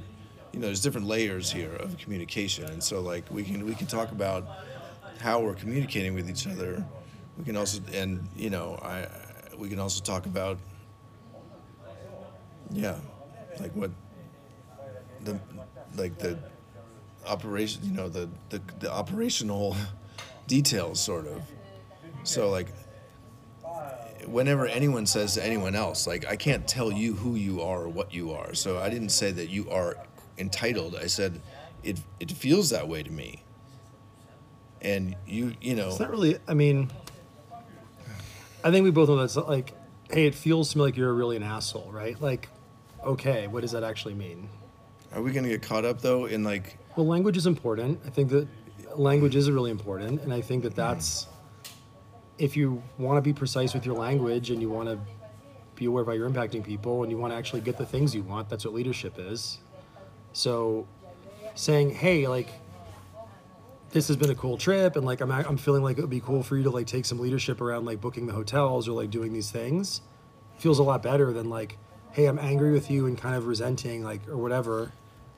you 0.54 0.60
know, 0.60 0.68
there's 0.68 0.82
different 0.82 1.08
layers 1.08 1.52
here 1.52 1.74
of 1.74 1.98
communication, 1.98 2.66
and 2.66 2.82
so 2.82 3.02
like 3.02 3.30
we 3.30 3.44
can 3.44 3.66
we 3.66 3.76
can 3.76 3.88
talk 3.88 4.12
about 4.12 4.48
how 5.20 5.42
we're 5.42 5.56
communicating 5.56 6.14
with 6.14 6.30
each 6.30 6.48
other. 6.48 6.86
We 7.38 7.44
can 7.44 7.58
also, 7.58 7.82
and 7.94 8.26
you 8.38 8.50
know, 8.50 8.80
I, 8.82 9.08
we 9.60 9.70
can 9.70 9.80
also 9.80 10.02
talk 10.02 10.26
about. 10.26 10.58
Yeah, 12.72 12.96
like 13.60 13.72
what 13.76 13.92
the 15.22 15.40
like 15.98 16.18
the 16.18 16.38
operation 17.28 17.82
you 17.84 17.92
know 17.92 18.10
the, 18.10 18.30
the 18.50 18.62
the 18.80 18.92
operational 18.92 19.76
details 20.48 21.00
sort 21.00 21.28
of. 21.28 21.42
So 22.24 22.50
like 22.50 22.68
whenever 24.26 24.68
anyone 24.68 25.06
says 25.06 25.34
to 25.34 25.44
anyone 25.44 25.74
else 25.74 26.06
like 26.06 26.26
i 26.28 26.36
can't 26.36 26.68
tell 26.68 26.92
you 26.92 27.14
who 27.16 27.36
you 27.36 27.62
are 27.62 27.84
or 27.84 27.90
what 27.90 28.14
you 28.14 28.32
are. 28.32 28.54
So 28.54 28.78
i 28.80 28.90
didn't 28.90 29.10
say 29.10 29.32
that 29.32 29.50
you 29.50 29.70
are 29.70 29.98
entitled. 30.38 30.96
I 30.96 31.08
said 31.08 31.42
it 31.84 32.00
it 32.20 32.32
feels 32.32 32.70
that 32.70 32.88
way 32.88 33.04
to 33.04 33.12
me. 33.12 33.44
And 34.82 35.16
you 35.28 35.54
you 35.60 35.76
know. 35.76 35.90
It's 35.90 36.00
not 36.00 36.12
really 36.12 36.38
i 36.48 36.54
mean 36.54 36.92
i 38.64 38.72
think 38.72 38.84
we 38.84 38.92
both 38.92 39.10
know 39.10 39.16
that's 39.16 39.36
like 39.36 39.74
hey 40.12 40.26
it 40.28 40.36
feels 40.36 40.72
to 40.72 40.78
me 40.78 40.84
like 40.84 40.98
you're 40.98 41.14
really 41.14 41.36
an 41.36 41.44
asshole 41.44 41.90
right 41.92 42.22
like 42.22 42.50
okay 43.04 43.48
what 43.48 43.62
does 43.62 43.72
that 43.72 43.84
actually 43.84 44.14
mean 44.14 44.50
are 45.14 45.22
we 45.22 45.32
gonna 45.32 45.48
get 45.48 45.62
caught 45.62 45.86
up 45.86 46.02
though 46.02 46.26
in 46.26 46.44
like 46.44 46.78
Well, 46.96 47.08
language 47.08 47.38
is 47.38 47.48
important. 47.48 48.00
I 48.06 48.10
think 48.10 48.30
that 48.30 48.48
language 48.96 49.36
is 49.36 49.50
really 49.50 49.72
important, 49.72 50.22
and 50.22 50.32
I 50.34 50.42
think 50.42 50.64
that 50.64 50.76
that's 50.76 51.28
if 52.38 52.56
you 52.56 52.84
want 52.98 53.18
to 53.18 53.22
be 53.22 53.34
precise 53.34 53.74
with 53.74 53.86
your 53.86 53.96
language 53.96 54.52
and 54.52 54.62
you 54.62 54.70
want 54.70 54.88
to 54.90 55.00
be 55.76 55.86
aware 55.86 56.02
of 56.02 56.08
how 56.08 56.14
you're 56.14 56.30
impacting 56.30 56.64
people 56.64 57.02
and 57.04 57.12
you 57.12 57.18
want 57.18 57.32
to 57.34 57.38
actually 57.38 57.62
get 57.62 57.78
the 57.78 57.86
things 57.86 58.14
you 58.14 58.22
want. 58.22 58.50
That's 58.50 58.66
what 58.66 58.74
leadership 58.74 59.16
is. 59.18 59.60
So, 60.34 60.86
saying, 61.56 61.92
"Hey, 61.92 62.28
like." 62.28 62.50
This 63.92 64.08
has 64.08 64.18
been 64.18 64.30
a 64.30 64.36
cool 64.36 64.58
trip, 64.58 64.96
and 64.96 65.06
like 65.06 65.22
I'm, 65.22 65.32
I'm 65.32 65.58
feeling 65.58 65.84
like 65.84 65.98
it 65.98 66.02
would 66.02 66.10
be 66.10 66.20
cool 66.20 66.44
for 66.44 66.56
you 66.58 66.64
to 66.64 66.70
like 66.70 66.86
take 66.86 67.06
some 67.06 67.20
leadership 67.20 67.60
around 67.60 67.86
like 67.86 68.00
booking 68.00 68.28
the 68.28 68.34
hotels 68.34 68.88
or 68.88 68.92
like 68.92 69.10
doing 69.10 69.34
these 69.34 69.50
things. 69.50 70.02
Feels 70.58 70.78
a 70.80 70.84
lot 70.84 71.02
better 71.02 71.34
than 71.34 71.50
like, 71.50 71.78
hey, 72.12 72.28
I'm 72.28 72.38
angry 72.38 72.72
with 72.72 72.92
you 72.92 73.08
and 73.08 73.18
kind 73.18 73.36
of 73.36 73.48
resenting 73.48 74.04
like 74.04 74.28
or 74.28 74.38
whatever, 74.38 74.92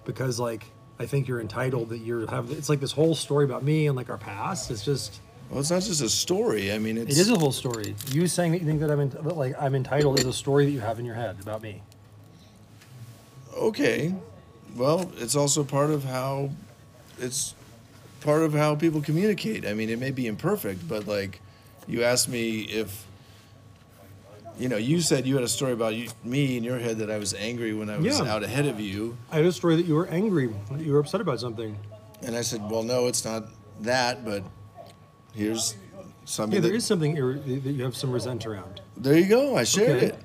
because 0.03 0.39
like 0.39 0.65
I 0.99 1.05
think 1.05 1.27
you're 1.27 1.41
entitled 1.41 1.89
that 1.89 1.99
you're 1.99 2.29
have. 2.29 2.51
It's 2.51 2.69
like 2.69 2.79
this 2.79 2.91
whole 2.91 3.15
story 3.15 3.45
about 3.45 3.63
me 3.63 3.87
and 3.87 3.95
like 3.95 4.09
our 4.09 4.17
past. 4.17 4.69
It's 4.69 4.83
just 4.83 5.21
well 5.49 5.59
it's 5.59 5.71
not 5.71 5.81
just 5.81 6.01
a 6.01 6.07
story 6.07 6.71
i 6.71 6.77
mean 6.77 6.97
it's 6.97 7.17
it 7.17 7.21
is 7.21 7.29
a 7.29 7.37
whole 7.37 7.51
story. 7.51 7.95
You 8.11 8.27
saying 8.27 8.51
that 8.53 8.61
you 8.61 8.67
think 8.67 8.79
that 8.81 8.91
I'm 8.91 8.99
in, 8.99 9.09
that, 9.09 9.35
like 9.37 9.55
I'm 9.59 9.75
entitled 9.75 10.19
is 10.19 10.25
a 10.25 10.33
story 10.33 10.65
that 10.65 10.71
you 10.71 10.79
have 10.79 10.99
in 10.99 11.05
your 11.05 11.15
head 11.15 11.37
about 11.41 11.61
me. 11.61 11.81
okay 13.55 14.13
well 14.75 15.11
it's 15.17 15.35
also 15.35 15.63
part 15.63 15.89
of 15.89 16.03
how 16.05 16.49
it's 17.19 17.55
part 18.21 18.43
of 18.43 18.53
how 18.53 18.75
people 18.75 19.01
communicate 19.01 19.65
i 19.65 19.73
mean 19.73 19.89
it 19.89 19.99
may 19.99 20.11
be 20.11 20.27
imperfect 20.27 20.87
but 20.87 21.07
like 21.07 21.41
you 21.87 22.03
asked 22.03 22.29
me 22.29 22.61
if 22.61 23.05
you 24.59 24.69
know 24.69 24.77
you 24.77 25.01
said 25.01 25.25
you 25.25 25.35
had 25.35 25.43
a 25.43 25.47
story 25.47 25.71
about 25.73 25.95
you, 25.95 26.07
me 26.23 26.55
in 26.57 26.63
your 26.63 26.77
head 26.79 26.97
that 26.99 27.09
i 27.11 27.17
was 27.17 27.33
angry 27.33 27.73
when 27.73 27.89
i 27.89 27.97
was 27.97 28.19
Yeah. 28.19 28.31
out 28.31 28.43
ahead 28.43 28.65
of 28.67 28.79
you 28.79 29.17
I 29.31 29.37
had 29.37 29.45
a 29.45 29.51
story 29.51 29.75
that 29.75 29.85
you 29.85 29.95
were 29.95 30.07
angry, 30.07 30.49
that 30.71 30.81
you 30.81 30.93
were 30.93 30.99
upset 30.99 31.19
about 31.21 31.39
something. 31.39 31.75
and 32.21 32.35
i 32.35 32.41
said 32.41 32.61
well 32.69 32.83
no 32.83 33.07
it's 33.07 33.25
not 33.25 33.45
that 33.81 34.23
but 34.23 34.43
here's 35.33 35.75
something 36.25 36.55
Yeah, 36.55 36.61
there 36.61 36.71
that, 36.71 36.77
is 36.77 36.85
something 36.85 37.17
ir- 37.17 37.39
that 37.39 37.71
you 37.71 37.83
have 37.83 37.95
some 37.97 38.11
resent 38.11 38.45
around. 38.45 38.81
there 38.97 39.17
you 39.17 39.27
go 39.27 39.55
i 39.57 39.63
shared 39.63 39.97
Okay. 39.97 40.05
it 40.07 40.15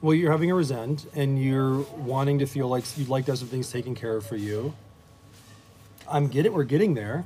Well, 0.00 0.14
you're 0.14 0.30
having 0.30 0.48
a 0.48 0.54
resent, 0.54 1.06
and 1.16 1.42
you're 1.42 1.80
wanting 2.12 2.38
to 2.38 2.46
feel 2.46 2.68
like 2.68 2.84
you'd 2.96 3.08
like 3.08 3.24
to 3.24 3.32
have 3.32 3.38
some 3.40 3.48
things 3.48 3.68
taken 3.72 3.96
care 3.96 4.14
of 4.14 4.24
for 4.24 4.36
you. 4.36 4.72
I'm 6.10 6.28
getting, 6.28 6.52
we're 6.52 6.64
getting 6.64 6.94
there. 6.94 7.24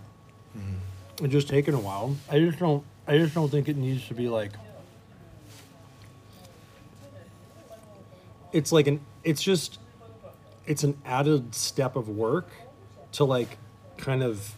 Mm-hmm. 0.56 1.24
It's 1.24 1.32
just 1.32 1.48
taking 1.48 1.74
a 1.74 1.80
while. 1.80 2.16
I 2.30 2.38
just 2.38 2.58
don't, 2.58 2.84
I 3.06 3.18
just 3.18 3.34
don't 3.34 3.48
think 3.48 3.68
it 3.68 3.76
needs 3.76 4.06
to 4.08 4.14
be 4.14 4.28
like. 4.28 4.52
It's 8.52 8.72
like 8.72 8.86
an, 8.86 9.00
it's 9.24 9.42
just, 9.42 9.78
it's 10.66 10.84
an 10.84 10.96
added 11.04 11.54
step 11.54 11.96
of 11.96 12.08
work 12.08 12.48
to 13.12 13.24
like, 13.24 13.56
kind 13.96 14.22
of, 14.22 14.54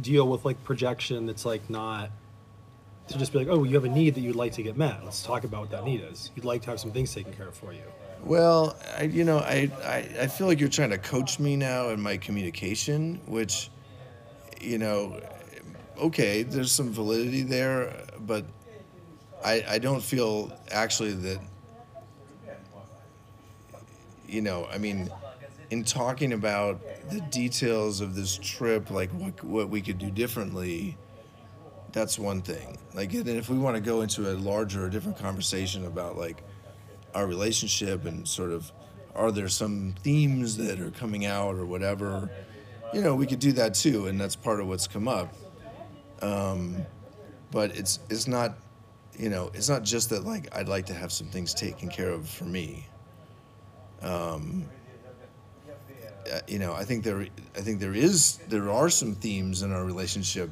deal 0.00 0.26
with 0.26 0.42
like 0.44 0.64
projection 0.64 1.26
that's 1.26 1.44
like 1.44 1.68
not 1.68 2.10
to 3.08 3.18
just 3.18 3.30
be 3.30 3.38
like, 3.38 3.48
oh, 3.48 3.62
you 3.64 3.74
have 3.74 3.84
a 3.84 3.88
need 3.90 4.14
that 4.14 4.22
you'd 4.22 4.36
like 4.36 4.52
to 4.52 4.62
get 4.62 4.74
met. 4.74 5.04
Let's 5.04 5.22
talk 5.22 5.44
about 5.44 5.60
what 5.60 5.70
that 5.70 5.84
need 5.84 6.00
is. 6.00 6.30
You'd 6.34 6.46
like 6.46 6.62
to 6.62 6.70
have 6.70 6.80
some 6.80 6.92
things 6.92 7.12
taken 7.12 7.32
care 7.34 7.48
of 7.48 7.54
for 7.54 7.74
you. 7.74 7.82
Well, 8.22 8.76
I, 8.96 9.04
you 9.04 9.24
know, 9.24 9.38
I, 9.38 9.70
I, 9.84 10.08
I 10.22 10.26
feel 10.28 10.46
like 10.46 10.60
you're 10.60 10.68
trying 10.68 10.90
to 10.90 10.98
coach 10.98 11.38
me 11.40 11.56
now 11.56 11.88
in 11.90 12.00
my 12.00 12.16
communication, 12.16 13.20
which, 13.26 13.70
you 14.60 14.78
know, 14.78 15.20
okay, 15.98 16.42
there's 16.42 16.72
some 16.72 16.92
validity 16.92 17.42
there, 17.42 18.06
but 18.20 18.46
I, 19.44 19.64
I 19.68 19.78
don't 19.78 20.02
feel 20.02 20.52
actually 20.70 21.14
that, 21.14 21.40
you 24.26 24.40
know, 24.42 24.66
I 24.72 24.78
mean, 24.78 25.12
in 25.70 25.84
talking 25.84 26.32
about 26.32 26.80
the 27.08 27.20
details 27.20 28.00
of 28.00 28.14
this 28.14 28.36
trip, 28.38 28.90
like 28.90 29.12
what, 29.12 29.42
what 29.44 29.70
we 29.70 29.82
could 29.82 29.98
do 29.98 30.10
differently, 30.10 30.98
that's 31.92 32.18
one 32.18 32.42
thing. 32.42 32.78
Like, 32.94 33.12
and 33.14 33.28
if 33.28 33.48
we 33.50 33.58
want 33.58 33.76
to 33.76 33.82
go 33.82 34.02
into 34.02 34.30
a 34.32 34.34
larger, 34.34 34.88
different 34.90 35.18
conversation 35.18 35.86
about 35.86 36.16
like 36.16 36.44
our 37.14 37.26
relationship 37.26 38.04
and 38.04 38.26
sort 38.26 38.50
of, 38.50 38.70
are 39.14 39.30
there 39.30 39.48
some 39.48 39.94
themes 40.02 40.56
that 40.56 40.80
are 40.80 40.90
coming 40.90 41.26
out 41.26 41.54
or 41.56 41.66
whatever? 41.66 42.30
You 42.94 43.00
know, 43.00 43.14
we 43.14 43.26
could 43.26 43.38
do 43.40 43.52
that 43.52 43.74
too, 43.74 44.06
and 44.06 44.20
that's 44.20 44.36
part 44.36 44.60
of 44.60 44.66
what's 44.68 44.86
come 44.86 45.08
up. 45.08 45.34
Um, 46.20 46.76
but 47.50 47.76
it's 47.76 47.98
it's 48.08 48.26
not, 48.26 48.56
you 49.18 49.28
know, 49.28 49.50
it's 49.54 49.68
not 49.68 49.82
just 49.82 50.10
that 50.10 50.24
like 50.24 50.54
I'd 50.56 50.68
like 50.68 50.86
to 50.86 50.94
have 50.94 51.12
some 51.12 51.26
things 51.26 51.52
taken 51.54 51.88
care 51.88 52.10
of 52.10 52.28
for 52.28 52.44
me. 52.44 52.86
Um, 54.02 54.64
uh, 56.32 56.40
you 56.46 56.58
know, 56.58 56.72
I 56.72 56.84
think 56.84 57.04
there, 57.04 57.26
I 57.56 57.60
think 57.60 57.80
there 57.80 57.94
is, 57.94 58.38
there 58.48 58.70
are 58.70 58.88
some 58.88 59.14
themes 59.14 59.62
in 59.62 59.72
our 59.72 59.84
relationship 59.84 60.50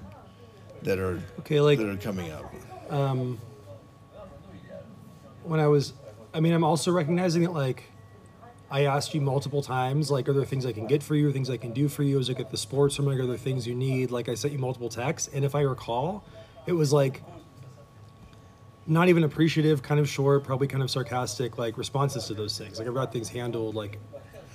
that 0.82 0.98
are 0.98 1.20
Okay, 1.40 1.60
like 1.60 1.78
that 1.78 1.88
are 1.88 1.96
coming 1.96 2.30
up. 2.32 2.52
when 5.44 5.60
I 5.60 5.66
was, 5.68 5.92
I 6.32 6.40
mean, 6.40 6.52
I'm 6.52 6.64
also 6.64 6.92
recognizing 6.92 7.42
that 7.42 7.52
like 7.52 7.84
I 8.70 8.84
asked 8.84 9.14
you 9.14 9.20
multiple 9.20 9.62
times, 9.62 10.10
like, 10.10 10.28
are 10.28 10.32
there 10.32 10.44
things 10.44 10.64
I 10.64 10.72
can 10.72 10.86
get 10.86 11.02
for 11.02 11.16
you, 11.16 11.32
things 11.32 11.50
I 11.50 11.56
can 11.56 11.72
do 11.72 11.88
for 11.88 12.04
you? 12.04 12.18
Is 12.20 12.28
it 12.28 12.38
get 12.38 12.50
the 12.50 12.56
sports 12.56 12.94
from 12.94 13.06
like, 13.06 13.18
are 13.18 13.26
there 13.26 13.36
things 13.36 13.66
you 13.66 13.74
need? 13.74 14.12
Like, 14.12 14.28
I 14.28 14.34
sent 14.34 14.52
you 14.52 14.60
multiple 14.60 14.88
texts, 14.88 15.28
and 15.34 15.44
if 15.44 15.56
I 15.56 15.62
recall, 15.62 16.24
it 16.66 16.72
was 16.72 16.92
like 16.92 17.22
not 18.86 19.08
even 19.08 19.24
appreciative, 19.24 19.82
kind 19.82 19.98
of 19.98 20.08
short, 20.08 20.44
probably 20.44 20.68
kind 20.68 20.82
of 20.82 20.90
sarcastic, 20.90 21.58
like 21.58 21.76
responses 21.76 22.26
to 22.26 22.34
those 22.34 22.56
things. 22.56 22.78
Like, 22.78 22.86
I've 22.86 22.94
got 22.94 23.12
things 23.12 23.28
handled. 23.28 23.74
Like, 23.74 23.98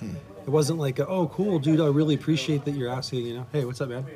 hmm. 0.00 0.14
it 0.42 0.48
wasn't 0.48 0.78
like, 0.78 0.98
a, 0.98 1.06
oh, 1.06 1.28
cool, 1.28 1.58
dude, 1.58 1.80
I 1.80 1.86
really 1.88 2.14
appreciate 2.14 2.64
that 2.64 2.72
you're 2.72 2.90
asking. 2.90 3.26
You 3.26 3.34
know, 3.34 3.46
hey, 3.52 3.66
what's 3.66 3.82
up, 3.82 3.90
man? 3.90 4.06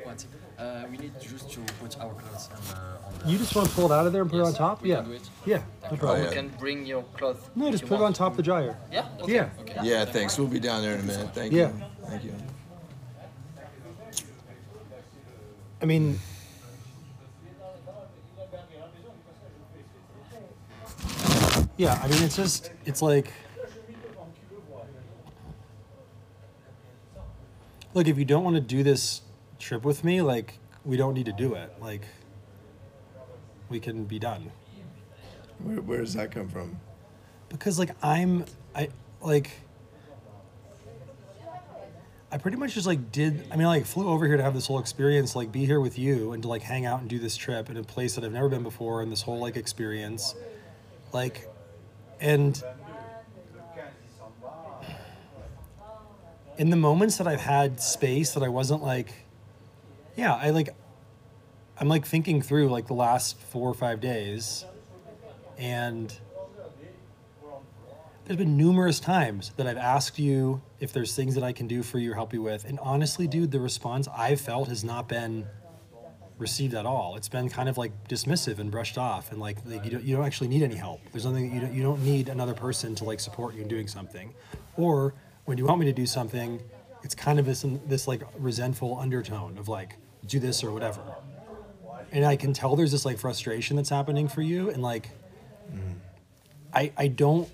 What? 0.61 0.67
Uh, 0.67 0.85
we 0.91 0.97
need 0.97 1.13
just 1.19 1.49
to 1.51 1.59
put 1.79 1.99
our 1.99 2.13
clothes 2.13 2.49
on, 2.51 2.77
uh, 2.77 3.07
on 3.07 3.13
the. 3.25 3.31
You 3.31 3.37
just 3.37 3.55
want 3.55 3.67
to 3.69 3.73
pull 3.75 3.91
it 3.91 3.95
out 3.95 4.05
of 4.05 4.13
there 4.13 4.21
and 4.21 4.29
put 4.29 4.39
it 4.39 4.45
on 4.45 4.53
top? 4.53 4.81
we 4.83 4.89
Yeah, 4.89 4.95
can 4.97 5.05
do 5.05 5.11
it. 5.13 5.29
yeah, 5.45 5.61
no 5.89 5.97
problem. 5.97 6.23
You 6.25 6.31
can 6.31 6.49
bring 6.59 6.85
your 6.85 7.03
clothes. 7.17 7.37
No, 7.55 7.71
just 7.71 7.85
put 7.87 7.99
it 7.99 8.03
on 8.03 8.13
top 8.13 8.31
of 8.33 8.37
the 8.37 8.43
dryer. 8.43 8.77
Yeah. 8.91 9.07
Okay. 9.21 9.33
Yeah. 9.33 9.49
Okay. 9.61 9.79
Yeah, 9.83 10.05
thanks. 10.05 10.37
We'll 10.37 10.47
be 10.47 10.59
down 10.59 10.81
there 10.83 10.93
in 10.93 10.99
a 11.01 11.03
minute. 11.03 11.33
Thank 11.33 11.53
Yeah. 11.53 11.69
you. 11.69 11.83
Thank 12.07 12.23
you. 12.23 12.35
I 15.81 15.85
mean, 15.85 16.19
yeah, 21.77 21.99
I 22.03 22.07
mean, 22.07 22.21
it's 22.21 22.35
just, 22.35 22.71
it's 22.85 23.01
like, 23.01 23.33
look, 27.95 28.07
if 28.07 28.19
you 28.19 28.25
don't 28.25 28.43
want 28.43 28.55
to 28.57 28.61
do 28.61 28.83
this 28.83 29.21
trip 29.61 29.85
with 29.85 30.03
me, 30.03 30.21
like, 30.21 30.59
we 30.83 30.97
don't 30.97 31.13
need 31.13 31.25
to 31.25 31.33
do 31.33 31.53
it. 31.53 31.73
Like, 31.79 32.03
we 33.69 33.79
can 33.79 34.05
be 34.05 34.19
done. 34.19 34.51
Where, 35.59 35.81
where 35.81 35.99
does 35.99 36.13
that 36.15 36.31
come 36.31 36.49
from? 36.49 36.79
because 37.51 37.77
like 37.77 37.91
I'm 38.01 38.45
I 38.75 38.89
like 39.21 39.51
I 42.31 42.37
pretty 42.37 42.57
much 42.57 42.73
just 42.73 42.87
like 42.87 43.11
did 43.11 43.45
I 43.51 43.55
mean 43.57 43.65
I 43.65 43.69
like 43.69 43.85
flew 43.85 44.07
over 44.07 44.25
here 44.25 44.37
to 44.37 44.43
have 44.43 44.53
this 44.53 44.67
whole 44.67 44.79
experience 44.79 45.35
like 45.35 45.51
be 45.51 45.65
here 45.65 45.79
with 45.81 45.99
you 45.99 46.31
and 46.31 46.41
to 46.43 46.49
like 46.49 46.61
hang 46.61 46.85
out 46.85 47.01
and 47.01 47.09
do 47.09 47.19
this 47.19 47.35
trip 47.35 47.69
in 47.69 47.77
a 47.77 47.83
place 47.83 48.15
that 48.15 48.23
I've 48.23 48.31
never 48.31 48.49
been 48.49 48.63
before 48.63 49.01
and 49.01 49.11
this 49.11 49.21
whole 49.21 49.39
like 49.39 49.57
experience 49.57 50.33
like 51.13 51.47
and 52.19 52.61
in 56.57 56.69
the 56.69 56.75
moments 56.77 57.17
that 57.17 57.27
I've 57.27 57.41
had 57.41 57.81
space 57.81 58.33
that 58.33 58.43
I 58.43 58.47
wasn't 58.47 58.81
like 58.81 59.11
yeah 60.15 60.33
I 60.35 60.49
like 60.51 60.69
I'm 61.77 61.87
like 61.87 62.05
thinking 62.05 62.41
through 62.41 62.69
like 62.69 62.87
the 62.87 62.93
last 62.93 63.39
4 63.39 63.69
or 63.69 63.73
5 63.73 63.99
days 63.99 64.65
and 65.57 66.15
there's 68.25 68.37
been 68.37 68.55
numerous 68.55 68.99
times 68.99 69.51
that 69.57 69.67
I've 69.67 69.77
asked 69.77 70.19
you 70.19 70.61
if 70.79 70.93
there's 70.93 71.15
things 71.15 71.35
that 71.35 71.43
I 71.43 71.51
can 71.51 71.67
do 71.67 71.83
for 71.83 71.99
you 71.99 72.11
or 72.11 72.15
help 72.15 72.33
you 72.33 72.41
with. 72.41 72.65
And 72.65 72.79
honestly, 72.79 73.27
dude, 73.27 73.51
the 73.51 73.59
response 73.59 74.07
I've 74.15 74.39
felt 74.39 74.69
has 74.69 74.83
not 74.83 75.09
been 75.09 75.47
received 76.37 76.73
at 76.73 76.85
all. 76.85 77.15
It's 77.15 77.27
been 77.27 77.49
kind 77.49 77.67
of 77.67 77.77
like 77.77 77.91
dismissive 78.07 78.59
and 78.59 78.71
brushed 78.71 78.97
off 78.97 79.31
and 79.31 79.41
like, 79.41 79.57
like 79.65 79.83
you, 79.83 79.91
don't, 79.91 80.03
you 80.03 80.15
don't 80.15 80.25
actually 80.25 80.47
need 80.47 80.63
any 80.63 80.75
help. 80.75 81.01
There's 81.11 81.25
nothing 81.25 81.49
that 81.49 81.55
you 81.55 81.61
don't, 81.61 81.73
you 81.73 81.83
don't 81.83 82.03
need 82.03 82.29
another 82.29 82.53
person 82.53 82.95
to 82.95 83.03
like 83.03 83.19
support 83.19 83.53
you 83.53 83.63
in 83.63 83.67
doing 83.67 83.87
something. 83.87 84.33
Or 84.77 85.13
when 85.45 85.57
you 85.57 85.65
want 85.65 85.79
me 85.79 85.85
to 85.87 85.93
do 85.93 86.05
something, 86.05 86.61
it's 87.03 87.15
kind 87.15 87.39
of 87.39 87.45
this, 87.45 87.65
this 87.87 88.07
like 88.07 88.21
resentful 88.37 88.97
undertone 88.99 89.57
of 89.57 89.67
like, 89.67 89.95
do 90.25 90.39
this 90.39 90.63
or 90.63 90.71
whatever. 90.71 91.01
And 92.11 92.25
I 92.25 92.35
can 92.35 92.53
tell 92.53 92.75
there's 92.75 92.91
this 92.91 93.05
like 93.05 93.17
frustration 93.17 93.75
that's 93.75 93.89
happening 93.89 94.27
for 94.27 94.41
you. 94.41 94.69
And 94.69 94.81
like, 94.81 95.09
mm-hmm. 95.71 95.93
I, 96.73 96.91
I 96.97 97.07
don't 97.07 97.49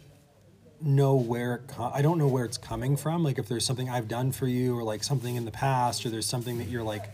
know 0.81 1.15
where 1.15 1.55
it 1.55 1.67
co- 1.67 1.91
I 1.93 2.01
don't 2.01 2.17
know 2.17 2.27
where 2.27 2.45
it's 2.45 2.57
coming 2.57 2.97
from. 2.97 3.23
Like 3.23 3.39
if 3.39 3.47
there's 3.47 3.65
something 3.65 3.89
I've 3.89 4.07
done 4.07 4.31
for 4.31 4.47
you 4.47 4.77
or 4.77 4.83
like 4.83 5.03
something 5.03 5.35
in 5.35 5.45
the 5.45 5.51
past 5.51 6.05
or 6.05 6.09
there's 6.09 6.25
something 6.25 6.57
that 6.59 6.67
you're 6.67 6.83
like 6.83 7.09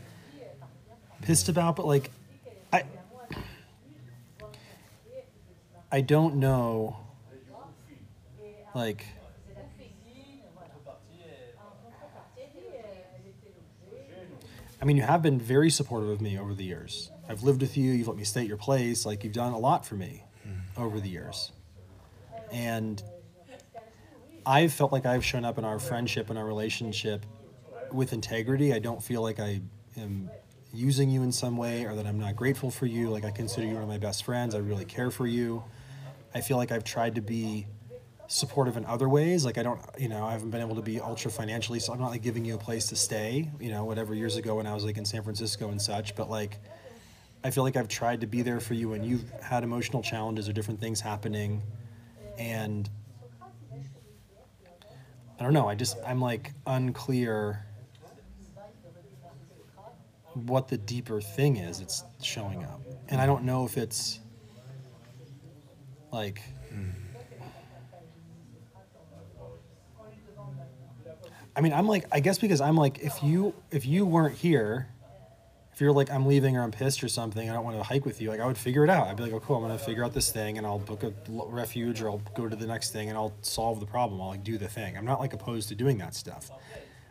pissed 1.22 1.50
about, 1.50 1.76
but 1.76 1.86
like 1.86 2.12
I 2.72 2.84
I 5.92 6.02
don't 6.02 6.36
know 6.36 6.98
like 8.76 9.06
I 14.84 14.86
mean, 14.86 14.98
you 14.98 15.04
have 15.04 15.22
been 15.22 15.40
very 15.40 15.70
supportive 15.70 16.10
of 16.10 16.20
me 16.20 16.38
over 16.38 16.54
the 16.54 16.66
years. 16.66 17.10
I've 17.30 17.42
lived 17.42 17.62
with 17.62 17.78
you, 17.78 17.94
you've 17.94 18.10
let 18.10 18.18
me 18.18 18.26
stay 18.26 18.42
at 18.42 18.48
your 18.48 18.58
place, 18.58 19.06
like 19.06 19.24
you've 19.24 19.32
done 19.32 19.54
a 19.54 19.58
lot 19.58 19.86
for 19.86 19.96
me 19.96 20.26
over 20.76 21.00
the 21.00 21.08
years. 21.08 21.54
And 22.52 23.02
I've 24.46 24.74
felt 24.74 24.92
like 24.92 25.06
I've 25.06 25.24
shown 25.24 25.46
up 25.46 25.58
in 25.58 25.64
our 25.64 25.80
friendship 25.80 26.30
and 26.30 26.38
our 26.38 26.46
relationship 26.46 27.26
with 27.94 28.12
integrity. 28.12 28.74
I 28.74 28.80
don't 28.80 29.02
feel 29.02 29.22
like 29.22 29.40
I 29.40 29.62
am 29.96 30.30
using 30.74 31.10
you 31.10 31.24
in 31.24 31.32
some 31.32 31.56
way 31.56 31.86
or 31.86 31.96
that 31.96 32.06
I'm 32.06 32.20
not 32.20 32.36
grateful 32.36 32.70
for 32.70 32.86
you. 32.86 33.10
Like 33.10 33.24
I 33.24 33.32
consider 33.32 33.66
you 33.66 33.76
one 33.76 33.84
of 33.84 33.88
my 33.88 34.00
best 34.00 34.26
friends. 34.26 34.54
I 34.54 34.58
really 34.58 34.84
care 34.84 35.12
for 35.12 35.26
you. 35.26 35.64
I 36.36 36.42
feel 36.42 36.58
like 36.58 36.74
I've 36.74 36.84
tried 36.84 37.16
to 37.16 37.22
be 37.22 37.68
supportive 38.34 38.78
in 38.78 38.86
other 38.86 39.08
ways. 39.08 39.46
Like 39.46 39.60
I 39.60 39.64
don't, 39.64 39.80
you 39.98 40.10
know, 40.10 40.26
I 40.26 40.32
haven't 40.32 40.50
been 40.50 40.62
able 40.62 40.76
to 40.76 40.82
be 40.82 41.00
ultra 41.00 41.30
financially, 41.30 41.80
so 41.80 41.94
I'm 41.94 42.00
not 42.00 42.10
like 42.10 42.24
giving 42.24 42.44
you 42.44 42.56
a 42.56 42.58
place 42.58 42.88
to 42.88 42.96
stay, 42.96 43.50
you 43.60 43.70
know, 43.70 43.86
whatever 43.86 44.16
years 44.16 44.38
ago 44.38 44.56
when 44.56 44.66
I 44.66 44.74
was 44.74 44.84
like 44.84 44.98
in 44.98 45.06
San 45.06 45.22
Francisco 45.22 45.70
and 45.70 45.80
such. 45.80 46.16
But 46.16 46.32
like, 46.32 46.58
I 47.44 47.52
feel 47.52 47.64
like 47.64 47.76
I've 47.76 47.88
tried 47.88 48.22
to 48.22 48.28
be 48.28 48.42
there 48.42 48.60
for 48.60 48.74
you 48.74 48.90
when 48.90 49.04
you've 49.04 49.30
had 49.42 49.64
emotional 49.64 50.02
challenges 50.02 50.50
or 50.50 50.54
different 50.54 50.80
things 50.80 51.00
happening. 51.00 51.62
And 52.40 52.90
I 55.40 55.44
don't 55.44 55.54
know, 55.54 55.68
I 55.68 55.76
just, 55.76 55.98
I'm 56.06 56.20
like 56.20 56.54
unclear 56.66 57.64
what 60.34 60.68
the 60.68 60.78
deeper 60.78 61.22
thing 61.22 61.58
is 61.58 61.82
it's 61.82 62.04
showing 62.20 62.64
up. 62.64 62.82
And 63.10 63.22
I 63.22 63.28
don't 63.28 63.44
know 63.44 63.64
if 63.66 63.78
it's 63.78 64.20
like, 66.12 66.42
hmm. 66.70 67.03
I 71.56 71.62
mean, 71.62 71.74
I'm 71.74 71.88
like, 71.88 72.06
I 72.12 72.20
guess 72.20 72.40
because 72.40 72.62
I'm 72.62 72.76
like, 72.76 73.00
if 73.00 73.22
you 73.22 73.54
if 73.70 73.86
you 73.86 74.06
weren't 74.06 74.36
here, 74.36 74.88
if 75.72 75.82
you're 75.82 75.92
like, 75.92 76.10
I'm 76.10 76.26
leaving 76.26 76.58
or 76.58 76.64
I'm 76.64 76.72
pissed 76.72 77.04
or 77.04 77.08
something, 77.08 77.50
I 77.50 77.54
don't 77.54 77.64
want 77.64 77.78
to 77.78 77.84
hike 77.84 78.06
with 78.06 78.22
you. 78.22 78.30
Like, 78.30 78.40
I 78.40 78.46
would 78.46 78.58
figure 78.58 78.84
it 78.84 78.90
out. 78.90 79.08
I'd 79.08 79.18
be 79.18 79.24
like, 79.24 79.34
oh, 79.34 79.40
cool, 79.40 79.58
I'm 79.58 79.62
gonna 79.62 79.78
figure 79.78 80.04
out 80.04 80.14
this 80.14 80.32
thing, 80.32 80.58
and 80.58 80.66
I'll 80.66 80.80
book 80.80 81.04
a 81.04 81.14
refuge, 81.30 82.02
or 82.02 82.10
I'll 82.10 82.22
go 82.36 82.48
to 82.48 82.56
the 82.56 82.66
next 82.66 82.92
thing, 82.92 83.10
and 83.10 83.18
I'll 83.18 83.34
solve 83.42 83.80
the 83.80 83.86
problem. 83.86 84.20
I'll 84.20 84.30
like 84.30 84.44
do 84.44 84.58
the 84.58 84.68
thing. 84.68 84.98
I'm 84.98 85.06
not 85.06 85.20
like 85.20 85.34
opposed 85.34 85.70
to 85.70 85.76
doing 85.76 86.00
that 86.00 86.16
stuff. 86.16 86.50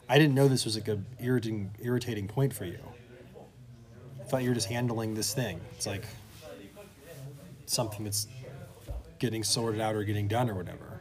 I 0.08 0.18
didn't 0.18 0.34
know 0.34 0.48
this 0.48 0.64
was 0.64 0.76
like 0.76 0.88
a 0.88 1.00
irritating 1.20 1.70
irritating 1.80 2.26
point 2.26 2.52
for 2.52 2.64
you. 2.64 2.80
I 4.20 4.24
thought 4.24 4.42
you 4.42 4.48
were 4.48 4.54
just 4.54 4.68
handling 4.68 5.14
this 5.14 5.34
thing. 5.34 5.60
It's 5.76 5.86
like 5.86 6.04
something 7.66 8.04
that's 8.04 8.26
getting 9.18 9.44
sorted 9.44 9.80
out 9.80 9.94
or 9.94 10.02
getting 10.02 10.26
done 10.26 10.50
or 10.50 10.54
whatever 10.54 10.91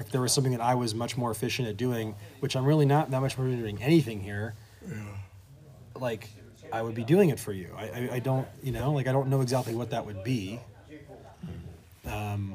if 0.00 0.10
there 0.10 0.20
was 0.20 0.32
something 0.32 0.52
that 0.52 0.60
I 0.60 0.74
was 0.74 0.94
much 0.94 1.16
more 1.16 1.30
efficient 1.30 1.68
at 1.68 1.76
doing, 1.76 2.14
which 2.40 2.56
I'm 2.56 2.64
really 2.64 2.86
not 2.86 3.10
that 3.10 3.20
much 3.20 3.38
more 3.38 3.46
doing 3.46 3.80
anything 3.82 4.20
here, 4.20 4.54
like 5.94 6.28
I 6.72 6.82
would 6.82 6.94
be 6.94 7.04
doing 7.04 7.28
it 7.28 7.38
for 7.38 7.52
you. 7.52 7.68
I, 7.76 7.84
I, 7.84 8.08
I 8.14 8.18
don't, 8.18 8.48
you 8.62 8.72
know, 8.72 8.92
like 8.92 9.06
I 9.06 9.12
don't 9.12 9.28
know 9.28 9.40
exactly 9.42 9.74
what 9.74 9.90
that 9.90 10.06
would 10.06 10.24
be. 10.24 10.58
Um, 12.06 12.54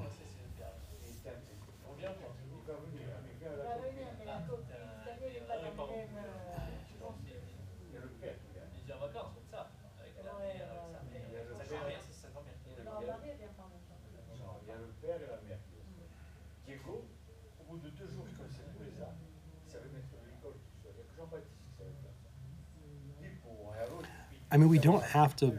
I 24.56 24.58
mean, 24.58 24.70
we 24.70 24.80
don't 24.80 25.04
have 25.04 25.36
to 25.38 25.54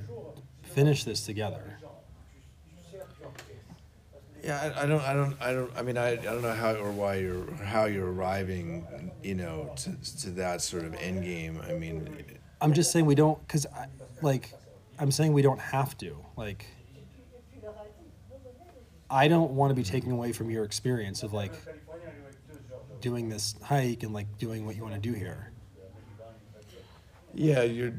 finish 0.63 1.05
this 1.05 1.27
together. 1.27 1.77
tu 1.83 1.87
sers, 2.91 3.05
tu 3.19 3.25
encaisses. 3.25 4.43
Yeah, 4.43 4.73
I, 4.75 4.85
I 4.85 4.87
don't, 4.87 5.03
I 5.03 5.13
don't, 5.13 5.37
I 5.39 5.53
don't. 5.53 5.71
I 5.77 5.83
mean, 5.83 5.99
I, 5.99 6.13
I 6.13 6.17
don't 6.17 6.41
know 6.41 6.55
how 6.55 6.77
or 6.77 6.91
why 6.91 7.17
you're 7.17 7.53
how 7.57 7.85
you're 7.85 8.11
arriving, 8.11 8.87
you 9.23 9.35
know, 9.35 9.71
to, 9.77 9.91
to 10.23 10.31
that 10.31 10.63
sort 10.63 10.85
of 10.87 10.95
end 10.95 11.25
game. 11.25 11.61
I 11.69 11.75
mean, 11.75 12.25
I'm 12.63 12.73
just 12.73 12.91
saying 12.91 13.05
we 13.05 13.15
don't, 13.15 13.39
because, 13.47 13.67
like, 14.23 14.55
I'm 14.99 15.11
saying 15.11 15.35
we 15.35 15.43
don't 15.43 15.61
have 15.61 15.99
to. 15.99 16.17
Like, 16.35 16.65
I 19.11 19.29
don't 19.29 19.51
want 19.51 19.73
to 19.73 19.75
be 19.75 19.85
taken 19.85 20.11
away 20.11 20.33
from 20.33 20.49
your 20.49 20.65
experience 20.65 21.23
of, 21.23 21.35
like, 21.35 21.53
doing 23.03 23.29
this 23.29 23.57
hike 23.63 24.05
and, 24.05 24.15
like, 24.15 24.39
doing 24.39 24.65
what 24.65 24.75
you 24.75 24.83
want 24.83 24.95
to 24.95 25.01
do 25.01 25.13
here. 25.13 25.53
yeah, 27.35 27.63
you're 27.63 27.93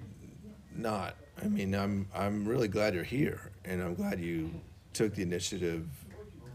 not. 0.78 1.16
I 1.42 1.48
mean, 1.48 1.76
I'm 1.76 2.08
I'm 2.16 2.48
really 2.48 2.68
glad 2.68 2.94
you're 2.94 3.04
here, 3.04 3.52
and 3.66 3.82
I'm 3.82 3.96
glad 3.96 4.20
you 4.20 4.52
took 4.94 5.14
the 5.14 5.22
initiative. 5.22 5.88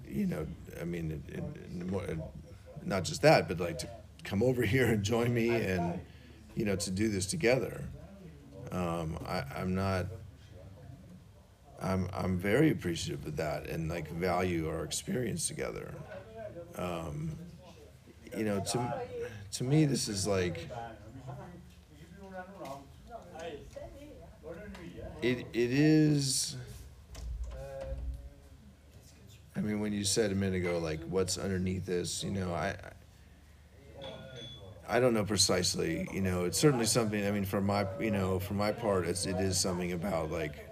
You 0.08 0.26
know, 0.26 0.46
I 0.80 0.84
mean, 0.84 1.22
in, 1.28 1.80
in 1.80 1.90
more, 1.90 2.04
not 2.84 3.04
just 3.04 3.22
that, 3.22 3.48
but 3.48 3.60
like 3.60 3.78
to 3.78 3.88
come 4.24 4.42
over 4.42 4.62
here 4.74 4.86
and 4.86 5.02
join 5.02 5.32
me 5.32 5.50
and, 5.50 6.00
you 6.54 6.64
know, 6.64 6.76
to 6.76 6.90
do 6.90 7.08
this 7.08 7.26
together. 7.26 7.82
Um, 8.70 9.18
I, 9.26 9.44
I'm 9.56 9.74
not. 9.74 10.06
I'm 11.80 12.08
I'm 12.14 12.38
very 12.38 12.70
appreciative 12.70 13.26
of 13.26 13.36
that 13.36 13.66
and 13.66 13.88
like 13.88 14.08
value 14.10 14.68
our 14.68 14.84
experience 14.84 15.48
together. 15.48 15.92
Um, 16.76 17.36
you 18.36 18.44
know, 18.44 18.60
to 18.60 19.02
to 19.52 19.64
me, 19.64 19.84
this 19.84 20.08
is 20.08 20.26
like 20.26 20.70
it 25.22 25.46
it 25.52 25.70
is. 25.72 26.56
I 29.54 29.60
mean, 29.60 29.80
when 29.80 29.92
you 29.92 30.04
said 30.04 30.32
a 30.32 30.34
minute 30.34 30.56
ago, 30.56 30.78
like 30.78 31.00
what's 31.08 31.38
underneath 31.38 31.86
this, 31.86 32.22
you 32.24 32.30
know, 32.30 32.52
I. 32.52 32.74
I 34.88 35.00
don't 35.00 35.14
know 35.14 35.24
precisely. 35.24 36.06
You 36.12 36.20
know, 36.20 36.44
it's 36.44 36.58
certainly 36.58 36.84
something. 36.84 37.24
I 37.26 37.30
mean, 37.30 37.46
for 37.46 37.62
my, 37.62 37.86
you 37.98 38.10
know, 38.10 38.38
for 38.38 38.52
my 38.52 38.72
part, 38.72 39.06
it's 39.06 39.24
it 39.24 39.36
is 39.36 39.58
something 39.58 39.92
about 39.92 40.30
like, 40.30 40.68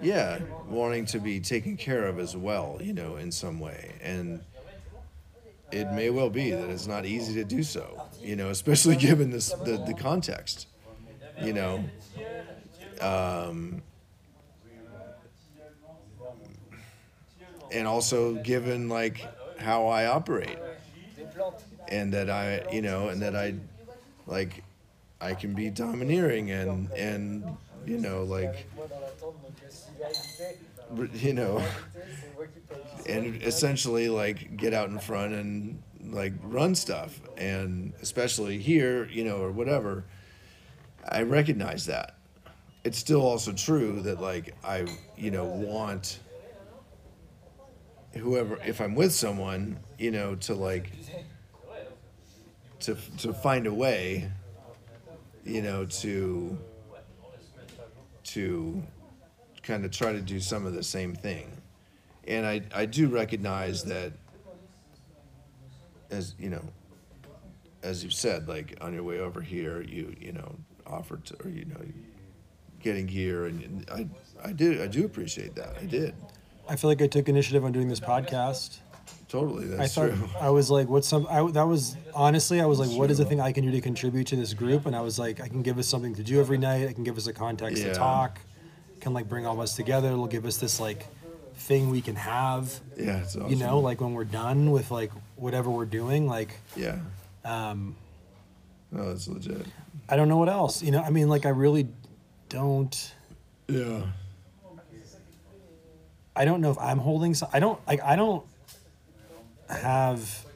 yeah, 0.00 0.40
wanting 0.68 1.04
to 1.06 1.20
be 1.20 1.38
taken 1.38 1.76
care 1.76 2.06
of 2.06 2.18
as 2.18 2.36
well. 2.36 2.78
You 2.80 2.92
know, 2.92 3.16
in 3.16 3.30
some 3.30 3.60
way, 3.60 3.94
and 4.02 4.40
it 5.70 5.92
may 5.92 6.10
well 6.10 6.30
be 6.30 6.50
that 6.50 6.70
it's 6.70 6.88
not 6.88 7.06
easy 7.06 7.34
to 7.34 7.44
do 7.44 7.62
so. 7.62 8.02
You 8.20 8.34
know, 8.34 8.50
especially 8.50 8.96
given 9.08 9.30
this 9.30 9.52
the 9.52 9.82
the 9.86 9.94
context. 9.94 10.66
You 11.40 11.52
know, 11.52 11.84
um, 13.00 13.82
and 17.70 17.86
also 17.86 18.34
given 18.34 18.88
like 18.88 19.26
how 19.58 19.86
I 19.86 20.06
operate 20.06 20.58
and 21.88 22.12
that 22.12 22.28
I, 22.30 22.64
you 22.72 22.82
know, 22.82 23.08
and 23.08 23.22
that 23.22 23.34
I, 23.36 23.54
like, 24.26 24.62
I 25.20 25.34
can 25.34 25.54
be 25.54 25.70
domineering 25.70 26.50
and 26.50 26.90
and 26.92 27.44
you 27.86 27.98
know 27.98 28.24
like, 28.24 28.66
you 31.14 31.32
know, 31.32 31.64
and 33.08 33.40
essentially 33.42 34.08
like 34.08 34.56
get 34.56 34.74
out 34.74 34.88
in 34.88 34.98
front 34.98 35.32
and 35.32 35.80
like 36.04 36.32
run 36.42 36.74
stuff 36.74 37.20
and 37.36 37.92
especially 38.02 38.58
here, 38.58 39.06
you 39.06 39.24
know, 39.24 39.36
or 39.36 39.52
whatever. 39.52 40.04
I 41.08 41.22
recognize 41.22 41.86
that. 41.86 42.16
It's 42.84 42.98
still 42.98 43.22
also 43.22 43.52
true 43.52 44.00
that 44.02 44.20
like 44.20 44.54
I, 44.64 44.86
you 45.16 45.30
know, 45.30 45.44
want 45.44 46.18
whoever 48.14 48.58
if 48.64 48.80
I'm 48.80 48.94
with 48.94 49.12
someone, 49.12 49.78
you 49.98 50.10
know, 50.10 50.34
to 50.36 50.54
like 50.54 50.90
to 52.80 52.96
to 53.18 53.32
find 53.32 53.66
a 53.66 53.72
way, 53.72 54.30
you 55.44 55.62
know, 55.62 55.86
to 55.86 56.58
to 58.24 58.82
kind 59.62 59.84
of 59.84 59.90
try 59.90 60.12
to 60.12 60.20
do 60.20 60.40
some 60.40 60.66
of 60.66 60.74
the 60.74 60.82
same 60.82 61.14
thing. 61.14 61.50
And 62.26 62.46
I 62.46 62.62
I 62.74 62.86
do 62.86 63.08
recognize 63.08 63.84
that 63.84 64.12
as 66.10 66.34
you 66.38 66.50
know, 66.50 66.64
as 67.82 68.04
you 68.04 68.10
said, 68.10 68.48
like 68.48 68.76
on 68.80 68.92
your 68.92 69.02
way 69.02 69.20
over 69.20 69.40
here, 69.40 69.82
you 69.82 70.14
you 70.20 70.32
know 70.32 70.56
offered 70.86 71.24
to, 71.26 71.36
or 71.44 71.48
you 71.48 71.64
know 71.64 71.80
getting 72.82 73.08
here, 73.08 73.46
and 73.46 73.84
I 73.90 74.08
I 74.44 74.52
did 74.52 74.80
I 74.80 74.86
do 74.86 75.04
appreciate 75.04 75.54
that. 75.56 75.76
I 75.80 75.84
did 75.86 76.14
I 76.68 76.76
feel 76.76 76.88
like 76.90 77.02
I 77.02 77.06
took 77.06 77.28
initiative 77.28 77.64
on 77.64 77.72
doing 77.72 77.88
this 77.88 78.00
podcast. 78.00 78.78
totally. 79.28 79.64
I 79.74 79.76
That's 79.78 79.94
thought 79.94 80.10
true. 80.10 80.28
I 80.40 80.50
was 80.50 80.70
like, 80.70 80.88
what's 80.88 81.08
some? 81.08 81.26
I, 81.28 81.50
that 81.52 81.64
was 81.66 81.96
honestly, 82.14 82.60
I 82.60 82.66
was 82.66 82.78
like, 82.78 82.90
what 82.90 83.10
is 83.10 83.18
the 83.18 83.24
thing 83.24 83.40
I 83.40 83.50
can 83.52 83.64
do 83.64 83.72
to 83.72 83.80
contribute 83.80 84.26
to 84.28 84.36
this 84.36 84.54
group? 84.54 84.86
And 84.86 84.94
I 84.94 85.00
was 85.00 85.18
like, 85.18 85.40
I 85.40 85.48
can 85.48 85.62
give 85.62 85.78
us 85.78 85.88
something 85.88 86.14
to 86.14 86.22
do 86.22 86.38
every 86.38 86.58
night. 86.58 86.88
I 86.88 86.92
can 86.92 87.02
give 87.02 87.16
us 87.16 87.26
a 87.26 87.32
context 87.32 87.82
Yeah. 87.82 87.88
to 87.92 87.94
talk. 87.94 88.38
Can 89.00 89.12
like 89.12 89.28
bring 89.28 89.44
all 89.46 89.54
of 89.54 89.60
us 89.60 89.74
together. 89.74 90.08
It'll 90.08 90.28
give 90.28 90.46
us 90.46 90.58
this 90.58 90.78
like 90.78 91.06
thing 91.56 91.90
we 91.90 92.00
can 92.00 92.14
have. 92.14 92.78
Yeah, 92.96 93.18
it's 93.18 93.34
awesome. 93.36 93.50
You 93.50 93.56
know, 93.56 93.80
like 93.80 94.00
when 94.00 94.12
we're 94.14 94.24
done 94.24 94.70
with 94.70 94.90
like 94.92 95.10
whatever 95.36 95.68
we're 95.70 95.84
doing, 95.86 96.28
like 96.28 96.56
yeah. 96.76 96.98
um, 97.44 97.96
No, 98.92 99.08
that's 99.08 99.26
legit. 99.28 99.66
I 100.08 100.14
don't 100.16 100.28
know 100.28 100.36
what 100.38 100.48
else. 100.48 100.82
You 100.82 100.92
know, 100.92 101.02
I 101.02 101.10
mean, 101.10 101.28
like 101.28 101.44
I 101.44 101.50
really 101.50 101.88
don't. 102.52 103.14
Yeah. 103.66 104.02
I 106.36 106.44
don't 106.44 106.60
know 106.60 106.70
if 106.70 106.78
I'm 106.78 106.98
holding. 106.98 107.34
So, 107.34 107.48
I 107.52 107.60
don't 107.60 107.80
like. 107.86 108.02
I 108.02 108.14
don't 108.16 108.44
have. 109.68 110.46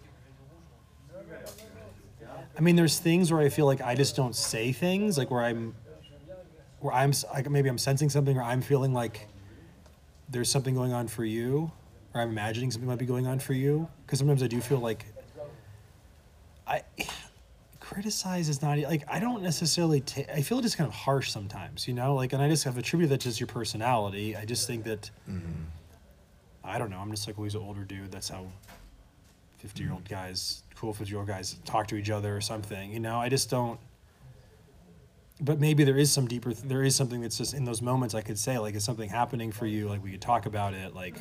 I 2.56 2.60
mean, 2.60 2.76
there's 2.76 2.98
things 2.98 3.30
where 3.30 3.40
I 3.40 3.48
feel 3.50 3.66
like 3.66 3.82
I 3.82 3.94
just 3.94 4.16
don't 4.16 4.34
say 4.34 4.72
things, 4.72 5.18
like 5.18 5.30
where 5.30 5.42
I'm, 5.42 5.74
where 6.80 6.94
I'm 6.94 7.12
like 7.34 7.50
maybe 7.50 7.68
I'm 7.68 7.78
sensing 7.78 8.08
something, 8.08 8.36
or 8.36 8.42
I'm 8.42 8.62
feeling 8.62 8.94
like 8.94 9.28
there's 10.30 10.50
something 10.50 10.74
going 10.74 10.92
on 10.92 11.08
for 11.08 11.24
you, 11.24 11.70
or 12.14 12.20
I'm 12.22 12.30
imagining 12.30 12.70
something 12.70 12.88
might 12.88 12.98
be 12.98 13.06
going 13.06 13.26
on 13.26 13.38
for 13.38 13.52
you. 13.52 13.88
Because 14.04 14.18
sometimes 14.18 14.42
I 14.42 14.46
do 14.46 14.60
feel 14.60 14.78
like 14.78 15.04
I 16.66 16.82
criticize 17.88 18.48
is 18.48 18.62
not 18.62 18.78
like 18.78 19.04
I 19.08 19.20
don't 19.20 19.42
necessarily. 19.42 20.00
ta- 20.00 20.32
I 20.34 20.42
feel 20.42 20.60
just 20.60 20.76
kind 20.76 20.88
of 20.88 20.94
harsh 20.94 21.30
sometimes, 21.30 21.86
you 21.86 21.94
know. 21.94 22.14
Like, 22.14 22.32
and 22.32 22.42
I 22.42 22.48
just 22.48 22.64
have 22.64 22.76
attributed 22.78 23.12
that 23.12 23.20
to 23.20 23.28
just 23.28 23.40
your 23.40 23.46
personality. 23.46 24.36
I 24.36 24.44
just 24.44 24.66
think 24.66 24.84
that 24.84 25.10
mm-hmm. 25.28 25.64
I 26.64 26.78
don't 26.78 26.90
know. 26.90 26.98
I'm 26.98 27.10
just 27.10 27.26
like 27.26 27.38
always 27.38 27.54
an 27.54 27.62
older 27.62 27.84
dude. 27.84 28.10
That's 28.10 28.28
how 28.28 28.46
50 29.58 29.82
year 29.82 29.92
old 29.92 30.04
mm. 30.04 30.08
guys, 30.10 30.62
cool 30.74 30.92
50 30.92 31.10
year 31.10 31.20
old 31.20 31.28
guys, 31.28 31.56
talk 31.64 31.86
to 31.88 31.96
each 31.96 32.10
other 32.10 32.36
or 32.36 32.40
something. 32.40 32.92
You 32.92 33.00
know, 33.00 33.18
I 33.18 33.28
just 33.28 33.50
don't. 33.50 33.78
But 35.40 35.60
maybe 35.60 35.84
there 35.84 35.98
is 35.98 36.10
some 36.10 36.26
deeper. 36.26 36.54
There 36.54 36.82
is 36.82 36.96
something 36.96 37.20
that's 37.20 37.38
just 37.38 37.54
in 37.54 37.64
those 37.64 37.82
moments. 37.82 38.14
I 38.14 38.22
could 38.22 38.38
say 38.38 38.58
like, 38.58 38.74
is 38.74 38.82
something 38.82 39.08
happening 39.08 39.52
for 39.52 39.66
you? 39.66 39.88
Like 39.88 40.02
we 40.02 40.10
could 40.10 40.22
talk 40.22 40.46
about 40.46 40.74
it. 40.74 40.94
Like, 40.94 41.14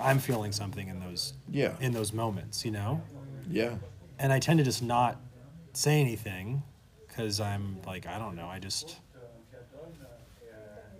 I'm 0.00 0.18
feeling 0.18 0.52
something 0.52 0.86
in 0.86 1.00
those 1.00 1.32
Yeah. 1.48 1.74
in 1.80 1.92
those 1.92 2.12
moments. 2.12 2.64
You 2.64 2.70
know 2.70 3.02
Yeah. 3.50 3.74
and 4.18 4.32
I 4.32 4.38
tend 4.38 4.58
to 4.58 4.64
just 4.64 4.82
not 4.82 5.20
say 5.76 6.00
anything 6.00 6.62
because 7.06 7.40
I'm 7.40 7.76
like 7.86 8.06
I 8.06 8.18
don't 8.18 8.34
know 8.34 8.46
I 8.46 8.58
just 8.58 8.96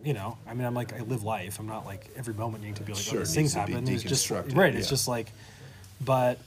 you 0.05 0.13
know 0.13 0.37
I 0.47 0.55
mean 0.55 0.67
I'm 0.67 0.75
like 0.75 0.93
I 0.93 1.01
live 1.01 1.23
life. 1.23 1.59
I'm 1.59 1.67
not 1.67 1.87
like 1.87 2.11
every 2.17 2.35
moment 2.35 2.63
needing 2.63 2.75
to 2.77 2.83
be 2.83 2.93
like 2.93 3.01
oh, 3.01 3.03
Sure, 3.03 3.19
oh, 3.19 3.23
it 3.23 3.25
these 3.25 3.35
things 3.35 3.55
happen. 3.55 3.89
It's 3.89 4.03
just 4.03 4.31
right 4.31 4.75
it's 4.75 4.89
just 4.89 5.09
like 5.09 5.33
but 6.01 6.39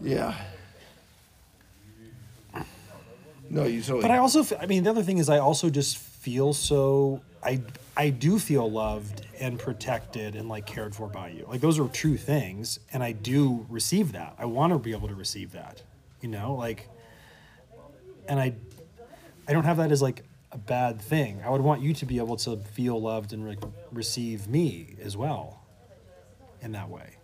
Yeah. 0.00 0.34
No, 3.48 3.64
you 3.64 3.80
totally. 3.80 4.02
but 4.02 4.10
I 4.10 4.18
also 4.18 4.44
I 4.58 4.66
mean 4.66 4.84
the 4.84 4.90
other 4.90 5.02
thing 5.02 5.18
is 5.18 5.28
I 5.28 5.38
also 5.38 5.70
just 5.70 5.98
feel 5.98 6.52
so 6.52 7.20
I 7.42 7.60
I 7.96 8.10
do 8.10 8.38
feel 8.38 8.70
loved 8.70 9.26
and 9.38 9.58
protected 9.58 10.34
and 10.36 10.48
like 10.48 10.66
cared 10.66 10.96
for 10.96 11.06
by 11.06 11.28
you. 11.28 11.46
Like 11.48 11.60
those 11.60 11.78
are 11.78 11.86
true 11.88 12.16
things 12.16 12.80
and 12.92 13.02
I 13.02 13.12
do 13.12 13.66
receive 13.68 14.12
that. 14.12 14.34
I 14.38 14.46
want 14.46 14.72
to 14.72 14.78
be 14.78 14.92
able 14.92 15.08
to 15.08 15.14
receive 15.14 15.52
that 15.52 15.82
you 16.20 16.28
know? 16.28 16.54
Like 16.54 16.88
and 18.28 18.38
I 18.40 18.54
I 19.48 19.52
don't 19.52 19.64
have 19.64 19.76
that 19.78 19.92
as 19.92 20.02
like 20.02 20.24
a 20.52 20.58
bad 20.58 21.00
thing. 21.00 21.42
I 21.44 21.50
would 21.50 21.60
want 21.60 21.82
you 21.82 21.92
to 21.94 22.06
be 22.06 22.18
able 22.18 22.36
to 22.38 22.56
feel 22.56 23.00
loved 23.00 23.32
and 23.32 23.44
re- 23.44 23.58
receive 23.92 24.48
me 24.48 24.96
as 25.02 25.16
well 25.16 25.62
in 26.62 26.72
that 26.72 26.88
way. 26.88 27.16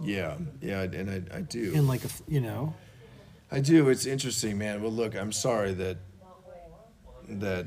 yeah, 0.00 0.36
yeah, 0.60 0.82
and 0.82 1.10
I, 1.10 1.36
I 1.36 1.40
do. 1.42 1.72
In 1.72 1.86
like 1.86 2.04
a, 2.04 2.08
you 2.26 2.40
know, 2.40 2.74
I 3.52 3.60
do. 3.60 3.88
It's 3.88 4.06
interesting, 4.06 4.58
man. 4.58 4.82
Well, 4.82 4.92
look, 4.92 5.14
I'm 5.14 5.32
sorry 5.32 5.74
that 5.74 5.98
that. 7.28 7.66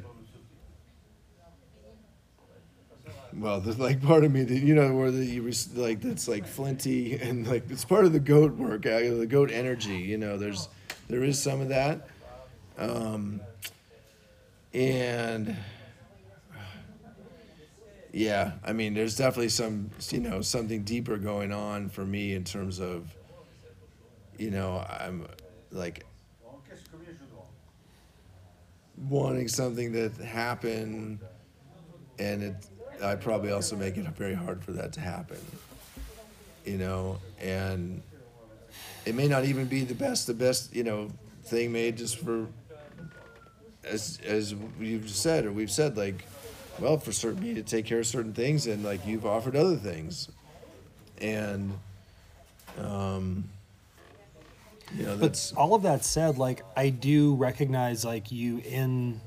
Well, 3.35 3.59
there's 3.61 3.79
like 3.79 4.01
part 4.01 4.23
of 4.23 4.31
me 4.31 4.43
that 4.43 4.59
you 4.59 4.75
know 4.75 4.93
where 4.95 5.09
the 5.11 5.39
like 5.75 6.01
that's 6.01 6.27
like 6.27 6.45
flinty 6.45 7.15
and 7.15 7.47
like 7.47 7.69
it's 7.69 7.85
part 7.85 8.05
of 8.05 8.13
the 8.13 8.19
goat 8.19 8.53
work, 8.53 8.85
uh, 8.85 8.99
the 8.99 9.25
goat 9.27 9.49
energy. 9.51 9.97
You 9.97 10.17
know, 10.17 10.37
there's 10.37 10.69
there 11.07 11.23
is 11.23 11.41
some 11.41 11.59
of 11.59 11.69
that, 11.69 12.07
um, 12.77 13.41
and 14.73 15.55
yeah, 18.11 18.53
I 18.63 18.73
mean, 18.73 18.93
there's 18.93 19.15
definitely 19.15 19.49
some 19.49 19.89
you 20.09 20.19
know 20.19 20.41
something 20.41 20.83
deeper 20.83 21.17
going 21.17 21.51
on 21.51 21.89
for 21.89 22.05
me 22.05 22.33
in 22.33 22.43
terms 22.43 22.79
of 22.79 23.13
you 24.37 24.51
know 24.51 24.85
I'm 24.89 25.27
like 25.71 26.05
wanting 29.09 29.47
something 29.47 29.91
that 29.91 30.13
happen 30.17 31.19
and 32.19 32.43
it 32.43 32.55
i 33.03 33.15
probably 33.15 33.51
also 33.51 33.75
make 33.75 33.97
it 33.97 34.05
very 34.09 34.35
hard 34.35 34.63
for 34.63 34.71
that 34.71 34.93
to 34.93 34.99
happen 34.99 35.39
you 36.65 36.77
know? 36.77 37.19
And 37.39 38.01
it 39.05 39.15
may 39.15 39.27
not 39.27 39.45
even 39.45 39.65
be 39.65 39.83
the 39.83 39.95
best 39.95 40.27
the 40.27 40.33
best 40.33 40.73
you 40.73 40.83
know 40.83 41.09
thing 41.45 41.71
made 41.71 41.97
just 41.97 42.17
for 42.17 42.47
as 43.85 44.19
as 44.25 44.55
you've 44.79 45.09
said 45.09 45.45
or 45.45 45.51
we've 45.51 45.71
said 45.71 45.97
like 45.97 46.25
well 46.79 46.97
for 46.97 47.11
certain 47.11 47.41
me 47.43 47.53
to 47.53 47.63
take 47.63 47.85
care 47.85 47.99
of 47.99 48.07
certain 48.07 48.33
things 48.33 48.67
and 48.67 48.83
like 48.83 49.05
you've 49.05 49.25
offered 49.25 49.55
other 49.55 49.75
things 49.75 50.29
and 51.19 51.77
um 52.79 53.43
You 54.95 55.05
know, 55.05 55.11
But 55.17 55.21
that's 55.21 55.53
all 55.53 55.73
of 55.73 55.81
that 55.83 56.05
said, 56.05 56.37
like 56.37 56.61
I 56.75 56.89
do 56.89 57.33
recognize 57.35 58.05
like 58.05 58.31
you 58.31 58.59
in 58.59 59.19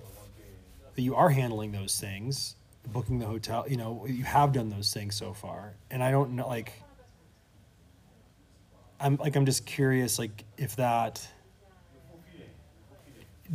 that 0.95 1.03
you 1.03 1.15
are 1.17 1.29
handling 1.29 1.73
those 1.73 1.99
things, 1.99 2.55
booking 2.93 3.19
the 3.19 3.27
hotel. 3.27 3.67
You 3.69 3.77
know, 3.77 4.07
you 4.07 4.25
have 4.25 4.53
done 4.53 4.71
those 4.71 4.93
things 4.93 5.17
so 5.17 5.33
far, 5.35 5.75
and 5.91 6.03
I 6.03 6.11
don't 6.11 6.37
know 6.37 6.47
like. 6.47 6.73
I'm 9.01 9.17
like 9.17 9.37
I'm 9.37 9.45
just 9.45 9.67
curious 9.67 10.19
like 10.19 10.45
if 10.57 10.77
that. 10.77 11.27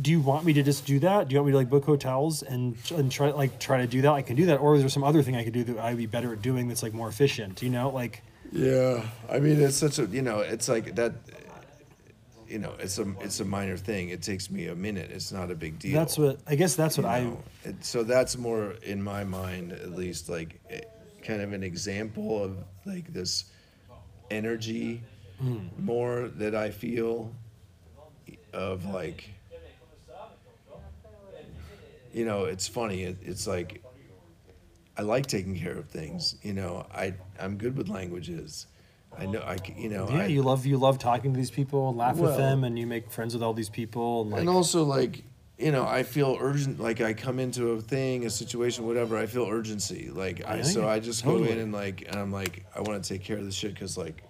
Do 0.00 0.10
you 0.10 0.20
want 0.20 0.44
me 0.44 0.52
to 0.54 0.62
just 0.62 0.86
do 0.86 0.98
that? 1.00 1.28
Do 1.28 1.34
you 1.34 1.38
want 1.40 1.46
me 1.48 1.52
to 1.52 1.58
like 1.58 1.68
book 1.70 1.84
hotels 1.84 2.42
and 2.42 2.76
and 2.94 3.10
try 3.12 3.30
like 3.30 3.58
try 3.58 3.78
to 3.78 3.86
do 3.86 4.02
that? 4.02 4.12
I 4.12 4.22
can 4.22 4.36
do 4.36 4.46
that, 4.46 4.56
or 4.58 4.74
is 4.74 4.80
there 4.82 4.88
some 4.88 5.04
other 5.04 5.22
thing 5.22 5.36
I 5.36 5.44
could 5.44 5.52
do 5.52 5.64
that 5.64 5.78
I'd 5.78 5.96
be 5.96 6.06
better 6.06 6.32
at 6.32 6.40
doing 6.42 6.68
that's 6.68 6.82
like 6.82 6.94
more 6.94 7.08
efficient? 7.08 7.62
You 7.62 7.70
know, 7.70 7.90
like 7.90 8.22
Yeah, 8.52 9.04
I 9.30 9.38
mean 9.38 9.60
it's 9.60 9.76
such 9.76 9.98
a 9.98 10.06
you 10.06 10.22
know 10.22 10.40
it's 10.40 10.68
like 10.68 10.94
that. 10.94 11.12
You 12.48 12.58
know, 12.58 12.74
it's 12.78 12.98
a 12.98 13.06
it's 13.20 13.40
a 13.40 13.44
minor 13.46 13.78
thing. 13.78 14.10
It 14.10 14.22
takes 14.22 14.50
me 14.50 14.66
a 14.66 14.74
minute. 14.74 15.10
It's 15.10 15.32
not 15.32 15.50
a 15.50 15.54
big 15.54 15.78
deal. 15.78 15.94
that's 15.98 16.18
what 16.18 16.38
I 16.46 16.54
guess 16.54 16.74
that's 16.74 16.98
what 16.98 17.04
you 17.22 17.38
I? 17.64 17.68
It- 17.68 17.84
so 17.84 18.02
that's 18.02 18.36
more 18.36 18.72
in 18.82 19.02
my 19.02 19.24
mind, 19.24 19.72
at 19.72 19.92
least, 19.92 20.28
like 20.28 20.60
eh, 20.68 20.80
kind 21.22 21.40
of 21.40 21.52
an 21.54 21.62
example 21.62 22.44
of 22.44 22.58
like 22.84 23.10
this 23.12 23.44
energy 24.30 25.02
more 25.78 26.28
that 26.36 26.54
I 26.54 26.70
feel 26.70 27.32
of 28.52 28.84
like. 28.86 29.30
You 32.12 32.24
know, 32.24 32.44
it's 32.44 32.68
funny. 32.68 33.04
It, 33.04 33.18
it's 33.22 33.46
like 33.46 33.82
I 34.96 35.02
like 35.02 35.26
taking 35.26 35.58
care 35.58 35.72
of 35.72 35.88
things. 35.88 36.36
You 36.42 36.52
know, 36.52 36.86
I 36.94 37.14
I'm 37.40 37.56
good 37.56 37.76
with 37.76 37.88
languages. 37.88 38.66
I 39.18 39.26
know 39.26 39.40
I 39.40 39.58
you 39.76 39.88
know 39.88 40.08
Yeah, 40.08 40.22
I, 40.22 40.26
you 40.26 40.42
love 40.42 40.64
you 40.66 40.78
love 40.78 40.98
talking 40.98 41.32
to 41.32 41.36
these 41.36 41.50
people 41.50 41.88
and 41.88 41.98
laugh 41.98 42.16
with 42.16 42.36
them, 42.36 42.64
and 42.64 42.78
you 42.78 42.86
make 42.86 43.10
friends 43.10 43.34
with 43.34 43.42
all 43.42 43.54
these 43.54 43.68
people, 43.68 44.22
and 44.22 44.30
like 44.30 44.40
and 44.40 44.48
also 44.48 44.84
like 44.84 45.24
you 45.58 45.70
know 45.70 45.84
i 45.86 46.02
feel 46.02 46.36
urgent 46.40 46.80
like 46.80 47.00
i 47.00 47.12
come 47.12 47.38
into 47.38 47.70
a 47.70 47.80
thing 47.80 48.24
a 48.24 48.30
situation 48.30 48.86
whatever 48.86 49.16
i 49.16 49.26
feel 49.26 49.46
urgency 49.46 50.10
like 50.10 50.42
i 50.46 50.62
so 50.62 50.88
i 50.88 50.98
just 50.98 51.24
go 51.24 51.44
in 51.44 51.58
and 51.58 51.72
like 51.72 52.02
and 52.08 52.16
i'm 52.16 52.32
like 52.32 52.64
i 52.74 52.80
want 52.80 53.02
to 53.02 53.08
take 53.08 53.22
care 53.22 53.36
of 53.36 53.44
this 53.44 53.54
shit 53.54 53.72
because 53.74 53.96
like 53.96 54.24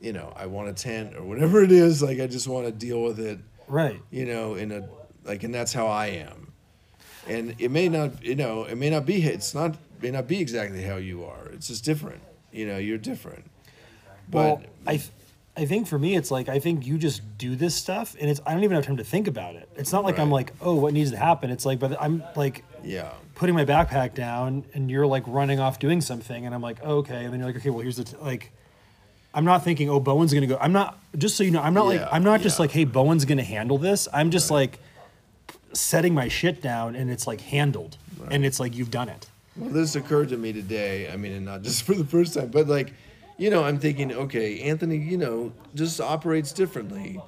you 0.00 0.12
know 0.12 0.32
i 0.36 0.46
want 0.46 0.68
a 0.68 0.72
tent 0.72 1.16
or 1.16 1.24
whatever 1.24 1.62
it 1.62 1.72
is 1.72 2.02
like 2.02 2.20
i 2.20 2.26
just 2.26 2.46
want 2.46 2.66
to 2.66 2.72
deal 2.72 3.02
with 3.02 3.18
it 3.18 3.40
right. 3.66 4.00
you 4.10 4.24
know 4.26 4.54
in 4.54 4.70
a 4.72 4.86
like 5.24 5.42
and 5.42 5.54
that's 5.54 5.72
how 5.72 5.86
i 5.86 6.06
am 6.06 6.51
and 7.28 7.54
it 7.58 7.70
may 7.70 7.88
not 7.88 8.22
you 8.22 8.34
know 8.34 8.64
it 8.64 8.76
may 8.76 8.90
not 8.90 9.06
be 9.06 9.22
it's 9.22 9.54
not 9.54 9.76
may 10.00 10.10
not 10.10 10.26
be 10.26 10.40
exactly 10.40 10.82
how 10.82 10.96
you 10.96 11.24
are 11.24 11.46
it's 11.52 11.68
just 11.68 11.84
different 11.84 12.20
you 12.52 12.66
know 12.66 12.78
you're 12.78 12.98
different 12.98 13.44
but 14.28 14.38
well, 14.38 14.62
I, 14.86 15.02
I 15.56 15.66
think 15.66 15.86
for 15.86 15.98
me, 15.98 16.16
it's 16.16 16.30
like 16.30 16.48
I 16.48 16.58
think 16.58 16.86
you 16.86 16.96
just 16.96 17.20
do 17.36 17.54
this 17.54 17.74
stuff, 17.74 18.16
and 18.18 18.30
it's 18.30 18.40
I 18.46 18.54
don't 18.54 18.64
even 18.64 18.74
have 18.74 18.86
time 18.86 18.96
to 18.96 19.04
think 19.04 19.28
about 19.28 19.54
it. 19.54 19.68
It's 19.76 19.92
not 19.92 20.02
like 20.04 20.18
I'm 20.18 20.30
like, 20.30 20.52
oh, 20.62 20.74
what 20.74 20.94
needs 20.94 21.10
to 21.10 21.18
happen. 21.18 21.50
It's 21.50 21.66
like, 21.66 21.78
but 21.78 22.00
I'm 22.00 22.24
like 22.34 22.64
yeah 22.82 23.12
putting 23.34 23.54
my 23.54 23.64
backpack 23.64 24.14
down, 24.14 24.64
and 24.72 24.90
you're 24.90 25.06
like 25.06 25.24
running 25.26 25.60
off 25.60 25.78
doing 25.78 26.00
something, 26.00 26.46
and 26.46 26.54
I'm 26.54 26.62
like, 26.62 26.78
oh, 26.82 26.98
okay, 26.98 27.24
and 27.24 27.32
then 27.32 27.40
you're 27.40 27.48
like, 27.48 27.56
okay, 27.56 27.70
well, 27.70 27.80
here's 27.80 27.96
the 27.96 28.04
t-. 28.04 28.16
like. 28.20 28.50
I'm 29.34 29.46
not 29.46 29.64
thinking, 29.64 29.88
oh, 29.88 29.98
Bowen's 29.98 30.34
gonna 30.34 30.46
go. 30.46 30.58
I'm 30.60 30.74
not. 30.74 30.98
Just 31.16 31.38
so 31.38 31.42
you 31.42 31.52
know, 31.52 31.62
I'm 31.62 31.72
not 31.72 31.86
like. 31.86 32.06
I'm 32.12 32.22
not 32.22 32.42
just 32.42 32.58
like, 32.58 32.70
hey, 32.70 32.84
Bowen's 32.84 33.24
gonna 33.24 33.42
handle 33.42 33.78
this. 33.78 34.06
I'm 34.12 34.30
just 34.30 34.50
like 34.50 34.78
setting 35.72 36.14
my 36.14 36.28
shit 36.28 36.60
down, 36.62 36.94
and 36.94 37.10
it's 37.10 37.26
like 37.26 37.40
handled, 37.40 37.96
and 38.30 38.44
it's 38.44 38.60
like 38.60 38.76
you've 38.76 38.90
done 38.90 39.08
it. 39.08 39.26
Well, 39.56 39.70
this 39.70 39.96
occurred 39.96 40.30
to 40.30 40.36
me 40.36 40.52
today. 40.52 41.10
I 41.10 41.16
mean, 41.16 41.32
and 41.32 41.44
not 41.44 41.62
just 41.62 41.82
for 41.82 41.94
the 41.94 42.04
first 42.04 42.34
time, 42.34 42.48
but 42.48 42.68
like, 42.68 42.94
you 43.36 43.50
know, 43.50 43.64
I'm 43.64 43.78
thinking, 43.78 44.12
okay, 44.12 44.60
Anthony, 44.60 44.96
you 44.96 45.18
know, 45.18 45.52
just 45.74 46.00
operates 46.00 46.52
differently. 46.52 47.20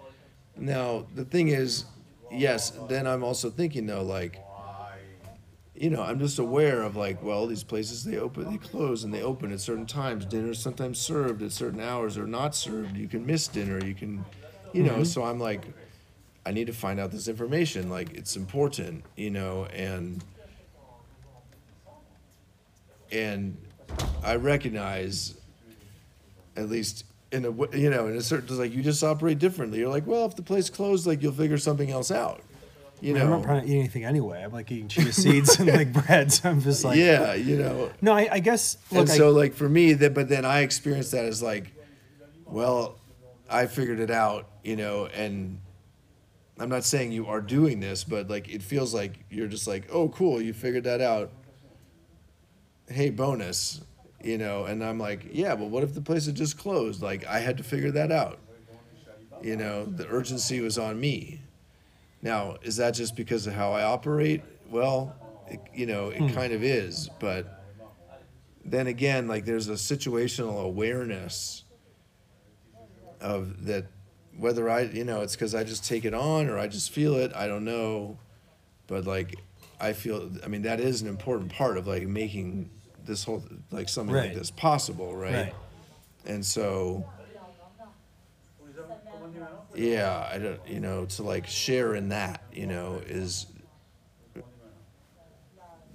Now, 0.57 1.07
the 1.15 1.25
thing 1.25 1.49
is, 1.49 1.85
yes, 2.31 2.73
then 2.89 3.07
I'm 3.07 3.23
also 3.25 3.51
thinking 3.51 3.87
though, 3.87 4.03
like, 4.03 4.41
you 5.75 5.91
know, 5.91 6.03
I'm 6.03 6.21
just 6.21 6.39
aware 6.39 6.83
of 6.83 6.95
like, 6.95 7.23
well, 7.23 7.47
these 7.47 7.65
places 7.65 8.05
they 8.05 8.17
open, 8.17 8.51
they 8.51 8.59
close, 8.59 9.03
and 9.03 9.13
they 9.13 9.23
open 9.23 9.53
at 9.53 9.61
certain 9.61 9.87
times. 9.87 10.25
Dinner's 10.25 10.61
sometimes 10.61 11.01
served 11.01 11.43
at 11.43 11.51
certain 11.51 11.81
hours 11.81 12.17
or 12.17 12.27
not 12.27 12.55
served. 12.55 12.97
You 12.97 13.09
can 13.09 13.27
miss 13.27 13.49
dinner. 13.49 13.85
You 13.85 13.95
can, 13.95 14.25
you 14.73 14.85
know. 14.85 14.93
Mm-hmm. 14.93 15.05
So 15.05 15.25
I'm 15.25 15.41
like, 15.41 15.67
I 16.47 16.53
need 16.53 16.67
to 16.67 16.73
find 16.73 17.01
out 17.01 17.11
this 17.11 17.29
information. 17.29 17.89
Like, 17.89 18.15
it's 18.15 18.37
important, 18.37 19.05
you 19.17 19.31
know, 19.31 19.67
and 19.67 20.23
and 23.11 23.57
I 24.23 24.37
recognize, 24.37 25.35
at 26.57 26.69
least 26.69 27.05
in 27.33 27.45
a 27.45 27.77
you 27.77 27.91
know 27.91 28.07
in 28.07 28.17
a 28.17 28.23
certain 28.23 28.57
like 28.59 28.73
you 28.73 28.83
just 28.83 29.03
operate 29.03 29.39
differently. 29.39 29.79
You're 29.79 29.89
like, 29.89 30.07
well, 30.07 30.27
if 30.27 30.37
the 30.37 30.43
place 30.43 30.71
closed, 30.71 31.07
like 31.07 31.23
you'll 31.23 31.33
figure 31.33 31.59
something 31.59 31.91
else 31.91 32.11
out. 32.11 32.43
You 33.01 33.11
I 33.11 33.15
mean, 33.15 33.23
I'm 33.23 33.31
not 33.31 33.43
trying 33.43 33.67
to 33.67 33.71
eat 33.71 33.79
anything 33.79 34.05
anyway. 34.05 34.43
I'm 34.43 34.53
like 34.53 34.71
eating 34.71 34.89
chia 34.89 35.13
seeds 35.13 35.59
and 35.59 35.69
like 35.69 35.93
bread. 36.07 36.33
So 36.33 36.49
I'm 36.49 36.61
just 36.61 36.85
like, 36.85 36.97
yeah, 36.97 37.35
you 37.35 37.59
know. 37.59 37.91
No, 38.01 38.13
I, 38.13 38.29
I 38.33 38.39
guess. 38.39 38.79
Look, 38.91 39.03
and 39.03 39.11
I, 39.11 39.17
so 39.17 39.31
like 39.31 39.53
for 39.53 39.69
me, 39.69 39.93
that 39.95 40.15
but 40.15 40.29
then 40.29 40.45
I 40.45 40.61
experienced 40.61 41.13
that 41.13 41.25
as 41.25 41.43
like, 41.43 41.73
well, 42.47 42.99
I 43.51 43.67
figured 43.67 44.01
it 44.01 44.11
out, 44.11 44.49
you 44.63 44.77
know, 44.77 45.07
and 45.07 45.61
I'm 46.59 46.69
not 46.69 46.85
saying 46.85 47.13
you 47.13 47.27
are 47.27 47.41
doing 47.41 47.81
this, 47.81 48.05
but 48.05 48.29
like 48.29 48.49
it 48.49 48.63
feels 48.63 48.95
like 48.95 49.25
you're 49.31 49.49
just 49.49 49.67
like, 49.67 49.89
oh, 49.91 50.09
cool, 50.09 50.41
you 50.41 50.53
figured 50.53 50.85
that 50.85 51.01
out. 51.01 51.33
Hey, 52.89 53.11
bonus, 53.11 53.81
you 54.23 54.39
know, 54.39 54.65
and 54.65 54.85
I'm 54.85 54.99
like, 54.99 55.27
yeah, 55.33 55.57
but 55.57 55.67
what 55.67 55.83
if 55.83 55.95
the 55.95 56.01
place 56.01 56.27
had 56.27 56.37
just 56.37 56.59
closed? 56.59 57.03
Like 57.03 57.27
I 57.27 57.41
had 57.41 57.57
to 57.57 57.65
figure 57.65 57.91
that 57.93 58.13
out. 58.13 58.39
You 59.43 59.57
know, 59.57 59.85
the 59.85 60.07
urgency 60.09 60.61
was 60.61 60.79
on 60.79 60.99
me. 60.99 61.41
Now, 62.23 62.57
is 62.63 62.77
that 62.77 62.93
just 62.93 63.17
because 63.17 63.47
of 63.47 63.53
how 63.53 63.73
I 63.73 63.83
operate? 63.83 64.43
Well, 64.71 65.15
it, 65.49 65.61
you 65.75 65.87
know, 65.87 66.09
it 66.09 66.21
hmm. 66.21 66.29
kind 66.29 66.53
of 66.53 66.63
is, 66.63 67.11
but 67.21 67.63
then 68.65 68.87
again, 68.87 69.29
like 69.29 69.45
there's 69.45 69.69
a 69.69 69.75
situational 69.75 70.65
awareness 70.65 71.65
of 73.21 73.67
that 73.67 73.87
whether 74.39 74.69
I, 74.69 74.83
you 74.83 75.05
know, 75.05 75.23
it's 75.23 75.35
because 75.35 75.55
I 75.55 75.65
just 75.65 75.85
take 75.85 76.05
it 76.05 76.15
on 76.15 76.49
or 76.49 76.59
I 76.59 76.67
just 76.67 76.91
feel 76.91 77.17
it. 77.17 77.33
I 77.35 77.47
don't 77.47 77.65
know, 77.65 78.19
but 78.87 79.05
like 79.07 79.37
I 79.81 79.93
feel. 79.93 80.31
I 80.45 80.49
mean, 80.49 80.63
that 80.63 80.81
is 80.81 81.03
an 81.03 81.09
important 81.09 81.53
part 81.53 81.77
of 81.77 81.87
like 81.87 82.07
making 82.07 82.71
this 83.05 83.25
whole 83.25 83.45
like 83.71 83.89
something 83.89 84.15
like 84.15 84.35
this 84.35 84.51
possible, 84.51 85.15
right? 85.17 85.35
Right. 85.35 85.55
And 86.27 86.45
so, 86.45 87.05
yeah, 89.75 90.29
I 90.33 90.39
don't, 90.39 90.61
you 90.67 90.81
know, 90.81 91.05
to 91.05 91.23
like 91.23 91.47
share 91.47 91.95
in 91.95 92.09
that, 92.09 92.43
you 92.53 92.67
know, 92.67 93.03
is 93.07 93.47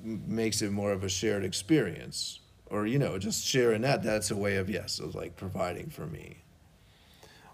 makes 0.03 0.61
it 0.61 0.71
more 0.71 0.91
of 0.91 1.03
a 1.03 1.09
shared 1.09 1.43
experience 1.43 2.39
or 2.67 2.87
you 2.87 2.97
know 2.97 3.17
just 3.17 3.45
sharing 3.45 3.81
that 3.81 4.01
that's 4.01 4.31
a 4.31 4.35
way 4.35 4.55
of 4.55 4.69
yes 4.69 4.97
of 4.97 5.13
like 5.13 5.35
providing 5.35 5.89
for 5.89 6.05
me 6.05 6.41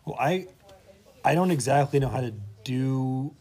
well, 0.05 0.17
I, 0.19 0.47
I 1.25 1.33
don't 1.33 1.49
exactly 1.51 1.99
know 1.99 2.07
how 2.07 2.21
to 2.21 2.31
do. 2.63 3.33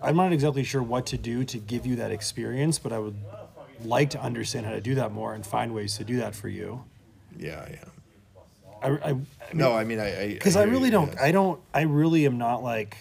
I'm 0.00 0.16
not 0.16 0.32
exactly 0.32 0.64
sure 0.64 0.82
what 0.82 1.06
to 1.06 1.18
do 1.18 1.44
to 1.44 1.58
give 1.58 1.84
you 1.84 1.96
that 1.96 2.12
experience, 2.12 2.78
but 2.78 2.92
I 2.92 2.98
would 2.98 3.16
like 3.84 4.10
to 4.10 4.20
understand 4.22 4.64
how 4.64 4.72
to 4.72 4.80
do 4.80 4.94
that 4.94 5.10
more 5.12 5.34
and 5.34 5.44
find 5.44 5.74
ways 5.74 5.96
to 5.98 6.04
do 6.04 6.18
that 6.18 6.34
for 6.34 6.48
you. 6.48 6.84
yeah 7.36 7.66
yeah 7.68 7.84
I, 8.82 8.88
I, 8.88 9.10
I 9.10 9.16
no 9.54 9.72
i 9.72 9.82
mean 9.82 9.98
i 9.98 10.28
because 10.28 10.56
I, 10.56 10.64
hear 10.64 10.72
really 10.72 10.86
you, 10.86 10.92
don't. 10.92 11.08
yes. 11.08 11.20
I 11.20 11.32
don't. 11.32 11.60
I 11.72 11.82
really 11.82 12.26
am 12.26 12.38
not 12.38 12.62
like. 12.62 12.96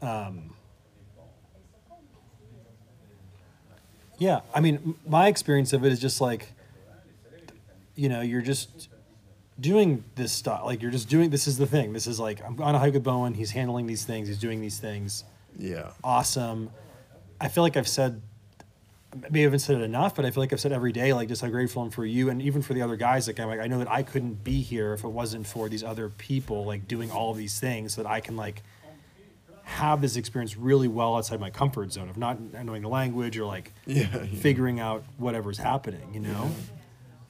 Um. 0.00 0.54
Yeah, 4.18 4.40
I 4.54 4.60
mean, 4.60 4.94
my 5.06 5.26
experience 5.28 5.74
of 5.74 5.84
it 5.84 5.92
is 5.92 6.00
just 6.00 6.20
like, 6.22 6.52
you 7.94 8.08
know, 8.08 8.22
you're 8.22 8.40
just 8.40 8.88
doing 9.60 10.04
this 10.14 10.32
stuff. 10.32 10.62
Like 10.64 10.82
you're 10.82 10.90
just 10.90 11.08
doing. 11.08 11.30
This 11.30 11.46
is 11.46 11.58
the 11.58 11.66
thing. 11.66 11.92
This 11.92 12.06
is 12.06 12.20
like 12.20 12.40
I'm 12.44 12.60
on 12.60 12.74
a 12.74 12.78
hike 12.78 12.94
with 12.94 13.04
Bowen. 13.04 13.34
He's 13.34 13.50
handling 13.50 13.86
these 13.86 14.04
things. 14.04 14.28
He's 14.28 14.38
doing 14.38 14.60
these 14.60 14.78
things. 14.78 15.24
yeah 15.58 15.90
Awesome. 16.04 16.70
I 17.40 17.48
feel 17.48 17.62
like 17.62 17.76
I've 17.76 17.88
said. 17.88 18.22
Maybe 19.14 19.40
I 19.40 19.42
haven't 19.44 19.60
said 19.60 19.76
it 19.76 19.82
enough, 19.82 20.14
but 20.14 20.26
I 20.26 20.30
feel 20.30 20.42
like 20.42 20.52
I've 20.52 20.60
said 20.60 20.72
every 20.72 20.92
day, 20.92 21.14
like 21.14 21.28
just 21.28 21.40
how 21.40 21.48
grateful 21.48 21.80
I'm 21.82 21.90
for 21.90 22.04
you, 22.04 22.28
and 22.28 22.42
even 22.42 22.60
for 22.60 22.74
the 22.74 22.82
other 22.82 22.96
guys. 22.96 23.26
Like 23.26 23.40
I'm 23.40 23.48
like, 23.48 23.60
I 23.60 23.66
know 23.66 23.78
that 23.78 23.90
I 23.90 24.02
couldn't 24.02 24.44
be 24.44 24.60
here 24.60 24.92
if 24.92 25.04
it 25.04 25.08
wasn't 25.08 25.46
for 25.46 25.70
these 25.70 25.82
other 25.82 26.10
people, 26.10 26.66
like 26.66 26.86
doing 26.86 27.10
all 27.10 27.30
of 27.30 27.38
these 27.38 27.58
things, 27.58 27.94
so 27.94 28.02
that 28.02 28.10
I 28.10 28.20
can 28.20 28.36
like 28.36 28.62
have 29.62 30.00
this 30.02 30.16
experience 30.16 30.56
really 30.56 30.86
well 30.86 31.16
outside 31.16 31.40
my 31.40 31.50
comfort 31.50 31.92
zone 31.92 32.08
of 32.08 32.16
not 32.16 32.38
knowing 32.62 32.82
the 32.82 32.88
language 32.88 33.38
or 33.38 33.46
like 33.46 33.72
yeah, 33.86 34.06
yeah. 34.12 34.24
figuring 34.40 34.80
out 34.80 35.02
whatever's 35.16 35.58
happening. 35.58 36.10
You 36.12 36.20
know? 36.20 36.50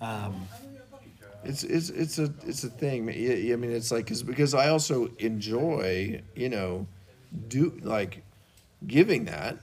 Um, 0.01 0.49
it's 1.49 1.64
it's 1.64 1.90
it's 1.90 2.18
a 2.18 2.32
it's 2.44 2.64
a 2.64 2.68
thing. 2.68 3.09
I 3.09 3.57
mean 3.57 3.72
it's 3.72 3.90
like 3.90 4.07
cause, 4.07 4.22
because 4.22 4.55
i 4.55 4.68
also 4.68 5.11
enjoy 5.18 6.20
you 6.34 6.49
know 6.49 6.86
do 7.49 7.78
like 7.82 8.22
giving 8.86 9.24
that. 9.26 9.59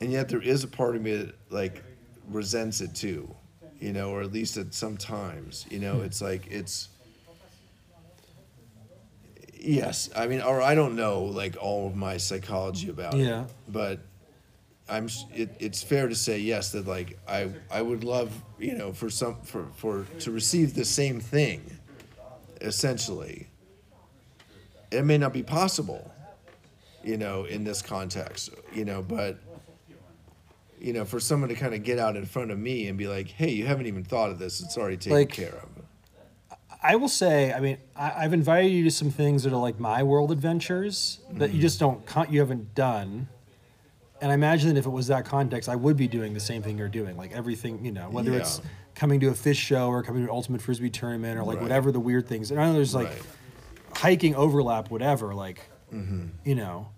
And 0.00 0.10
yet 0.10 0.30
there 0.30 0.40
is 0.40 0.64
a 0.64 0.68
part 0.68 0.96
of 0.96 1.02
me 1.02 1.14
that 1.16 1.34
like 1.50 1.82
resents 2.28 2.80
it 2.80 2.94
too 2.94 3.34
you 3.80 3.92
know 3.92 4.10
or 4.10 4.22
at 4.22 4.32
least 4.32 4.56
at 4.56 4.72
some 4.72 4.96
times 4.96 5.66
you 5.70 5.78
know 5.80 5.94
hmm. 5.96 6.04
it's 6.04 6.22
like 6.22 6.46
it's 6.50 6.88
Yes, 9.62 10.08
I 10.16 10.26
mean, 10.26 10.40
or 10.40 10.62
I 10.62 10.74
don't 10.74 10.96
know 10.96 11.24
like 11.24 11.56
all 11.60 11.86
of 11.86 11.94
my 11.94 12.16
psychology 12.16 12.88
about 12.88 13.14
Yeah. 13.14 13.42
it, 13.42 13.50
but 13.68 14.00
I'm. 14.90 15.08
It, 15.34 15.54
it's 15.58 15.82
fair 15.82 16.08
to 16.08 16.14
say 16.14 16.38
yes 16.38 16.72
that 16.72 16.86
like 16.86 17.18
I 17.28 17.50
I 17.70 17.82
would 17.82 18.04
love 18.04 18.32
you 18.58 18.76
know 18.76 18.92
for 18.92 19.08
some 19.10 19.40
for 19.42 19.66
for 19.76 20.06
to 20.20 20.30
receive 20.30 20.74
the 20.74 20.84
same 20.84 21.20
thing, 21.20 21.62
essentially. 22.60 23.48
It 24.90 25.04
may 25.04 25.18
not 25.18 25.32
be 25.32 25.44
possible, 25.44 26.12
you 27.04 27.16
know, 27.16 27.44
in 27.44 27.62
this 27.62 27.80
context, 27.80 28.50
you 28.74 28.84
know, 28.84 29.02
but 29.02 29.38
you 30.80 30.92
know, 30.92 31.04
for 31.04 31.20
someone 31.20 31.48
to 31.50 31.54
kind 31.54 31.74
of 31.74 31.84
get 31.84 31.98
out 31.98 32.16
in 32.16 32.26
front 32.26 32.50
of 32.50 32.58
me 32.58 32.88
and 32.88 32.98
be 32.98 33.06
like, 33.06 33.28
"Hey, 33.28 33.50
you 33.50 33.66
haven't 33.66 33.86
even 33.86 34.02
thought 34.02 34.30
of 34.30 34.38
this; 34.38 34.60
it's 34.60 34.76
already 34.76 34.96
taken 34.96 35.12
Like- 35.12 35.30
care 35.30 35.54
of." 35.54 35.68
I 36.82 36.96
will 36.96 37.08
say, 37.08 37.52
I 37.52 37.60
mean, 37.60 37.76
I, 37.94 38.24
I've 38.24 38.32
invited 38.32 38.70
you 38.70 38.84
to 38.84 38.90
some 38.90 39.10
things 39.10 39.42
that 39.42 39.52
are 39.52 39.60
like 39.60 39.78
my 39.78 40.02
world 40.02 40.32
adventures 40.32 41.20
that 41.32 41.48
you 41.50 41.54
mm-hmm. 41.54 41.60
just 41.60 41.78
don't, 41.78 42.02
you 42.30 42.40
haven't 42.40 42.74
done. 42.74 43.28
And 44.20 44.30
I 44.30 44.34
imagine 44.34 44.68
that 44.74 44.78
if 44.78 44.86
it 44.86 44.90
was 44.90 45.06
that 45.06 45.24
context, 45.24 45.68
I 45.68 45.76
would 45.76 45.96
be 45.96 46.06
doing 46.06 46.34
the 46.34 46.40
same 46.40 46.62
thing 46.62 46.76
you're 46.76 46.88
doing, 46.88 47.16
like 47.16 47.32
everything, 47.32 47.84
you 47.84 47.90
know, 47.92 48.10
whether 48.10 48.34
it's 48.34 48.60
coming 48.94 49.18
to 49.20 49.28
a 49.28 49.34
fish 49.34 49.56
show 49.58 49.88
or 49.88 50.02
coming 50.02 50.22
to 50.22 50.28
an 50.30 50.34
ultimate 50.34 50.60
frisbee 50.60 50.90
tournament 50.90 51.38
or 51.38 51.42
like 51.44 51.56
Right. 51.56 51.62
whatever 51.62 51.90
the 51.90 52.00
weird 52.00 52.26
things. 52.28 52.50
And 52.50 52.60
I 52.60 52.66
know 52.66 52.74
there's 52.74 52.94
like 52.94 53.08
Right. 53.08 53.22
hiking 53.96 54.34
overlap, 54.34 54.90
whatever, 54.90 55.34
like, 55.34 55.62
Mm-hmm. 55.92 56.26
you 56.44 56.54
know, 56.54 56.88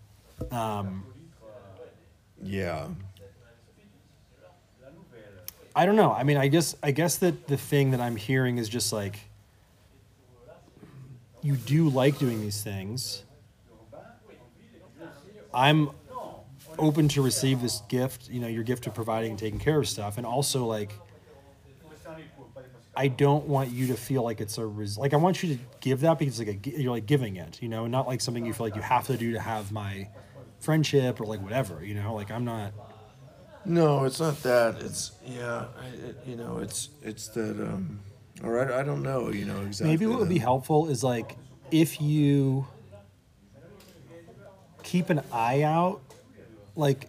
Yeah. 2.42 2.88
I 5.74 5.86
don't 5.86 5.96
know. 5.96 6.12
I 6.12 6.22
mean, 6.24 6.36
I 6.36 6.48
guess 6.48 6.74
I 6.82 6.90
guess 6.90 7.16
that 7.18 7.46
the 7.46 7.56
thing 7.56 7.92
that 7.92 8.00
I'm 8.00 8.16
hearing 8.16 8.58
is 8.58 8.68
just 8.68 8.92
like 8.92 9.20
you 11.40 11.56
do 11.56 11.88
like 11.88 12.18
doing 12.18 12.40
these 12.42 12.62
things. 12.62 13.22
I'm 15.54 15.90
open 16.78 17.08
to 17.08 17.22
receive 17.22 17.60
this 17.60 17.80
gift, 17.88 18.28
you 18.28 18.40
know, 18.40 18.48
your 18.48 18.62
gift 18.62 18.86
of 18.86 18.94
providing 18.94 19.30
and 19.30 19.38
taking 19.38 19.58
care 19.58 19.78
of 19.78 19.88
stuff, 19.88 20.16
and 20.18 20.26
also 20.26 20.64
like 20.64 20.92
I 22.94 23.08
don't 23.08 23.46
want 23.46 23.70
you 23.70 23.86
to 23.88 23.94
feel 23.94 24.22
like 24.22 24.40
it's 24.40 24.58
a 24.58 24.66
res- 24.66 24.98
like 24.98 25.14
I 25.14 25.16
want 25.16 25.42
you 25.42 25.54
to 25.56 25.60
give 25.80 26.00
that 26.00 26.18
because 26.18 26.38
like 26.38 26.66
a, 26.66 26.70
you're 26.80 26.92
like 26.92 27.06
giving 27.06 27.36
it, 27.36 27.62
you 27.62 27.68
know, 27.68 27.86
not 27.86 28.06
like 28.06 28.20
something 28.20 28.44
you 28.44 28.52
feel 28.52 28.66
like 28.66 28.76
you 28.76 28.82
have 28.82 29.06
to 29.06 29.16
do 29.16 29.32
to 29.32 29.40
have 29.40 29.72
my 29.72 30.08
friendship 30.60 31.20
or 31.20 31.24
like 31.24 31.42
whatever, 31.42 31.84
you 31.84 31.94
know. 31.94 32.14
Like 32.14 32.30
I'm 32.30 32.44
not. 32.44 32.72
No, 33.64 34.04
it's 34.04 34.20
not 34.20 34.42
that. 34.42 34.82
It's 34.82 35.12
yeah, 35.24 35.66
I, 35.80 35.86
it, 35.86 36.18
you 36.26 36.36
know, 36.36 36.58
it's 36.58 36.90
it's 37.02 37.28
that. 37.28 37.60
Um, 37.60 38.00
or 38.42 38.60
I, 38.60 38.80
I 38.80 38.82
don't 38.82 39.02
know, 39.02 39.30
you 39.30 39.44
know 39.44 39.62
exactly. 39.62 39.92
Maybe 39.92 40.06
what 40.06 40.18
would 40.18 40.28
be 40.28 40.38
helpful 40.38 40.88
is 40.88 41.04
like 41.04 41.36
if 41.70 42.00
you 42.00 42.66
keep 44.82 45.10
an 45.10 45.22
eye 45.32 45.62
out, 45.62 46.02
like 46.76 47.08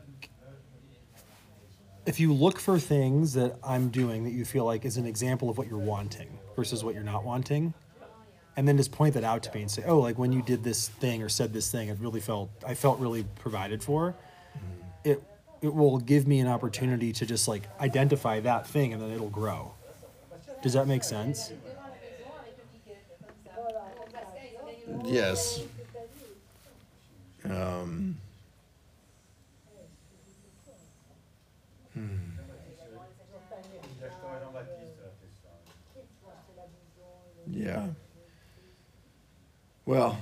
if 2.06 2.20
you 2.20 2.34
look 2.34 2.60
for 2.60 2.78
things 2.80 3.34
that 3.34 3.56
I'm 3.64 3.90
doing 3.90 4.26
that 4.26 4.32
you 4.32 4.46
feel 4.46 4.66
like 4.66 4.86
is 4.86 4.98
an 4.98 5.06
example 5.06 5.50
of 5.50 5.58
what 5.58 5.68
you're 5.68 5.78
wanting 5.78 6.38
versus 6.56 6.84
what 6.84 6.94
you're 6.96 7.04
not 7.04 7.24
wanting, 7.24 7.74
and 8.58 8.68
then 8.68 8.78
just 8.78 8.92
point 8.92 9.14
that 9.16 9.24
out 9.24 9.42
to 9.44 9.54
me 9.54 9.62
and 9.62 9.72
say, 9.72 9.84
oh, 9.86 10.00
like 10.00 10.18
when 10.18 10.32
you 10.32 10.42
did 10.42 10.64
this 10.64 10.90
thing 10.90 11.24
or 11.24 11.30
said 11.30 11.54
this 11.54 11.72
thing, 11.72 11.88
it 11.90 11.98
really 12.00 12.20
felt 12.20 12.50
I 12.68 12.76
felt 12.76 13.00
really 13.00 13.26
provided 13.40 13.82
for. 13.82 14.16
It 15.04 15.24
it 15.62 15.74
will 15.74 15.98
give 15.98 16.28
me 16.28 16.40
an 16.40 16.48
opportunity 16.48 17.14
to 17.14 17.26
just 17.26 17.48
like 17.48 17.64
identify 17.80 18.42
that 18.42 18.68
thing 18.68 18.94
and 18.94 19.02
then 19.02 19.12
it'll 19.12 19.30
grow. 19.30 19.74
Does 20.62 20.74
that 20.74 20.88
make 20.88 21.04
sense? 21.04 21.52
Yes. 25.06 25.62
Um, 27.46 28.18
hmm. 31.94 32.08
Yeah. 37.50 37.88
Well, 39.86 40.18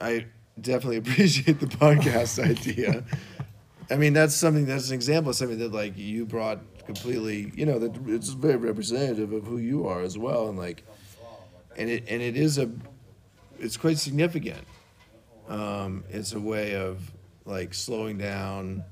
I 0.00 0.26
definitely 0.60 0.96
appreciate 0.98 1.60
the 1.60 1.66
podcast 1.66 2.42
idea. 2.44 3.04
I 3.90 3.96
mean, 3.96 4.12
that's 4.12 4.34
something 4.34 4.66
that's 4.66 4.88
an 4.88 4.94
example 4.94 5.30
of 5.30 5.36
something 5.36 5.58
that 5.58 5.72
like 5.72 5.96
you 5.96 6.26
brought 6.26 6.60
completely, 6.84 7.52
you 7.54 7.66
know, 7.66 7.78
that 7.78 7.96
it's 8.06 8.28
very 8.30 8.56
representative 8.56 9.32
of 9.32 9.46
who 9.46 9.58
you 9.58 9.86
are 9.86 10.00
as 10.02 10.18
well, 10.18 10.48
and 10.48 10.58
like, 10.58 10.84
and 11.76 11.88
it 11.88 12.04
and 12.08 12.20
it 12.20 12.36
is 12.36 12.58
a, 12.58 12.70
it's 13.58 13.76
quite 13.76 13.98
significant. 13.98 14.66
Um, 15.48 16.04
it's 16.10 16.34
a 16.34 16.40
way 16.40 16.76
of 16.76 17.10
like 17.46 17.72
slowing 17.72 18.18
down, 18.18 18.84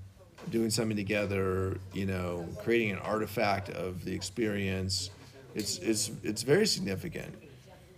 doing 0.50 0.70
something 0.70 0.96
together, 0.96 1.78
you 1.92 2.06
know, 2.06 2.48
creating 2.62 2.92
an 2.92 2.98
artifact 2.98 3.68
of 3.68 4.04
the 4.04 4.14
experience. 4.14 5.10
It's 5.56 5.78
it's 5.78 6.10
it's 6.22 6.42
very 6.42 6.66
significant, 6.66 7.34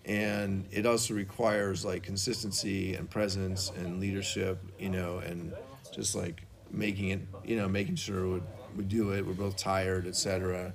and 0.04 0.64
it 0.70 0.86
also 0.86 1.12
requires 1.12 1.84
like 1.84 2.04
consistency 2.04 2.94
and 2.94 3.11
presence 3.11 3.72
and 3.76 3.98
leadership, 3.98 4.62
you 4.78 4.90
know, 4.90 5.18
and 5.18 5.52
just 5.92 6.14
like 6.14 6.44
making 6.70 7.09
it, 7.09 7.20
you 7.44 7.56
know, 7.56 7.68
making 7.68 7.96
sure 7.96 8.28
we, 8.28 8.42
we 8.76 8.84
do 8.84 9.11
it. 9.11 9.26
We're 9.26 9.32
both 9.32 9.56
tired, 9.56 10.06
etc. 10.06 10.72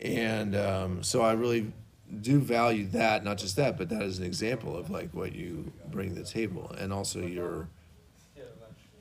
And 0.00 0.54
um, 0.54 1.02
so 1.02 1.22
I 1.22 1.32
really 1.32 1.72
do 2.20 2.38
value 2.38 2.86
that, 2.90 3.24
not 3.24 3.36
just 3.36 3.56
that, 3.56 3.76
but 3.76 3.88
that 3.88 4.02
is 4.02 4.20
an 4.20 4.24
example 4.24 4.76
of 4.76 4.90
like 4.90 5.10
what 5.12 5.34
you 5.34 5.72
bring 5.90 6.14
to 6.14 6.22
the 6.22 6.24
table, 6.24 6.72
and 6.78 6.92
also 6.92 7.18
your 7.18 7.66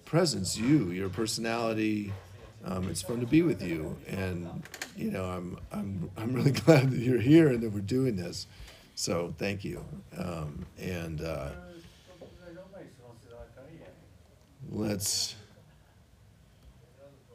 presence, 0.05 0.57
you, 0.57 0.89
your 0.89 1.09
personality. 1.09 2.11
Um, 2.63 2.89
it's 2.89 3.01
fun 3.01 3.19
to 3.21 3.25
be 3.25 3.41
with 3.41 3.61
you, 3.61 3.97
and 4.07 4.63
you 4.95 5.09
know 5.09 5.25
I'm 5.25 5.57
I'm 5.71 6.11
I'm 6.17 6.33
really 6.33 6.51
glad 6.65 6.91
that 6.91 6.99
you're 6.99 7.19
here 7.19 7.47
and 7.49 7.61
that 7.61 7.71
we're 7.71 7.79
doing 7.79 8.15
this. 8.15 8.47
So 8.95 9.33
thank 9.37 9.63
you, 9.63 9.83
um, 10.17 10.65
and 10.79 11.21
uh, 11.21 11.49
let's 14.69 15.35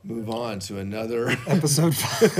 move 0.04 0.30
on 0.30 0.60
to 0.60 0.78
another 0.78 1.30
Episode 1.48 1.96
five. 1.96 2.30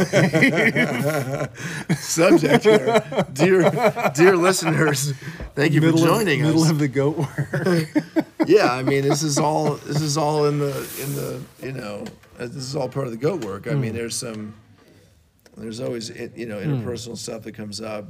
subject 1.98 2.62
here, 2.64 3.26
dear 3.32 4.12
dear 4.14 4.36
listeners. 4.36 5.12
Thank 5.56 5.72
you 5.72 5.80
middle 5.80 5.98
for 5.98 6.06
joining 6.06 6.40
of, 6.42 6.46
Middle 6.48 6.62
us. 6.64 6.70
of 6.70 6.78
the 6.78 6.86
goat 6.88 7.16
work. 7.16 8.26
yeah, 8.46 8.72
I 8.72 8.82
mean, 8.82 9.02
this 9.08 9.22
is 9.22 9.38
all 9.38 9.74
this 9.76 10.00
is 10.02 10.16
all 10.18 10.44
in 10.46 10.58
the 10.58 10.68
in 11.02 11.14
the 11.16 11.40
you 11.62 11.72
know 11.72 12.04
this 12.38 12.54
is 12.56 12.76
all 12.76 12.88
part 12.88 13.06
of 13.06 13.12
the 13.12 13.18
goat 13.18 13.44
work. 13.44 13.66
I 13.66 13.70
mean, 13.74 13.90
Hmm. 13.92 13.96
there's 13.96 14.14
some 14.16 14.54
there's 15.56 15.80
always 15.80 16.10
you 16.10 16.46
know 16.46 16.58
interpersonal 16.58 17.16
stuff 17.16 17.42
that 17.42 17.52
comes 17.52 17.80
up. 17.80 18.04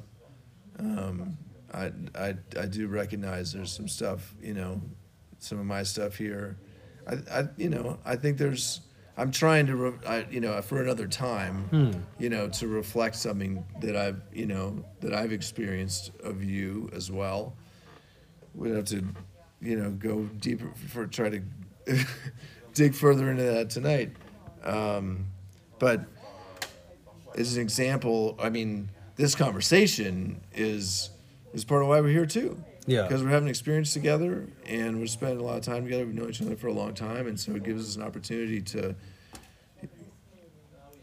Um, 0.79 1.39
I 1.73 1.93
I 2.15 2.35
I 2.59 2.67
do 2.67 2.89
recognize 2.89 3.53
there's 3.53 3.73
some 3.73 3.89
stuff 3.89 4.35
you 4.43 4.53
know, 4.55 4.83
some 5.39 5.59
of 5.61 5.67
my 5.67 5.85
stuff 5.85 6.17
here. 6.17 6.59
I 7.07 7.15
I 7.31 7.45
you 7.57 7.71
know 7.71 7.99
I 8.05 8.17
think 8.17 8.39
there's. 8.39 8.81
I'm 9.17 9.31
trying 9.31 9.67
to, 9.67 9.77
re- 9.77 9.99
I, 10.07 10.27
you 10.31 10.41
know, 10.41 10.61
for 10.61 10.83
another 10.83 11.09
time, 11.09 12.05
you 12.19 12.29
know, 12.29 12.49
to 12.49 12.69
reflect 12.69 13.17
something 13.17 13.65
that 13.81 13.97
I've, 13.97 14.21
you 14.33 14.47
know, 14.47 14.85
that 15.01 15.15
I've 15.15 15.33
experienced 15.33 16.11
of 16.23 16.43
you 16.45 16.91
as 16.93 17.11
well 17.11 17.55
we'd 18.57 18.75
have 18.75 18.87
to, 18.87 19.05
you 19.61 19.77
know, 19.79 19.91
go 19.91 20.23
deeper 20.41 20.73
for 20.89 21.07
try 21.07 21.29
to 21.29 21.43
dig 22.75 22.95
further 22.95 23.31
into 23.31 23.43
that 23.43 23.71
tonight. 23.71 24.13
Um, 24.65 25.27
but 25.79 26.05
as 27.37 27.57
an 27.57 27.63
example, 27.63 28.37
I 28.41 28.49
mean, 28.49 28.89
this 29.17 29.35
conversation 29.35 30.41
is 30.55 31.11
is 31.53 31.65
part 31.65 31.83
of 31.83 31.89
why 31.89 32.01
we're 32.01 32.09
here 32.09 32.27
too. 32.27 32.63
Yeah. 32.87 33.03
Because 33.03 33.23
we're 33.25 33.31
having 33.31 33.49
experience 33.49 33.93
together 33.93 34.47
and 34.67 35.01
we're 35.01 35.07
spending 35.07 35.41
a 35.41 35.43
lot 35.43 35.57
of 35.59 35.63
time 35.65 35.85
together. 35.85 36.07
We've 36.07 36.15
known 36.15 36.31
each 36.31 36.41
other 36.41 36.55
for 36.57 36.69
a 36.69 36.73
long 36.73 36.95
time, 36.95 37.27
and 37.27 37.39
so 37.39 37.53
it 37.57 37.65
gives 37.65 37.89
us 37.89 37.97
an 37.97 38.03
opportunity 38.03 38.61
to 38.63 38.95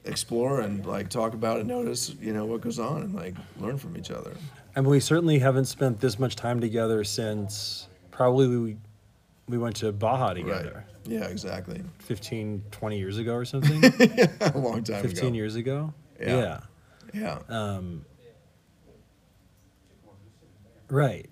explore 0.05 0.59
and 0.61 0.85
like 0.85 1.09
talk 1.09 1.33
about 1.33 1.59
and 1.59 1.67
notice, 1.67 2.13
you 2.21 2.33
know, 2.33 2.45
what 2.45 2.61
goes 2.61 2.79
on 2.79 3.01
and 3.03 3.13
like 3.15 3.35
learn 3.59 3.77
from 3.77 3.95
each 3.97 4.11
other. 4.11 4.31
and 4.75 4.85
we 4.85 4.99
certainly 4.99 5.39
haven't 5.39 5.65
spent 5.65 5.99
this 6.01 6.19
much 6.19 6.35
time 6.35 6.59
together 6.59 7.03
since 7.05 7.87
probably 8.11 8.47
we, 8.57 8.77
we 9.47 9.57
went 9.57 9.75
to 9.77 9.91
Baja 9.93 10.27
Right. 10.27 10.35
together 10.35 10.85
Yeah, 11.05 11.25
exactly. 11.27 11.81
15, 11.99 12.63
20 12.71 12.97
years 12.97 13.17
ago 13.17 13.33
or 13.33 13.45
something. 13.45 13.81
a 14.41 14.57
long 14.57 14.83
time 14.83 15.01
15 15.01 15.25
ago. 15.27 15.35
years 15.35 15.55
ago. 15.55 15.93
Yeah. 16.19 16.37
yeah. 16.37 16.59
Yeah. 17.13 17.39
Um, 17.47 18.05
right. 20.89 21.29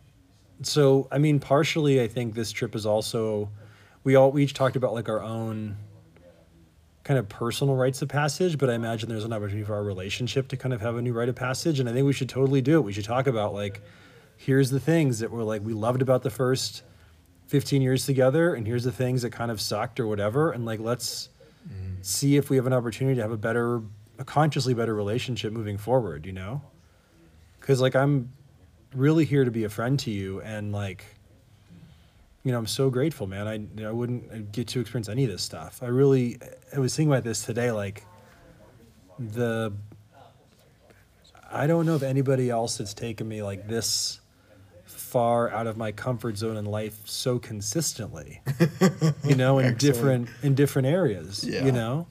So, 0.64 1.07
I 1.12 1.18
mean, 1.18 1.39
partially, 1.39 2.01
I 2.01 2.07
think 2.07 2.36
this 2.36 2.51
trip 2.51 2.76
is 2.76 2.86
also, 2.86 3.49
we 4.03 4.16
all 4.16 4.32
we 4.32 4.43
each 4.43 4.53
talked 4.53 4.76
about 4.76 4.93
like 4.93 5.09
our 5.09 5.22
own 5.22 5.78
kind 7.03 7.18
of 7.18 7.28
personal 7.28 7.76
rites 7.76 8.01
of 8.01 8.09
passage, 8.09 8.57
but 8.57 8.70
I 8.70 8.76
imagine 8.76 9.09
there's 9.09 9.26
an 9.26 9.34
opportunity 9.34 9.66
for 9.66 9.74
our 9.74 9.84
relationship 9.84 10.47
to 10.49 10.57
kind 10.57 10.74
of 10.74 10.82
have 10.82 10.95
a 10.97 11.01
new 11.01 11.14
rite 11.14 11.30
of 11.30 11.36
passage. 11.36 11.80
And 11.80 11.89
I 11.89 11.93
think 11.93 12.05
we 12.05 12.14
should 12.14 12.30
totally 12.30 12.62
do 12.62 12.78
it. 12.78 12.82
We 12.82 12.93
should 12.93 13.05
talk 13.05 13.28
about 13.28 13.53
like, 13.53 13.82
here's 14.38 14.70
the 14.70 14.80
things 14.80 15.20
that 15.20 15.32
were 15.32 15.43
like 15.43 15.64
we 15.64 15.74
loved 15.74 16.01
about 16.01 16.22
the 16.22 16.30
first 16.30 16.84
15 17.47 17.82
years 17.82 18.05
together, 18.05 18.53
and 18.53 18.66
here's 18.66 18.84
the 18.84 18.91
things 18.91 19.24
that 19.24 19.32
kind 19.32 19.51
of 19.51 19.59
sucked 19.59 19.99
or 19.99 20.07
whatever. 20.07 20.51
And 20.51 20.66
like, 20.66 20.80
let's 20.80 21.30
mm. 21.68 22.05
see 22.05 22.38
if 22.38 22.49
we 22.49 22.55
have 22.55 22.66
an 22.66 22.74
opportunity 22.74 23.16
to 23.16 23.22
have 23.22 23.32
a 23.32 23.38
better, 23.38 23.82
a 24.20 24.24
consciously 24.24 24.74
better 24.74 24.95
relationship 24.95 25.51
moving 25.51 25.78
forward, 25.78 26.26
you 26.26 26.32
know? 26.32 26.62
Because 27.59 27.82
like, 27.82 27.95
I'm 27.95 28.32
really 28.96 29.26
here 29.26 29.46
to 29.46 29.52
be 29.52 29.64
a 29.64 29.70
friend 29.70 30.00
to 30.02 30.12
you, 30.12 30.42
and 30.42 30.72
like, 30.72 31.04
you 32.44 32.52
know, 32.52 32.58
I'm 32.58 32.68
so 32.68 32.89
grateful, 32.89 33.28
man. 33.28 33.48
I, 33.48 33.86
I 33.88 33.92
wouldn't 33.92 34.52
get 34.52 34.68
to 34.70 34.80
experience 34.80 35.10
any 35.10 35.24
of 35.26 35.30
this 35.32 35.44
stuff. 35.44 35.82
I 35.84 35.88
really, 35.88 36.39
I 36.76 36.80
was 36.80 36.96
thinking 36.96 37.12
about 37.12 37.24
this 37.24 37.44
today, 37.44 37.72
like 37.72 38.04
the, 39.20 39.72
I 41.52 41.68
don't 41.68 41.86
know 41.86 41.96
if 41.96 42.04
anybody 42.04 42.50
else 42.50 42.78
has 42.80 42.94
taken 42.94 43.28
me 43.28 43.44
like 43.44 43.68
this 43.68 44.20
far 44.86 45.50
out 45.52 45.68
of 45.68 45.76
my 45.78 45.92
comfort 45.92 46.38
zone 46.38 46.58
in 46.58 46.66
life 46.66 47.02
so 47.06 47.38
consistently, 47.38 48.42
you 49.26 49.36
know, 49.36 49.60
in 49.60 49.76
different, 49.76 50.30
in 50.42 50.56
different 50.56 50.88
areas, 50.88 51.44
Yeah. 51.44 51.66
you 51.66 51.72
know? 51.74 52.08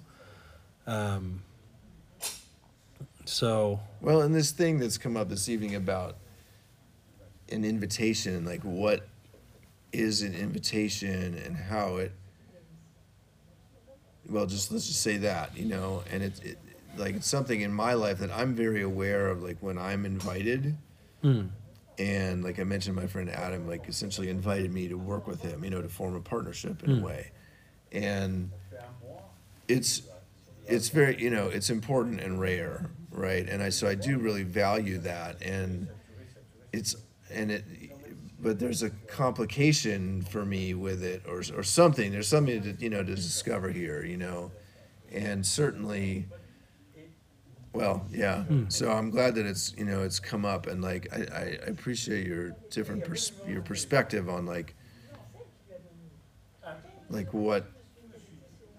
Um, 0.87 1.43
so, 3.25 3.81
Well, 4.01 4.21
and 4.23 4.35
this 4.35 4.51
thing 4.51 4.79
that's 4.79 4.99
come 4.99 5.17
up 5.17 5.29
this 5.29 5.49
evening 5.49 5.75
about 5.75 6.17
an 7.51 7.65
invitation, 7.65 8.45
like 8.45 8.63
what 8.63 9.07
is 9.93 10.23
an 10.23 10.35
invitation 10.35 11.35
and 11.45 11.57
how 11.57 11.97
it, 11.97 12.13
well, 14.29 14.47
just 14.47 14.71
let's 14.71 14.87
just 14.87 15.03
say 15.03 15.17
that, 15.19 15.57
you 15.57 15.67
know, 15.67 16.03
and 16.11 16.23
it's 16.23 16.41
it, 16.41 16.59
like 16.97 17.17
it's 17.17 17.27
something 17.27 17.61
in 17.61 17.73
my 17.73 17.95
life 17.95 18.19
that 18.19 18.31
I'm 18.31 18.55
very 18.55 18.83
aware 18.83 19.29
of, 19.29 19.43
like 19.43 19.59
when 19.61 19.79
I'm 19.79 20.05
invited. 20.05 20.77
Hmm. 21.23 21.47
And 21.99 22.43
like 22.43 22.59
I 22.59 22.65
mentioned, 22.65 22.97
my 22.97 23.07
friend 23.07 23.29
Adam, 23.29 23.67
like 23.69 23.89
essentially 23.89 24.31
invited 24.31 24.73
me 24.73 24.89
to 24.89 24.95
work 24.95 25.27
with 25.27 25.43
him, 25.43 25.65
you 25.65 25.71
know, 25.71 25.83
to 25.83 25.89
form 25.89 26.15
a 26.15 26.21
partnership 26.21 26.83
in 26.83 26.93
a 26.93 26.97
hmm. 26.97 27.03
way. 27.03 27.31
And 27.93 28.51
it's 29.71 30.03
it's 30.67 30.89
very 30.89 31.21
you 31.21 31.31
know 31.31 31.47
it's 31.47 31.71
important 31.71 32.21
and 32.21 32.41
rare 32.41 32.91
right 33.13 33.49
and 33.49 33.63
i 33.63 33.69
so 33.69 33.89
i 33.89 33.95
do 33.95 34.19
really 34.19 34.43
value 34.43 34.99
that 34.99 35.41
and 35.43 35.89
it's 36.73 36.97
and 37.33 37.51
it 37.51 37.65
but 38.43 38.59
there's 38.59 38.83
a 38.83 38.91
complication 38.91 40.23
for 40.23 40.45
me 40.47 40.73
with 40.75 41.03
it 41.05 41.23
or 41.29 41.43
or 41.57 41.63
something. 41.63 42.11
There's 42.13 42.29
something 42.29 42.63
to 42.63 42.83
you 42.83 42.91
know 42.91 43.03
to 43.03 43.15
discover 43.15 43.71
here 43.71 44.05
you 44.05 44.17
know? 44.17 44.51
And 45.13 45.45
certainly 45.45 46.27
well 47.73 48.07
yeah. 48.11 48.45
Hmm. 48.45 48.69
So 48.69 48.91
i'm 48.91 49.11
glad 49.11 49.35
that 49.37 49.47
it's 49.47 49.75
you 49.77 49.85
know 49.85 50.03
it's 50.03 50.21
come 50.21 50.45
up 50.45 50.67
and 50.67 50.83
like 50.83 51.09
i 51.13 51.17
i, 51.35 51.43
I 51.43 51.71
appreciate 51.71 52.27
your 52.27 52.51
different 52.71 53.05
pers- 53.05 53.33
your 53.47 53.63
perspective 53.63 54.29
on 54.29 54.47
like 54.47 54.75
like 57.11 57.33
what 57.35 57.67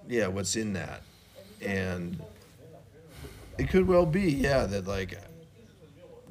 yeah 0.08 0.28
what's 0.28 0.56
in 0.56 0.74
that. 0.74 1.04
And 1.62 2.20
it 3.58 3.70
could 3.70 3.88
well 3.88 4.06
be 4.06 4.32
yeah 4.32 4.66
that 4.66 4.88
like 4.88 5.20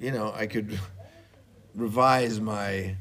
you 0.01 0.11
know 0.11 0.33
i 0.35 0.47
could 0.47 0.79
revise 1.81 2.41
my 2.41 2.97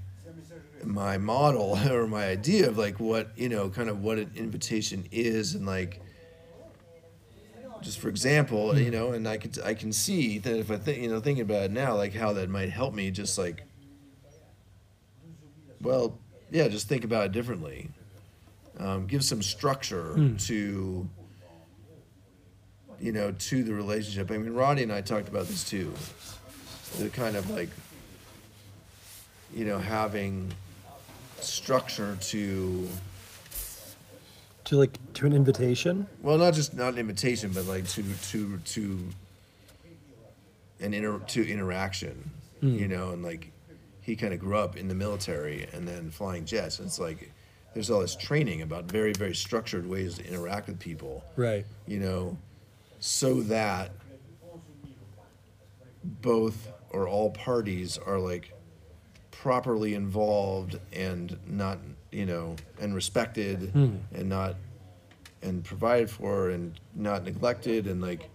my 0.83 1.17
model 1.17 1.77
or 1.91 2.07
my 2.07 2.25
idea 2.25 2.67
of 2.67 2.77
like 2.77 2.99
what 2.99 3.31
you 3.37 3.49
know 3.49 3.69
kind 3.69 3.89
of 3.89 4.01
what 4.01 4.17
an 4.17 4.31
invitation 4.35 5.05
is 5.11 5.55
and 5.55 5.65
like 5.65 6.01
just 7.81 7.99
for 7.99 8.09
example 8.09 8.77
you 8.77 8.91
know 8.91 9.11
and 9.11 9.27
i 9.27 9.37
could 9.37 9.57
i 9.63 9.73
can 9.73 9.91
see 9.91 10.37
that 10.37 10.57
if 10.57 10.69
i 10.71 10.77
think 10.77 11.01
you 11.01 11.07
know 11.09 11.19
thinking 11.19 11.43
about 11.43 11.63
it 11.63 11.71
now 11.71 11.95
like 11.95 12.13
how 12.13 12.33
that 12.33 12.49
might 12.49 12.69
help 12.69 12.93
me 12.93 13.11
just 13.11 13.37
like 13.37 13.63
well 15.81 16.17
yeah 16.51 16.67
just 16.67 16.87
think 16.87 17.03
about 17.03 17.25
it 17.25 17.31
differently. 17.31 17.89
Um, 18.79 19.07
give 19.07 19.23
some 19.23 19.41
structure 19.41 20.15
to 20.47 21.09
you 22.99 23.11
know 23.11 23.31
to 23.31 23.63
the 23.63 23.73
relationship. 23.73 24.31
I 24.31 24.37
mean 24.37 24.53
roddy 24.53 24.83
and 24.83 24.91
i 24.91 25.01
talked 25.01 25.27
about 25.27 25.47
this 25.47 25.63
too. 25.63 25.93
The 26.97 27.09
kind 27.09 27.35
of 27.35 27.49
like 27.49 27.69
you 29.53 29.65
know 29.65 29.77
having 29.79 30.51
structure 31.39 32.17
to 32.21 32.87
to 34.65 34.77
like, 34.77 34.99
to 35.13 35.25
an 35.25 35.33
invitation. 35.33 36.05
well 36.21 36.37
not 36.37 36.53
just 36.53 36.73
not 36.75 36.93
an 36.93 36.99
invitation 36.99 37.51
but 37.53 37.65
like 37.65 37.87
to 37.87 38.03
to 38.29 38.57
to 38.59 38.99
an 40.79 40.93
inter 40.93 41.19
to 41.19 41.49
interaction 41.49 42.29
hmm. 42.61 42.75
you 42.75 42.87
know 42.87 43.11
and 43.11 43.23
like 43.23 43.51
he 44.01 44.15
kind 44.15 44.33
of 44.33 44.39
grew 44.39 44.57
up 44.57 44.77
in 44.77 44.87
the 44.87 44.95
military 44.95 45.67
and 45.73 45.87
then 45.87 46.09
flying 46.09 46.45
jets 46.45 46.79
and 46.79 46.87
it's 46.87 46.99
like 46.99 47.31
there's 47.73 47.89
all 47.89 47.99
this 47.99 48.15
training 48.15 48.61
about 48.61 48.85
very 48.85 49.13
very 49.13 49.35
structured 49.35 49.87
ways 49.87 50.15
to 50.17 50.27
interact 50.27 50.67
with 50.67 50.79
people 50.79 51.23
Right. 51.35 51.65
you 51.87 51.99
know, 51.99 52.37
so 52.99 53.41
that 53.43 53.91
both 56.03 56.67
or 56.91 57.07
all 57.07 57.31
parties 57.31 57.97
are 57.97 58.19
like 58.19 58.51
properly 59.41 59.93
involved 59.93 60.77
and 60.91 61.37
not, 61.47 61.79
you 62.11 62.25
know, 62.25 62.57
and 62.81 62.93
respected 62.93 63.69
hmm. 63.71 63.95
and 64.13 64.27
not 64.27 64.55
and 65.41 65.63
provided 65.63 66.09
for 66.09 66.49
and 66.49 66.77
not 66.93 67.23
neglected 67.23 67.87
and 67.87 68.01
like, 68.01 68.29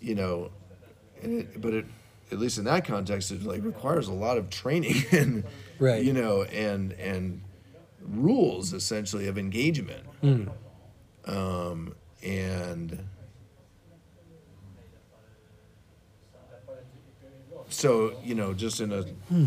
you 0.00 0.16
know, 0.16 0.50
and 1.22 1.40
it, 1.40 1.60
but 1.60 1.72
it 1.72 1.86
at 2.32 2.38
least 2.40 2.58
in 2.58 2.64
that 2.64 2.84
context 2.84 3.30
it 3.30 3.44
like 3.44 3.62
requires 3.62 4.08
a 4.08 4.12
lot 4.12 4.38
of 4.38 4.50
training 4.50 5.04
and 5.12 5.44
Right. 5.78 6.02
you 6.04 6.12
know 6.12 6.42
and 6.44 6.92
and 6.92 7.42
rules 8.00 8.72
essentially 8.72 9.28
of 9.28 9.38
engagement. 9.38 10.04
Hmm. 10.20 10.48
Um, 11.26 11.94
and 12.24 13.06
so 17.68 18.16
you 18.24 18.34
know 18.34 18.52
just 18.52 18.80
in 18.80 18.90
a 18.92 19.02
hmm. 19.02 19.46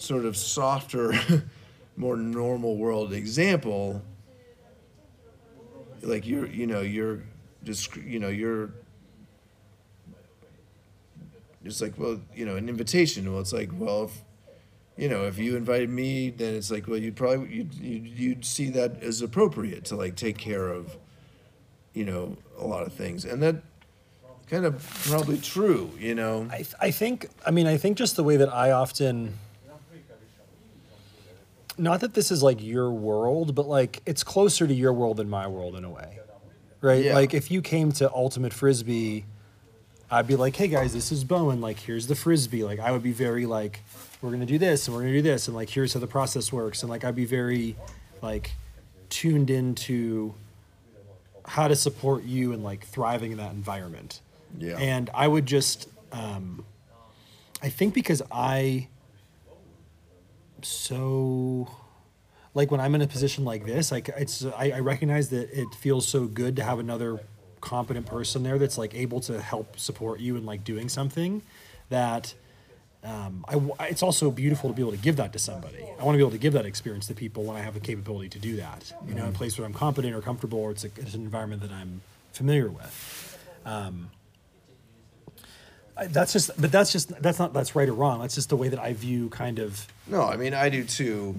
Sort 0.00 0.24
of 0.24 0.36
softer 0.36 1.12
more 1.96 2.16
normal 2.16 2.76
world 2.76 3.12
example 3.12 4.02
like 6.02 6.26
you're 6.26 6.46
you 6.46 6.66
know 6.66 6.80
you're 6.80 7.22
just 7.64 7.94
you 7.96 8.18
know 8.18 8.28
you're 8.28 8.70
it's 11.64 11.82
like 11.82 11.98
well 11.98 12.20
you 12.34 12.46
know 12.46 12.56
an 12.56 12.68
invitation. 12.68 13.30
Well 13.30 13.40
it's 13.40 13.52
like 13.52 13.70
well 13.74 14.04
if 14.04 14.18
you 14.96 15.08
know 15.08 15.26
if 15.26 15.38
you 15.38 15.56
invited 15.56 15.90
me 15.90 16.30
then 16.30 16.54
it's 16.54 16.70
like 16.70 16.88
well 16.88 16.96
you'd 16.96 17.16
probably 17.16 17.54
you'd, 17.54 17.74
you'd, 17.74 18.06
you'd 18.06 18.44
see 18.44 18.70
that 18.70 19.02
as 19.02 19.20
appropriate 19.20 19.84
to 19.86 19.96
like 19.96 20.16
take 20.16 20.38
care 20.38 20.68
of 20.68 20.96
you 21.92 22.04
know 22.04 22.36
a 22.58 22.66
lot 22.66 22.86
of 22.86 22.92
things. 22.92 23.24
And 23.24 23.42
that 23.42 23.56
kind 24.48 24.64
of 24.64 24.82
probably 25.04 25.38
true 25.38 25.90
you 25.98 26.14
know? 26.14 26.48
I, 26.50 26.56
th- 26.56 26.74
I 26.80 26.90
think 26.90 27.28
I 27.44 27.50
mean 27.50 27.66
I 27.66 27.76
think 27.76 27.98
just 27.98 28.16
the 28.16 28.24
way 28.24 28.36
that 28.38 28.52
I 28.52 28.70
often 28.70 29.34
not 31.80 32.00
that 32.00 32.14
this 32.14 32.30
is 32.30 32.42
like 32.42 32.62
your 32.62 32.90
world 32.90 33.54
but 33.54 33.66
like 33.66 34.02
it's 34.06 34.22
closer 34.22 34.66
to 34.66 34.74
your 34.74 34.92
world 34.92 35.16
than 35.16 35.28
my 35.28 35.46
world 35.46 35.74
in 35.74 35.84
a 35.84 35.90
way 35.90 36.18
right? 36.80 37.04
Yeah. 37.04 37.14
like 37.14 37.34
if 37.34 37.50
you 37.50 37.62
came 37.62 37.92
to 37.92 38.12
ultimate 38.12 38.52
frisbee 38.52 39.24
I'd 40.10 40.26
be 40.26 40.36
like 40.36 40.56
hey 40.56 40.68
guys 40.68 40.92
this 40.92 41.12
is 41.12 41.22
Bowen. 41.24 41.60
Like 41.60 41.78
here's 41.78 42.08
the 42.08 42.16
frisbee. 42.16 42.64
Like 42.64 42.80
I 42.80 42.90
would 42.90 43.02
be 43.02 43.12
very 43.12 43.46
like 43.46 43.80
we're 44.20 44.32
gonna 44.32 44.44
do 44.46 44.58
this 44.58 44.86
and 44.88 44.96
we're 44.96 45.02
gonna 45.02 45.12
do 45.14 45.22
this 45.22 45.46
and 45.46 45.56
like 45.56 45.70
here's 45.70 45.94
how 45.94 46.00
the 46.00 46.08
process 46.08 46.52
works. 46.52 46.82
And 46.82 46.90
like 46.90 47.04
I'd 47.04 47.14
be 47.14 47.26
very 47.26 47.76
like 48.20 48.50
tuned 49.08 49.50
into 49.50 50.34
how 51.44 51.68
to 51.68 51.76
support 51.76 52.24
you 52.24 52.52
and 52.52 52.62
like 52.62 52.84
thriving 52.86 53.32
in 53.32 53.38
that 53.38 53.52
environment. 53.52 54.20
Yeah. 54.58 54.76
and 54.78 55.08
I 55.14 55.28
would 55.28 55.46
just, 55.46 55.88
um, 56.10 56.64
I 57.62 57.68
think 57.68 57.94
because 57.94 58.20
I, 58.32 58.88
so, 60.64 61.68
like 62.54 62.70
when 62.70 62.80
I'm 62.80 62.94
in 62.94 63.02
a 63.02 63.06
position 63.06 63.44
like 63.44 63.64
this, 63.66 63.90
like 63.92 64.08
it's, 64.10 64.44
I, 64.44 64.72
I 64.76 64.80
recognize 64.80 65.28
that 65.30 65.50
it 65.58 65.74
feels 65.74 66.06
so 66.06 66.26
good 66.26 66.56
to 66.56 66.62
have 66.64 66.78
another 66.78 67.20
competent 67.60 68.06
person 68.06 68.42
there 68.42 68.58
that's 68.58 68.78
like 68.78 68.94
able 68.94 69.20
to 69.20 69.40
help 69.40 69.78
support 69.78 70.20
you 70.20 70.36
in 70.36 70.46
like 70.46 70.64
doing 70.64 70.88
something 70.88 71.42
that. 71.88 72.34
Um, 73.02 73.46
I 73.48 73.86
it's 73.86 74.02
also 74.02 74.30
beautiful 74.30 74.68
to 74.68 74.76
be 74.76 74.82
able 74.82 74.92
to 74.92 74.98
give 74.98 75.16
that 75.16 75.32
to 75.32 75.38
somebody. 75.38 75.82
I 75.98 76.04
want 76.04 76.16
to 76.16 76.18
be 76.18 76.22
able 76.22 76.32
to 76.32 76.38
give 76.38 76.52
that 76.52 76.66
experience 76.66 77.06
to 77.06 77.14
people 77.14 77.44
when 77.44 77.56
I 77.56 77.60
have 77.60 77.72
the 77.72 77.80
capability 77.80 78.28
to 78.28 78.38
do 78.38 78.56
that. 78.56 78.92
You 79.08 79.14
know, 79.14 79.22
in 79.22 79.30
a 79.30 79.32
place 79.32 79.56
where 79.56 79.66
I'm 79.66 79.72
competent 79.72 80.14
or 80.14 80.20
comfortable, 80.20 80.58
or 80.58 80.70
it's, 80.72 80.84
a, 80.84 80.88
it's 80.88 81.14
an 81.14 81.22
environment 81.22 81.62
that 81.62 81.72
I'm 81.72 82.02
familiar 82.34 82.68
with. 82.68 83.38
I- 83.64 84.10
that's 86.08 86.32
just 86.32 86.50
but 86.60 86.72
that's 86.72 86.92
just 86.92 87.08
that's 87.22 87.38
not 87.38 87.52
that's 87.52 87.74
right 87.76 87.88
or 87.88 87.92
wrong 87.94 88.20
that's 88.20 88.34
just 88.34 88.48
the 88.48 88.56
way 88.56 88.68
that 88.68 88.78
i 88.78 88.92
view 88.92 89.28
kind 89.30 89.58
of 89.58 89.86
No, 90.08 90.22
I 90.22 90.36
mean 90.36 90.54
I 90.54 90.68
do 90.70 90.84
too. 90.84 91.36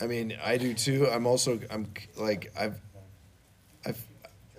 I 0.00 0.06
mean, 0.06 0.36
I 0.44 0.56
do 0.56 0.74
too. 0.74 1.06
I'm 1.08 1.26
also 1.26 1.60
I'm 1.70 1.86
like 2.16 2.52
I've 2.58 2.78
I've 3.86 4.04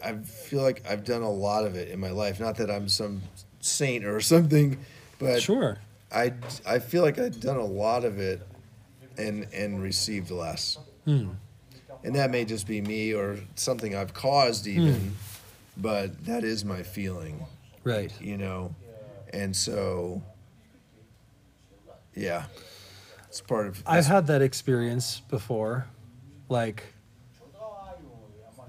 I 0.04 0.14
feel 0.14 0.62
like 0.62 0.84
I've 0.90 1.04
done 1.04 1.22
a 1.22 1.30
lot 1.30 1.66
of 1.66 1.76
it 1.76 1.90
in 1.90 2.00
my 2.00 2.12
life. 2.12 2.40
Not 2.40 2.58
that 2.58 2.72
I'm 2.72 2.88
some 2.88 3.22
saint 3.60 4.06
or 4.06 4.20
something, 4.34 4.78
but 5.20 5.42
Sure. 5.42 5.80
I 6.14 6.34
I 6.66 6.80
feel 6.80 7.02
like 7.02 7.20
I've 7.20 7.40
done 7.42 7.58
a 7.58 7.66
lot 7.66 8.06
of 8.06 8.20
it 8.20 8.42
and 9.18 9.48
and 9.54 9.82
received 9.82 10.32
less. 10.32 10.78
Hmm. 11.06 11.30
And 12.06 12.16
that 12.16 12.32
may 12.32 12.44
just 12.46 12.68
be 12.68 12.82
me 12.82 13.14
or 13.14 13.38
something 13.56 13.96
I've 13.96 14.14
caused 14.14 14.68
even, 14.68 15.16
but 15.78 16.26
that 16.26 16.44
is 16.44 16.64
my 16.66 16.84
feeling, 16.84 17.46
Right. 17.84 18.12
you 18.22 18.38
know. 18.38 18.76
And 19.34 19.56
so 19.56 20.22
yeah. 22.16 22.46
It's 23.28 23.42
part 23.42 23.66
of 23.68 23.82
I've 23.88 24.06
had 24.06 24.28
that 24.28 24.42
experience 24.44 25.22
before, 25.30 25.88
like 26.50 26.84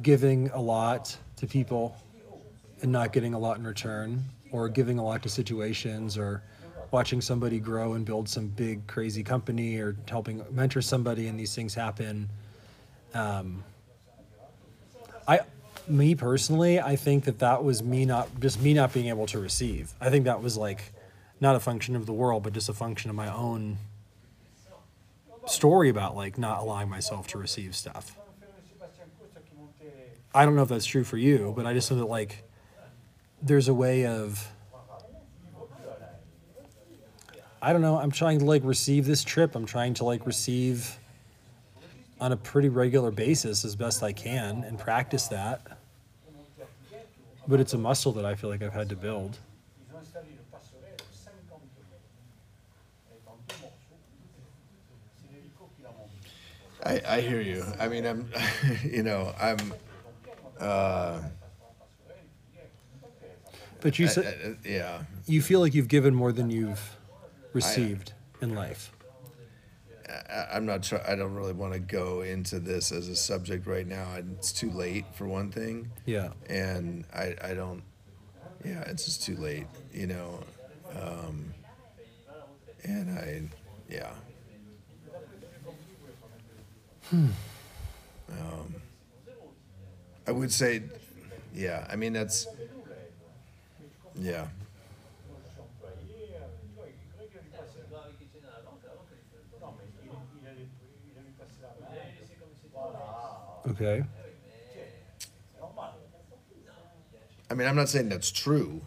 giving 0.02 0.48
a 0.50 0.60
lot 0.60 1.14
to 1.36 1.46
people 1.46 1.94
and 2.82 2.90
not 2.90 3.12
getting 3.12 3.34
a 3.34 3.38
lot 3.38 3.58
in 3.58 3.66
return, 3.66 4.24
or 4.52 4.68
giving 4.70 4.98
a 4.98 5.04
lot 5.04 5.22
to 5.22 5.28
situations, 5.28 6.16
or 6.16 6.42
watching 6.90 7.20
somebody 7.20 7.58
grow 7.58 7.92
and 7.94 8.04
build 8.06 8.28
some 8.28 8.46
big 8.48 8.86
crazy 8.86 9.22
company, 9.22 9.76
or 9.78 9.96
helping 10.08 10.42
mentor 10.50 10.80
somebody, 10.80 11.26
and 11.28 11.38
these 11.38 11.54
things 11.54 11.74
happen. 11.74 12.28
Um, 13.12 13.62
I, 15.28 15.40
me 15.88 16.14
personally, 16.14 16.80
I 16.80 16.96
think 16.96 17.24
that 17.24 17.38
that 17.40 17.64
was 17.64 17.82
me 17.82 18.04
not 18.04 18.28
just 18.40 18.60
me 18.60 18.74
not 18.74 18.92
being 18.92 19.08
able 19.08 19.26
to 19.26 19.38
receive. 19.38 19.92
I 20.00 20.10
think 20.10 20.24
that 20.24 20.42
was 20.42 20.56
like 20.56 20.92
not 21.40 21.56
a 21.56 21.60
function 21.60 21.96
of 21.96 22.06
the 22.06 22.12
world, 22.12 22.42
but 22.42 22.52
just 22.52 22.68
a 22.68 22.72
function 22.72 23.10
of 23.10 23.16
my 23.16 23.32
own 23.32 23.78
story 25.46 25.88
about 25.88 26.16
like 26.16 26.38
not 26.38 26.60
allowing 26.60 26.88
myself 26.88 27.26
to 27.28 27.38
receive 27.38 27.74
stuff. 27.74 28.16
I 30.34 30.44
don't 30.44 30.56
know 30.56 30.62
if 30.62 30.68
that's 30.68 30.86
true 30.86 31.04
for 31.04 31.16
you, 31.16 31.52
but 31.56 31.66
I 31.66 31.74
just 31.74 31.90
know 31.90 31.98
that 31.98 32.06
like 32.06 32.42
there's 33.40 33.68
a 33.68 33.74
way 33.74 34.06
of 34.06 34.50
I 37.62 37.72
don't 37.72 37.80
know, 37.80 37.96
I'm 37.96 38.10
trying 38.10 38.40
to 38.40 38.44
like 38.44 38.62
receive 38.62 39.06
this 39.06 39.24
trip. 39.24 39.54
I'm 39.54 39.64
trying 39.64 39.94
to 39.94 40.04
like 40.04 40.26
receive 40.26 40.98
on 42.20 42.32
a 42.32 42.36
pretty 42.36 42.68
regular 42.68 43.10
basis 43.10 43.64
as 43.64 43.76
best 43.76 44.02
I 44.02 44.12
can 44.12 44.64
and 44.64 44.78
practice 44.78 45.28
that. 45.28 45.78
But 47.46 47.60
it's 47.60 47.74
a 47.74 47.78
muscle 47.78 48.12
that 48.12 48.24
I 48.24 48.34
feel 48.34 48.48
like 48.48 48.62
I've 48.62 48.72
had 48.72 48.88
to 48.88 48.96
build. 48.96 49.38
Ils 49.86 49.94
ont 49.94 50.00
installé 50.00 50.28
le 50.30 50.42
passerelle 50.50 50.96
50 51.12 51.60
mètres. 51.76 52.08
Et 53.10 53.20
en 53.26 53.36
deux 53.46 53.54
morceaux. 53.60 53.98
C'est 55.20 55.34
l'hélico 55.34 55.68
qui 55.76 55.82
l'a 55.82 55.90
monté. 55.90 57.06
I, 57.06 57.18
I 57.18 57.20
hear 57.20 57.42
you. 57.42 57.62
I 57.78 57.88
mean, 57.88 58.06
I'm, 58.06 58.30
you 58.84 59.02
know, 59.02 59.34
I'm, 59.38 59.74
uh, 60.58 61.20
But 63.84 63.98
you 63.98 64.08
said 64.08 64.56
yeah. 64.64 65.02
you 65.26 65.42
feel 65.42 65.60
like 65.60 65.74
you've 65.74 65.88
given 65.88 66.14
more 66.14 66.32
than 66.32 66.48
you've 66.48 66.96
received 67.52 68.14
in 68.40 68.54
life. 68.54 68.90
I, 70.08 70.48
I'm 70.56 70.66
not 70.66 70.84
sure. 70.84 71.00
I 71.08 71.14
don't 71.16 71.34
really 71.34 71.52
want 71.52 71.72
to 71.72 71.78
go 71.78 72.22
into 72.22 72.58
this 72.60 72.92
as 72.92 73.08
a 73.08 73.16
subject 73.16 73.66
right 73.66 73.86
now. 73.86 74.06
It's 74.38 74.52
too 74.52 74.70
late 74.70 75.04
for 75.14 75.26
one 75.26 75.50
thing, 75.50 75.90
Yeah. 76.06 76.30
and 76.48 77.04
I, 77.14 77.34
I 77.42 77.54
don't. 77.54 77.82
Yeah, 78.64 78.80
it's 78.82 79.04
just 79.04 79.22
too 79.24 79.36
late, 79.36 79.66
you 79.92 80.06
know. 80.06 80.40
Um, 81.00 81.52
and 82.84 83.18
I, 83.18 83.42
yeah. 83.90 84.10
Um, 87.12 88.74
I 90.26 90.32
would 90.32 90.52
say, 90.52 90.82
yeah. 91.54 91.86
I 91.90 91.96
mean, 91.96 92.12
that's, 92.14 92.46
yeah. 94.14 94.46
Okay. 103.70 104.04
I 107.50 107.54
mean, 107.54 107.68
I'm 107.68 107.76
not 107.76 107.88
saying 107.88 108.08
that's 108.08 108.30
true. 108.30 108.80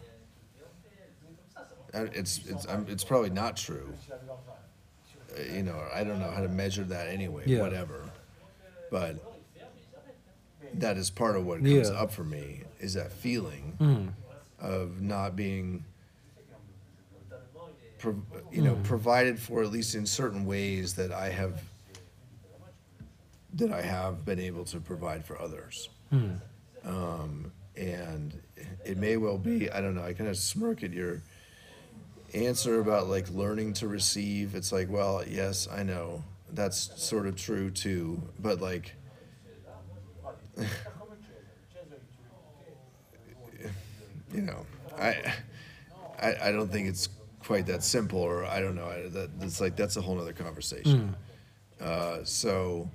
I- 1.94 2.02
It's 2.12 2.44
it's 2.46 2.66
I'm, 2.66 2.86
it's 2.88 3.04
probably 3.04 3.30
not 3.30 3.56
true. 3.56 3.92
Uh, 4.10 5.40
You 5.54 5.62
know, 5.62 5.80
I 5.94 6.04
don't 6.04 6.18
know 6.18 6.30
how 6.30 6.42
to 6.42 6.48
measure 6.48 6.84
that 6.84 7.08
anyway. 7.08 7.44
Yeah. 7.46 7.60
Whatever, 7.62 8.10
but 8.90 9.16
that 10.74 10.96
is 10.96 11.08
part 11.10 11.36
of 11.36 11.46
what 11.46 11.58
comes 11.60 11.88
Yeah. 11.90 11.94
up 11.94 12.12
for 12.12 12.24
me 12.24 12.62
is 12.78 12.94
that 12.94 13.12
feeling 13.12 13.76
Mm. 13.80 14.12
of 14.60 15.00
not 15.00 15.34
being, 15.34 15.84
pro- 17.98 18.22
you 18.52 18.62
know, 18.62 18.76
provided 18.84 19.38
for 19.38 19.62
at 19.62 19.70
least 19.70 19.94
in 19.94 20.04
certain 20.06 20.44
ways 20.44 20.94
that 20.94 21.10
I 21.10 21.30
have 21.30 21.62
that 23.54 23.72
I 23.72 23.82
have 23.82 24.24
been 24.24 24.38
able 24.40 24.64
to 24.66 24.80
provide 24.80 25.24
for 25.24 25.40
others. 25.40 25.88
Um, 26.84 27.52
and 27.76 28.40
it 28.84 28.96
may 28.96 29.16
well 29.16 29.38
be, 29.38 29.70
I 29.70 29.80
don't 29.80 29.94
know, 29.94 30.02
I 30.02 30.12
kind 30.12 30.28
of 30.28 30.36
smirk 30.36 30.82
at 30.82 30.92
your 30.92 31.22
answer 32.34 32.80
about 32.80 33.08
like 33.08 33.30
learning 33.30 33.72
to 33.74 33.88
receive. 33.88 34.54
It's 34.54 34.72
like, 34.72 34.90
well, 34.90 35.22
yes, 35.26 35.68
I 35.70 35.82
know 35.82 36.22
that's 36.52 36.90
sort 37.02 37.26
of 37.26 37.36
true 37.36 37.70
too, 37.70 38.20
but 38.40 38.60
like, 38.60 38.94
you 44.32 44.42
know, 44.42 44.66
I, 44.98 45.34
I, 46.20 46.36
I 46.44 46.52
don't 46.52 46.70
think 46.70 46.88
it's 46.88 47.08
quite 47.44 47.66
that 47.66 47.82
simple, 47.82 48.18
or 48.20 48.44
I 48.44 48.60
don't 48.60 48.74
know. 48.74 48.86
I, 48.86 49.08
that 49.08 49.30
it's 49.40 49.60
like 49.60 49.76
that's 49.76 49.96
a 49.96 50.00
whole 50.02 50.20
other 50.20 50.32
conversation. 50.32 51.14
Uh, 51.80 52.18
so, 52.24 52.90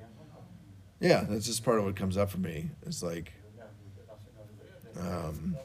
yeah, 1.04 1.26
that's 1.28 1.45
just 1.45 1.66
part 1.66 1.80
of 1.80 1.84
what 1.84 1.97
comes 1.97 2.16
up 2.16 2.30
for 2.30 2.38
me. 2.38 2.70
It's 2.86 3.04
like, 3.04 3.34
um, 4.97 5.58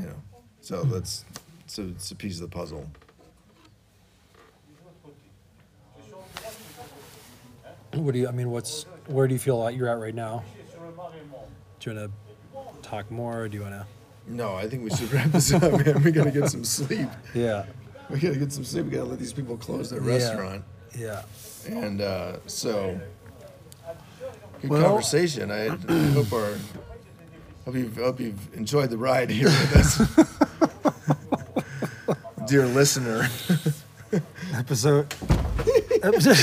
you 0.00 0.06
know, 0.06 0.14
so 0.62 0.82
that's 0.84 1.26
so 1.66 1.82
it's 1.94 2.10
a 2.10 2.14
piece 2.16 2.36
of 2.40 2.50
the 2.50 2.56
puzzle. 2.56 2.88
What 7.92 8.14
do 8.14 8.18
you? 8.18 8.28
I 8.28 8.30
mean, 8.30 8.50
what's 8.50 8.84
where 9.06 9.28
do 9.28 9.34
you 9.34 9.38
feel 9.38 9.58
like 9.58 9.76
you're 9.76 9.88
at 9.88 9.98
right 9.98 10.14
now? 10.14 10.42
Sur 10.72 10.80
le 10.86 10.92
marémont. 10.92 11.46
Do 11.80 11.90
you 11.90 11.96
want 11.96 12.10
to 12.82 12.88
talk 12.88 13.10
more? 13.10 13.42
Or 13.42 13.48
do 13.48 13.58
you 13.58 13.62
want 13.62 13.74
to? 13.74 13.86
No, 14.26 14.54
I 14.54 14.66
think 14.68 14.84
we 14.84 14.90
should 14.90 15.12
wrap 15.12 15.32
this 15.32 15.52
up, 15.52 15.62
man. 15.62 16.02
We 16.02 16.12
gotta 16.12 16.30
get 16.30 16.48
some 16.48 16.64
sleep. 16.78 17.08
Yeah. 17.34 17.66
We 18.08 18.20
gotta 18.20 18.38
get 18.38 18.52
some 18.54 18.64
sleep. 18.64 18.86
We 18.86 18.92
gotta 18.92 19.04
let 19.04 19.18
these 19.18 19.34
people 19.34 19.58
close 19.58 19.90
their 19.90 20.00
restaurant. 20.00 20.64
Yeah. 20.96 21.22
And 21.68 22.00
uh, 22.00 22.36
so, 22.46 23.00
good 24.60 24.70
Well- 24.70 24.82
conversation. 24.82 25.50
I, 25.50 25.66
I 25.66 26.02
hope 26.12 26.32
our 26.32 26.54
hope 27.64 27.74
you've 27.74 27.96
hope 27.96 28.20
you've 28.20 28.54
enjoyed 28.54 28.90
the 28.90 28.98
ride 28.98 29.30
here 29.30 29.46
with 29.48 29.76
us, 29.76 29.98
dear 32.48 32.66
listener. 32.66 33.28
Episode. 34.54 35.14
episode. 36.02 36.36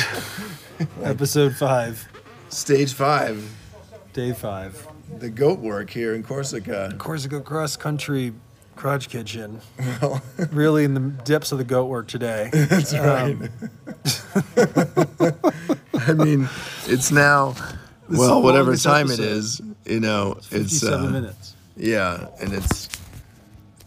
episode 1.04 1.56
five. 1.56 2.08
Stage 2.50 2.94
five, 2.94 3.48
Day 4.14 4.34
five. 4.34 4.88
the 5.20 5.30
goat 5.30 5.60
work 5.60 5.92
here 5.92 6.16
in 6.16 6.24
Corsica. 6.24 6.96
Corsica 6.98 7.42
Cross 7.42 7.78
Country 7.78 8.34
Crotch 8.76 9.08
Kitchen. 9.10 9.62
Well, 10.02 10.24
Really 10.52 10.84
in 10.84 10.96
the 10.96 11.02
depths 11.02 11.52
of 11.52 11.60
the 11.60 11.64
goat 11.64 11.86
work 11.86 12.08
today. 12.08 12.50
that's 12.52 12.94
right. 12.98 13.38
I 15.94 16.14
mean, 16.14 16.50
it's 16.86 17.12
now. 17.12 17.56
Well, 18.10 18.42
whatever 18.42 18.76
time 18.76 19.08
it 19.08 19.20
episode. 19.20 19.38
is, 19.38 19.62
you 19.86 20.00
know, 20.00 20.34
it's 20.38 20.48
Fifty-seven 20.48 21.06
uh, 21.06 21.10
minutes. 21.10 21.56
Yeah, 21.78 22.28
and 22.42 22.54
it's 22.54 22.90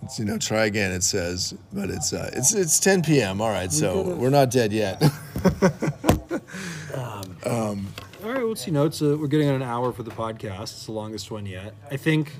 it's 0.03 0.18
you 0.18 0.24
know 0.24 0.38
try 0.38 0.66
again. 0.66 0.93
It 0.93 1.03
says, 1.03 1.55
but 1.72 1.90
it's 1.90 2.12
uh, 2.12 2.30
it's 2.32 2.55
it's 2.55 2.78
10 2.80 3.03
p.m. 3.03 3.40
All 3.40 3.51
right, 3.51 3.72
so 3.72 4.03
we're 4.03 4.30
not 4.30 4.51
dead 4.51 4.72
yet. 4.72 5.03
All 8.24 8.30
right, 8.30 8.45
let's 8.45 8.64
see. 8.64 8.70
No, 8.70 8.86
it's 8.86 9.03
uh 9.03 9.16
we're 9.18 9.26
getting 9.26 9.49
on 9.49 9.57
an 9.57 9.62
hour 9.62 9.93
for 9.93 10.05
the 10.05 10.11
podcast. 10.11 10.62
It's 10.62 10.86
the 10.86 10.93
longest 10.93 11.30
one 11.30 11.45
yet. 11.45 11.74
I 11.90 11.97
think 11.97 12.32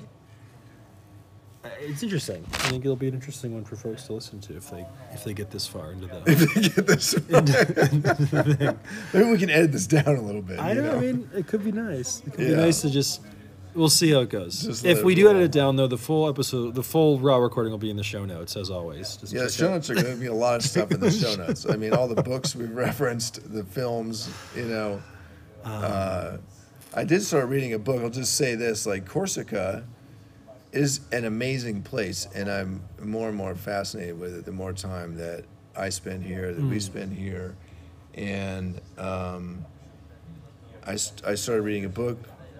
it's 1.79 2.03
interesting. 2.03 2.45
I 2.53 2.57
think 2.69 2.83
it'll 2.85 2.95
be 2.95 3.07
an 3.07 3.13
interesting 3.13 3.53
one 3.53 3.63
for 3.63 3.75
folks 3.75 4.03
to 4.07 4.13
listen 4.13 4.39
to 4.41 4.55
if 4.57 4.69
they 4.69 4.85
if 5.13 5.23
they 5.23 5.33
get 5.33 5.49
this 5.51 5.65
far 5.67 5.91
into 5.91 6.07
the. 6.07 6.21
if 6.27 6.53
they 6.53 6.61
Get 6.61 6.87
this 6.87 7.15
right. 7.29 8.77
Maybe 9.13 9.29
we 9.31 9.37
can 9.37 9.49
edit 9.49 9.71
this 9.71 9.87
down 9.87 10.15
a 10.15 10.21
little 10.21 10.41
bit. 10.41 10.59
I 10.59 10.73
you 10.73 10.81
don't. 10.81 10.97
I 10.97 10.99
mean, 10.99 11.29
it 11.35 11.47
could 11.47 11.63
be 11.63 11.71
nice. 11.71 12.19
It 12.25 12.31
could 12.31 12.37
be 12.37 12.45
Yeah. 12.45 12.55
nice 12.57 12.81
to 12.81 12.89
just 12.89 13.21
We'll 13.75 13.89
see 13.89 14.11
how 14.11 14.19
it 14.19 14.29
goes. 14.29 14.61
Just 14.61 14.85
if 14.85 15.03
we 15.03 15.15
do 15.15 15.25
roll. 15.25 15.31
edit 15.35 15.45
it 15.45 15.51
down, 15.51 15.77
though, 15.77 15.87
the 15.87 15.97
full 15.97 16.29
episode, 16.29 16.75
the 16.75 16.83
full 16.83 17.17
raw 17.19 17.37
recording 17.37 17.71
will 17.71 17.79
be 17.79 17.89
in 17.89 17.97
the 17.97 18.03
show 18.03 18.23
notes 18.23 18.55
as 18.55 18.69
always. 18.69 19.17
Just 19.17 19.33
Yeah, 19.33 19.43
the 19.43 19.49
show 19.49 19.69
notes 19.71 19.89
are 19.89 19.95
going 19.95 20.05
to 20.05 20.15
be 20.15 20.27
a 20.27 20.33
lot 20.33 20.57
of 20.57 20.63
stuff 20.63 20.91
in 20.91 20.99
the 20.99 21.09
show 21.23 21.33
notes. 21.35 21.65
I 21.67 21.75
mean, 21.75 21.91
all 21.93 22.07
the 22.07 22.21
books 22.21 22.55
we 22.55 22.65
referenced, 22.65 23.51
the 23.51 23.63
films, 23.63 24.29
you 24.55 24.65
know. 24.65 25.01
Uh, 25.63 26.37
I 26.93 27.03
did 27.03 27.23
start 27.23 27.49
reading 27.49 27.73
a 27.73 27.79
book. 27.79 28.03
I'll 28.03 28.11
just 28.11 28.35
say 28.35 28.53
this: 28.53 28.85
like 28.85 29.07
Corsica 29.07 29.83
is 30.73 31.01
an 31.11 31.25
amazing 31.25 31.83
place, 31.83 32.27
and 32.33 32.49
I'm 32.49 32.83
more 33.01 33.29
and 33.29 33.37
more 33.37 33.55
fascinated 33.55 34.19
with 34.19 34.35
it 34.35 34.45
the 34.45 34.51
more 34.51 34.73
time 34.73 35.15
that 35.17 35.45
I 35.77 35.89
spend 35.89 36.23
here, 36.23 36.53
that 36.53 36.63
we 36.63 36.79
spend 36.79 37.13
here, 37.13 37.55
and 38.15 38.81
um, 38.97 39.65
I 40.85 40.95
st- 40.95 41.25
I 41.25 41.35
started 41.35 41.61
reading 41.61 41.85
a 41.85 41.89
book 41.89 42.17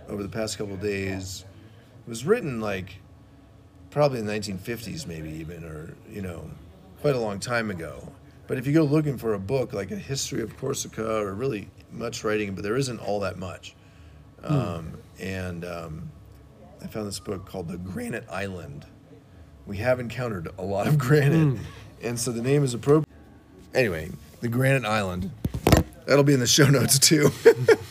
over 0.08 0.22
the 0.22 0.30
past 0.30 0.58
couple 0.58 0.76
of 0.76 0.82
days. 0.82 1.44
It 2.06 2.10
was 2.10 2.26
written 2.26 2.62
like 2.62 3.00
probably 3.90 4.20
in 4.20 4.26
the 4.26 4.34
1950s, 4.34 5.08
maybe 5.08 5.30
even, 5.32 5.64
or 5.64 5.96
you 6.10 6.22
know, 6.22 6.50
quite 7.02 7.16
a 7.16 7.20
long 7.20 7.40
time 7.40 7.72
ago. 7.72 8.12
But 8.46 8.58
if 8.58 8.68
you 8.68 8.74
go 8.74 8.84
looking 8.84 9.18
for 9.18 9.34
a 9.34 9.40
book 9.40 9.74
like 9.74 9.92
a 9.92 9.96
history 9.96 10.42
of 10.42 10.56
Corsica 10.58 11.20
or 11.22 11.34
really 11.34 11.70
much 11.92 12.24
writing, 12.24 12.54
but 12.54 12.64
there 12.64 12.76
isn't 12.76 13.00
all 13.00 13.20
that 13.22 13.38
much. 13.38 13.76
Um, 14.44 14.98
and 15.20 15.64
um, 15.64 16.12
I 16.84 16.88
found 16.88 17.08
this 17.08 17.20
book 17.20 17.46
called 17.46 17.68
The 17.70 17.78
Granite 17.78 18.26
Island. 18.30 18.86
We 19.66 19.78
have 19.78 20.00
encountered 20.00 20.50
a 20.58 20.64
lot 20.64 20.88
of 20.88 20.98
granite, 20.98 21.58
and 22.02 22.20
so 22.20 22.32
the 22.32 22.42
name 22.42 22.64
is 22.64 22.74
appropriate. 22.74 23.08
Anyway, 23.74 24.12
The 24.42 24.50
Granite 24.50 24.86
Island. 24.86 25.32
That'll 26.06 26.26
be 26.26 26.34
in 26.34 26.42
the 26.42 26.48
show 26.48 26.68
notes 26.70 27.00
too. 27.00 27.32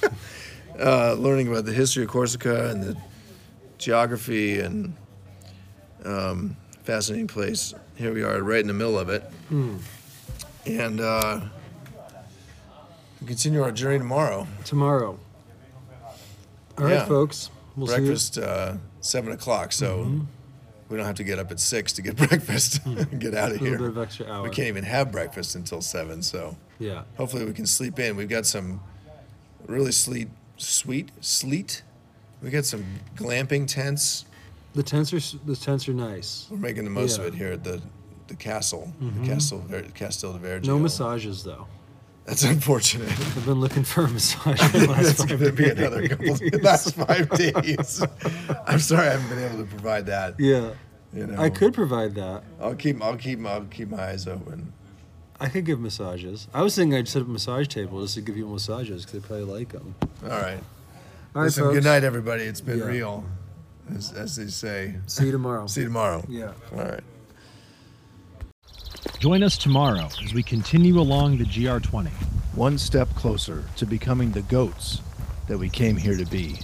uh, 0.78 1.14
learning 1.14 1.49
about 1.49 1.64
the 1.64 1.72
history 1.72 2.05
of 2.05 2.11
Corsica 2.11 2.68
and 2.70 2.82
the 2.82 2.97
geography 3.78 4.61
and 4.61 4.95
um, 6.05 6.57
fascinating 6.82 7.26
place. 7.26 7.72
Here 7.97 8.12
we 8.12 8.22
are, 8.22 8.43
right 8.43 8.61
in 8.61 8.66
the 8.66 8.74
middle 8.74 8.99
of 8.99 9.09
it, 9.09 9.24
and 10.66 11.01
uh, 11.01 11.40
we 13.20 13.26
continue 13.26 13.62
our 13.62 13.72
journey 13.72 13.99
tomorrow. 13.99 14.47
tomorrow. 14.64 15.18
All 16.76 16.84
right, 16.84 16.93
Yeah. 16.95 17.05
folks. 17.07 17.49
We'll 17.76 17.86
breakfast 17.86 18.38
uh, 18.38 18.74
seven 19.00 19.32
o'clock, 19.32 19.72
so 19.72 19.98
Mm-hmm. 20.04 20.24
we 20.88 20.96
don't 20.96 21.06
have 21.06 21.14
to 21.16 21.24
get 21.24 21.38
up 21.38 21.50
at 21.50 21.58
six 21.60 21.92
to 21.94 22.02
get 22.02 22.16
breakfast 22.28 22.80
and 22.84 23.18
get 23.20 23.34
out 23.34 23.52
of 23.52 23.58
see 23.58 23.64
you. 23.64 23.68
A 23.68 23.70
here. 23.70 23.78
bit 23.78 23.88
of 23.88 23.98
extra 23.98 24.30
hour. 24.30 24.42
We 24.42 24.50
can't 24.50 24.68
even 24.68 24.84
have 24.84 25.10
breakfast 25.10 25.54
until 25.54 25.80
seven, 25.80 26.22
so 26.22 26.56
Yeah. 26.78 27.02
hopefully 27.16 27.44
we 27.44 27.52
can 27.52 27.66
sleep 27.66 27.98
in. 27.98 28.16
We've 28.16 28.28
got 28.28 28.46
some 28.46 28.80
really 29.66 29.92
sleet, 29.92 30.28
sweet 30.58 31.10
sleet. 31.20 31.82
We 32.42 32.50
got 32.50 32.64
some 32.64 32.84
glamping 33.16 33.66
tents. 33.66 34.24
The 34.74 34.82
tents 34.82 35.12
are 35.12 35.20
the 35.46 35.54
tents 35.56 35.88
are 35.88 35.94
nice. 35.94 36.46
We're 36.50 36.56
making 36.58 36.84
the 36.84 36.90
most 36.90 37.18
Yeah. 37.18 37.26
of 37.26 37.34
it 37.34 37.38
here 37.38 37.52
at 37.52 37.62
the 37.64 37.80
the 38.28 38.34
castle, 38.36 38.92
the 39.00 39.26
castle, 39.26 39.62
Castel 39.94 40.32
de 40.32 40.38
Vergio. 40.38 40.64
No 40.66 40.78
massages 40.78 41.42
though. 41.44 41.66
That's 42.24 42.44
unfortunate. 42.44 43.10
I've 43.10 43.44
been 43.46 43.60
looking 43.60 43.82
for 43.82 44.04
a 44.04 44.08
massage 44.08 44.60
for 44.70 44.78
the 44.78 44.86
last 44.88 45.18
That's 45.18 45.18
five 45.24 45.28
going 45.40 45.40
to 45.44 45.52
be 45.52 45.64
days. 45.64 45.78
another 45.78 46.08
couple 46.08 46.60
last 46.60 46.94
five 46.94 47.28
days. 47.30 48.02
I'm 48.66 48.78
sorry 48.78 49.08
I 49.08 49.12
haven't 49.12 49.28
been 49.28 49.44
able 49.44 49.58
to 49.64 49.68
provide 49.68 50.06
that. 50.06 50.38
Yeah. 50.38 50.74
You 51.12 51.26
know, 51.26 51.40
I 51.42 51.50
could 51.50 51.74
provide 51.74 52.14
that. 52.14 52.42
I'll 52.60 52.74
keep. 52.74 53.02
I'll 53.02 53.16
keep. 53.16 53.44
I'll 53.44 53.64
keep 53.64 53.90
my 53.90 54.02
eyes 54.02 54.26
open. 54.26 54.72
I 55.40 55.48
could 55.48 55.66
give 55.66 55.80
massages. 55.80 56.46
I 56.54 56.62
was 56.62 56.74
thinking 56.76 56.96
I'd 56.96 57.08
set 57.08 57.22
up 57.22 57.28
a 57.28 57.30
massage 57.32 57.66
table 57.68 58.00
just 58.00 58.14
to 58.14 58.20
give 58.20 58.36
people 58.36 58.52
massages 58.52 59.04
because 59.04 59.20
they 59.20 59.26
probably 59.26 59.44
like 59.58 59.70
them. 59.72 59.94
All 60.22 60.28
right. 60.28 60.38
All 61.34 61.42
right, 61.42 61.44
Listen. 61.46 61.64
folks. 61.64 61.74
Good 61.74 61.84
night, 61.84 62.04
everybody. 62.04 62.44
It's 62.44 62.60
been 62.60 62.78
Yeah. 62.78 62.84
real, 62.84 63.24
as, 63.94 64.12
as 64.12 64.36
they 64.36 64.46
say. 64.46 64.94
See 65.06 65.26
you 65.26 65.32
tomorrow. 65.32 65.66
See 65.66 65.80
you 65.80 65.86
tomorrow. 65.88 66.24
Yeah. 66.28 66.52
All 66.72 66.78
right. 66.84 67.00
Join 69.18 69.43
us 69.43 69.57
tomorrow 69.57 70.09
as 70.24 70.34
we 70.34 70.43
continue 70.43 70.99
along 70.99 71.38
the 71.38 71.45
GR20. 71.45 72.11
One 72.55 72.76
step 72.76 73.09
closer 73.14 73.64
to 73.76 73.86
becoming 73.86 74.32
the 74.32 74.43
goats 74.43 75.01
that 75.49 75.59
we 75.59 75.68
came 75.68 75.97
here 75.97 76.16
to 76.16 76.26
be. 76.26 76.59